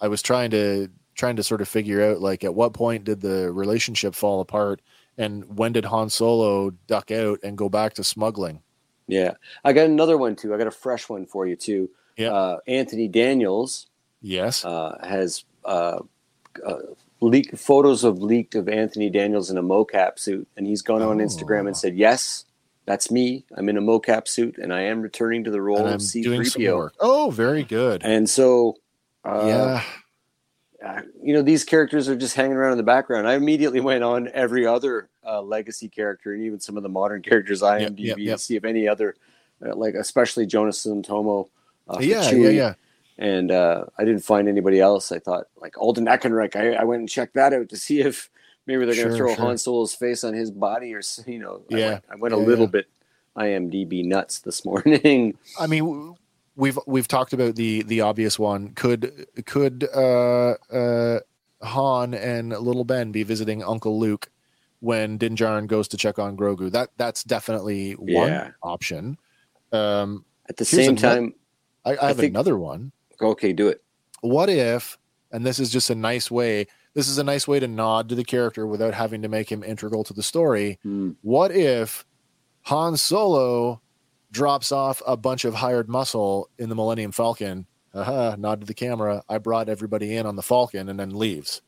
[0.00, 3.20] i was trying to trying to sort of figure out like at what point did
[3.22, 4.82] the relationship fall apart
[5.18, 8.62] and when did han solo duck out and go back to smuggling?
[9.06, 9.34] Yeah.
[9.64, 10.54] I got another one too.
[10.54, 11.90] I got a fresh one for you too.
[12.16, 12.32] Yeah.
[12.32, 13.88] uh, anthony daniels
[14.22, 14.64] yes.
[14.64, 15.98] uh, has uh,
[16.64, 16.76] uh,
[17.20, 21.18] leaked photos of leaked of Anthony Daniels in a mocap suit, and he's gone on
[21.18, 21.68] Instagram Oh.
[21.68, 22.44] and said, "Yes,
[22.86, 23.44] that's me.
[23.56, 26.44] I'm in a mocap suit, and I am returning to the role of i'm doing
[26.44, 28.02] some C-3PO." oh very good.
[28.04, 28.76] And so,
[29.24, 29.82] uh, yeah
[31.22, 33.26] you know, these characters are just hanging around in the background.
[33.28, 37.22] I immediately went on every other uh, legacy character and even some of the modern
[37.22, 38.36] characters IMDb yep, yep.
[38.36, 39.16] to see if any other,
[39.64, 41.48] uh, like especially Jonas and Tomo.
[41.86, 42.74] Uh, yeah yeah yeah
[43.18, 45.12] and uh, I didn't find anybody else.
[45.12, 46.56] I thought like Alden Ehrenreich.
[46.56, 48.30] I, I went and checked that out to see if
[48.66, 49.44] maybe they're going to Sure, throw sure.
[49.44, 51.62] Han Solo's face on his body, or you know.
[51.72, 52.70] I Yeah, went, I went a little yeah.
[52.70, 52.86] bit
[53.36, 55.36] IMDb nuts this morning.
[55.58, 56.16] i mean
[56.56, 61.20] we've we've talked about the the obvious one could could uh uh
[61.62, 64.30] han and little ben be visiting uncle luke
[64.80, 66.70] when Din Djarin goes to check on Grogu.
[66.70, 68.50] That that's definitely one Yeah.
[68.62, 69.16] option.
[69.72, 71.34] Um, At the same ano- time,
[71.86, 72.92] I, I have think- another one.
[73.18, 73.82] okay, do it.
[74.20, 74.98] What if,
[75.32, 78.14] and this is just a nice way, this is a nice way to nod to
[78.14, 80.78] the character without having to make him integral to the story.
[80.82, 81.12] Hmm.
[81.22, 82.04] What if
[82.64, 83.80] Han Solo
[84.34, 87.66] drops off a bunch of hired muscle in the Millennium Falcon?
[87.94, 89.22] Aha, nod to the camera.
[89.28, 91.62] I brought everybody in on the Falcon and then leaves.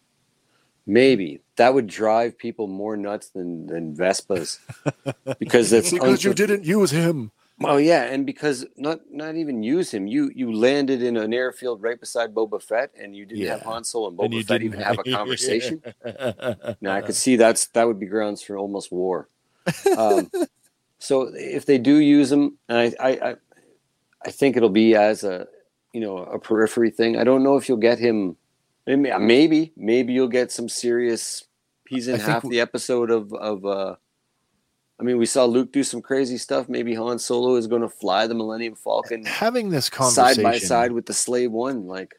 [0.87, 4.59] Maybe that would drive people more nuts than than Vespas
[5.39, 7.33] because it's because you didn't use him.
[7.65, 11.83] Oh yeah, and because not not even use him, you you landed in an airfield
[11.83, 14.63] right beside Boba Fett, and you didn't have Han Solo and And Boba you Fett
[14.63, 15.83] even have a conversation.
[16.81, 19.29] now I could see that's that would be grounds for almost war.
[19.97, 20.31] Um,
[21.07, 23.35] so if they do use him, and I, I I
[24.27, 25.47] I think it'll be as a
[25.93, 27.17] you know a periphery thing.
[27.17, 28.37] I don't know if you'll get him.
[28.87, 31.45] Maybe maybe, maybe you'll get some serious.
[31.89, 33.65] He's in I half the episode of of.
[33.65, 33.97] uh
[34.99, 36.71] I mean, we saw Luke do some crazy stuff.
[36.71, 40.59] Maybe Han Solo is going to fly the Millennium Falcon Having this conversation side by
[40.59, 41.87] side with the Slave One.
[41.87, 42.15] Like,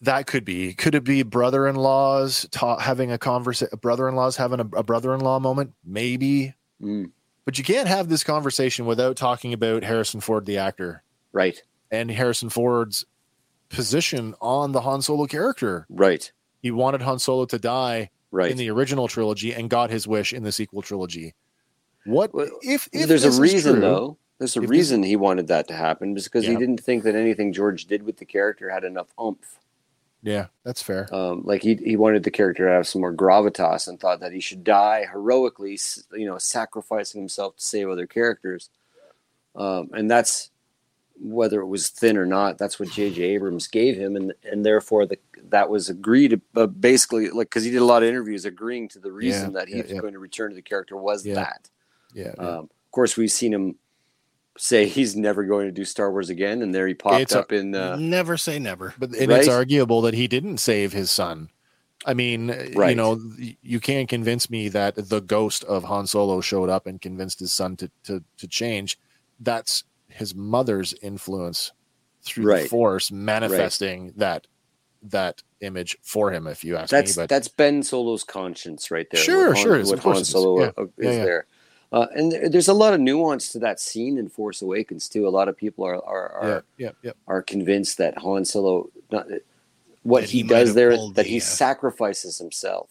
[0.00, 0.72] that could be.
[0.72, 3.78] Could it be brother-in-laws ta- having a conversation?
[3.78, 5.74] Brother-in-laws having a, a brother-in-law moment?
[5.84, 6.54] Maybe.
[6.80, 7.10] mm,
[7.48, 11.02] But you can't have this conversation without talking about Harrison Ford, the actor.
[11.32, 11.62] right?
[11.90, 13.06] and Harrison Ford's
[13.70, 15.86] position on the Han Solo character.
[15.88, 16.30] Right.
[16.60, 18.50] He wanted Han Solo to die Right.
[18.50, 21.32] in the original trilogy and got his wish in the sequel trilogy.
[22.04, 24.18] What if, if There's a reason true- though.
[24.38, 27.86] There's a reason he wanted that to happen because he didn't think that anything George
[27.86, 29.58] did with the character had enough oomph.
[30.22, 31.12] Yeah, that's fair.
[31.14, 34.32] Um, like he he wanted the character to have some more gravitas and thought that
[34.32, 35.78] he should die heroically,
[36.12, 38.70] you know, sacrificing himself to save other characters.
[39.54, 40.50] Um, and that's
[41.20, 42.58] whether it was thin or not.
[42.58, 43.22] That's what J.J.
[43.34, 45.18] Abrams gave him, and and therefore the
[45.50, 46.40] that was agreed.
[46.54, 49.60] Uh, basically, like because he did a lot of interviews agreeing to the reason Yeah,
[49.60, 49.98] that he yeah, was yeah.
[50.00, 51.68] going to return to the character was that.
[52.12, 52.42] Yeah, yeah.
[52.42, 53.76] Um, of course, we've seen him
[54.58, 57.40] say he's never going to do Star Wars again, and there he popped It's a-
[57.40, 57.74] up in.
[57.74, 58.92] Uh, Never say never.
[58.98, 61.48] But and it's arguable that he didn't save his son.
[62.06, 63.20] I mean, you know,
[63.62, 67.52] you can't convince me that the ghost of Han Solo showed up and convinced his
[67.52, 68.98] son to to to change.
[69.40, 71.72] That's his mother's influence
[72.22, 74.46] through the Force manifesting that
[75.02, 76.46] that image for him.
[76.46, 79.20] If you ask that's me, but that's Ben Solo's conscience right there.
[79.20, 79.84] Sure, Han- sure.
[79.84, 80.24] What Han.
[80.24, 80.70] Solo Yeah.
[80.78, 81.24] uh, is Yeah, yeah.
[81.24, 81.46] there,
[81.92, 85.26] uh, and there- there's a lot of nuance to that scene in Force Awakens too.
[85.26, 87.12] A lot of people are are are, yeah, yeah, yeah.
[87.26, 89.26] are convinced that Han Solo, not,
[90.02, 92.90] what That he, he does there, that the, he sacrifices himself.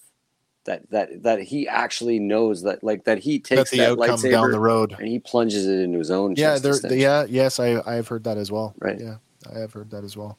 [0.66, 4.52] That that that he actually knows that like that he takes that outcome lightsaber down
[4.52, 4.96] the road.
[5.00, 6.36] and he plunges it into his own.
[6.36, 6.94] Yeah, there.
[6.94, 8.76] Yeah, yes, I I have heard that as well.
[8.80, 9.00] Right.
[9.00, 9.16] Yeah,
[9.50, 10.38] I have heard that as well.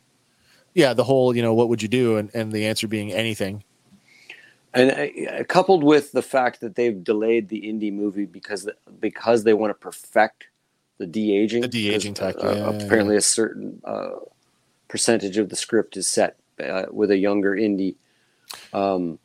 [0.74, 3.64] Yeah, the whole you know what would you do, and and the answer being anything.
[4.74, 4.90] And
[5.28, 8.68] uh, coupled with the fact that they've delayed the Indy movie because
[9.00, 10.48] because they want to perfect
[10.98, 11.62] the de aging.
[11.62, 14.10] The de-aging tech, yeah, yeah, apparently, a certain uh,
[14.88, 17.96] percentage of the script is set uh, with a younger Indy.
[18.72, 19.18] Um,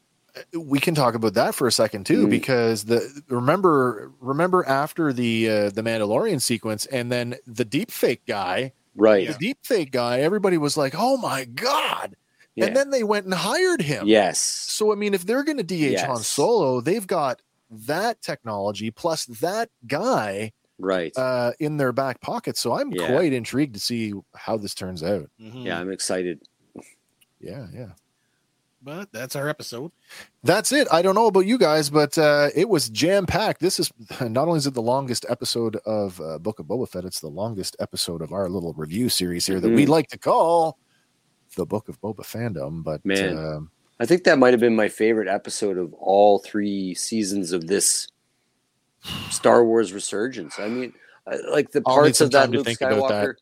[0.57, 2.29] we can talk about that for a second too Mm.
[2.31, 8.25] because the remember remember after the uh, the Mandalorian sequence and then the deep fake
[8.27, 9.27] guy right?
[9.27, 12.15] the deep fake guy everybody was like oh my god
[12.55, 12.65] Yeah.
[12.65, 14.39] and then they went and hired him Yes.
[14.39, 17.41] so I mean if they're going to DH Han Solo they've got
[17.71, 21.11] that technology plus that guy Right.
[21.17, 23.07] uh, in their back pocket so I'm Yeah.
[23.07, 26.41] quite intrigued to see how this turns out yeah, I'm excited.
[27.39, 27.89] yeah yeah
[28.81, 29.91] But that's our episode.
[30.43, 30.89] That's it.
[30.91, 33.61] I don't know about you guys, but uh, it was jam packed.
[33.61, 33.89] This is
[34.21, 37.29] not only is it the longest episode of uh, Book of Boba Fett, it's the
[37.29, 39.89] longest episode of our little review series here that we Mhm.
[39.89, 40.77] like to call
[41.55, 42.83] the Book of Boba fandom.
[42.83, 43.37] But Man.
[43.37, 47.67] um, I think that might have been my favorite episode of all three seasons of
[47.67, 48.07] this
[49.29, 50.59] Star Wars resurgence.
[50.59, 50.93] I mean,
[51.27, 53.27] I- like the parts of that Luke about that.
[53.27, 53.35] Skywalker,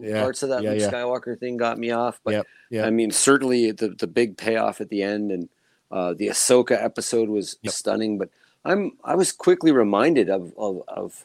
[0.00, 0.90] Yeah, parts of that yeah, Luke yeah.
[0.90, 2.20] Skywalker thing got me off.
[2.24, 2.86] But Yep, yep.
[2.86, 5.48] I mean, certainly the the big payoff at the end and
[5.90, 8.18] uh, the Ahsoka episode was stunning.
[8.18, 8.28] But
[8.64, 11.24] I'm I was quickly reminded of, of of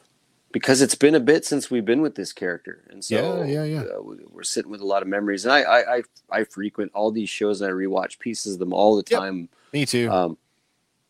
[0.52, 3.64] because it's been a bit since we've been with this character, and so Yeah, yeah,
[3.64, 3.82] yeah.
[3.98, 5.44] uh, we- we're sitting with a lot of memories.
[5.44, 8.72] And I I I, I frequent all these shows and I rewatch pieces of them
[8.72, 9.48] all the time.
[9.72, 10.10] me too.
[10.10, 10.36] Um,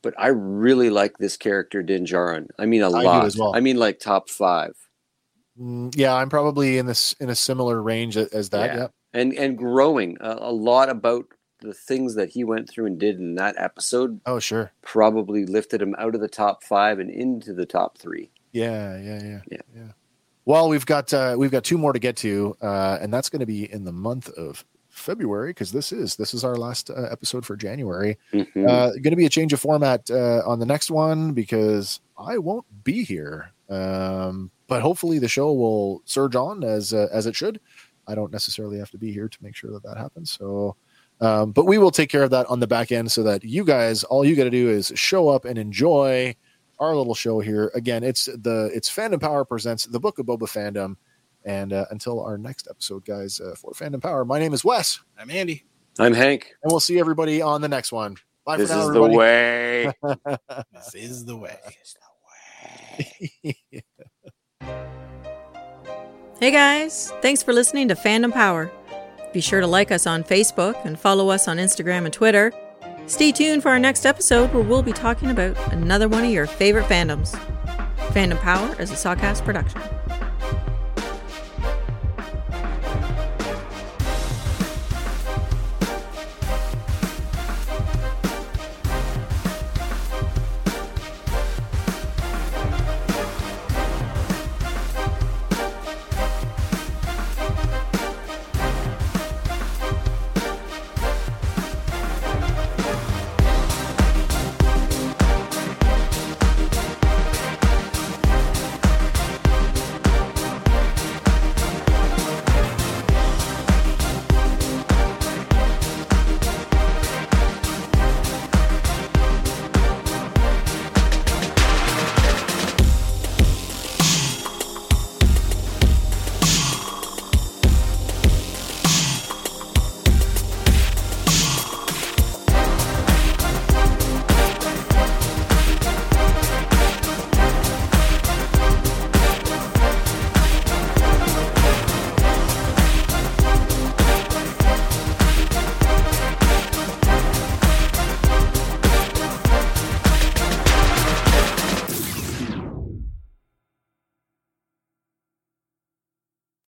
[0.03, 2.49] but I really like this character Din Djarin.
[2.59, 3.35] I mean, a I lot.
[3.39, 3.55] well.
[3.55, 4.75] I mean, like top five.
[5.61, 8.67] mm, yeah, I'm probably in this in a similar range as that.
[8.75, 8.81] Yeah.
[8.81, 8.91] Yep.
[9.15, 11.27] and and growing a, a lot about
[11.61, 14.73] the things that he went through and did in that episode Oh, sure.
[14.83, 18.31] probably lifted him out of the top five and into the top three.
[18.53, 19.59] Yeah, yeah, yeah, Yeah.
[19.75, 19.83] yeah.
[20.45, 23.41] Well, we've got uh, we've got two more to get to, uh, and that's going
[23.41, 27.09] to be in the month of February because this is this is our last uh,
[27.11, 28.19] episode for January.
[28.33, 28.69] Mhm.
[28.69, 32.39] Uh, going to be a change of format uh, on the next one because I
[32.39, 33.53] won't be here.
[33.71, 37.61] Um, but hopefully the show will surge on as uh, as it should.
[38.09, 40.33] I don't necessarily have to be here to make sure that that happens.
[40.33, 40.75] So,
[41.21, 43.65] um, but we will take care of that on the back end so that you
[43.65, 46.35] guys, all you got to do is show up and enjoy
[46.83, 47.71] our little show here.
[47.75, 50.97] Again, it's the it's Fandom Power presents the Book of Boba Fandom.
[51.45, 55.01] And uh, until our next episode, guys, uh, for Fandom Power, my name is Wes,
[55.19, 55.65] I'm Andy.
[55.99, 56.55] I'm Hank.
[56.63, 58.17] and we'll see everybody on the next one.
[58.45, 59.17] Bye This for now, is the everybody.
[59.17, 59.93] way.
[60.93, 61.59] This is the way.
[66.41, 68.71] Hey guys, thanks for listening to Fandom Power.
[69.33, 72.53] Be sure to like us on Facebook and follow us on Instagram and Twitter.
[73.07, 76.47] Stay tuned for our next episode where we'll be talking about another one of your
[76.47, 77.31] favorite fandoms.
[78.13, 79.81] Fandom Power is a Sawcast production.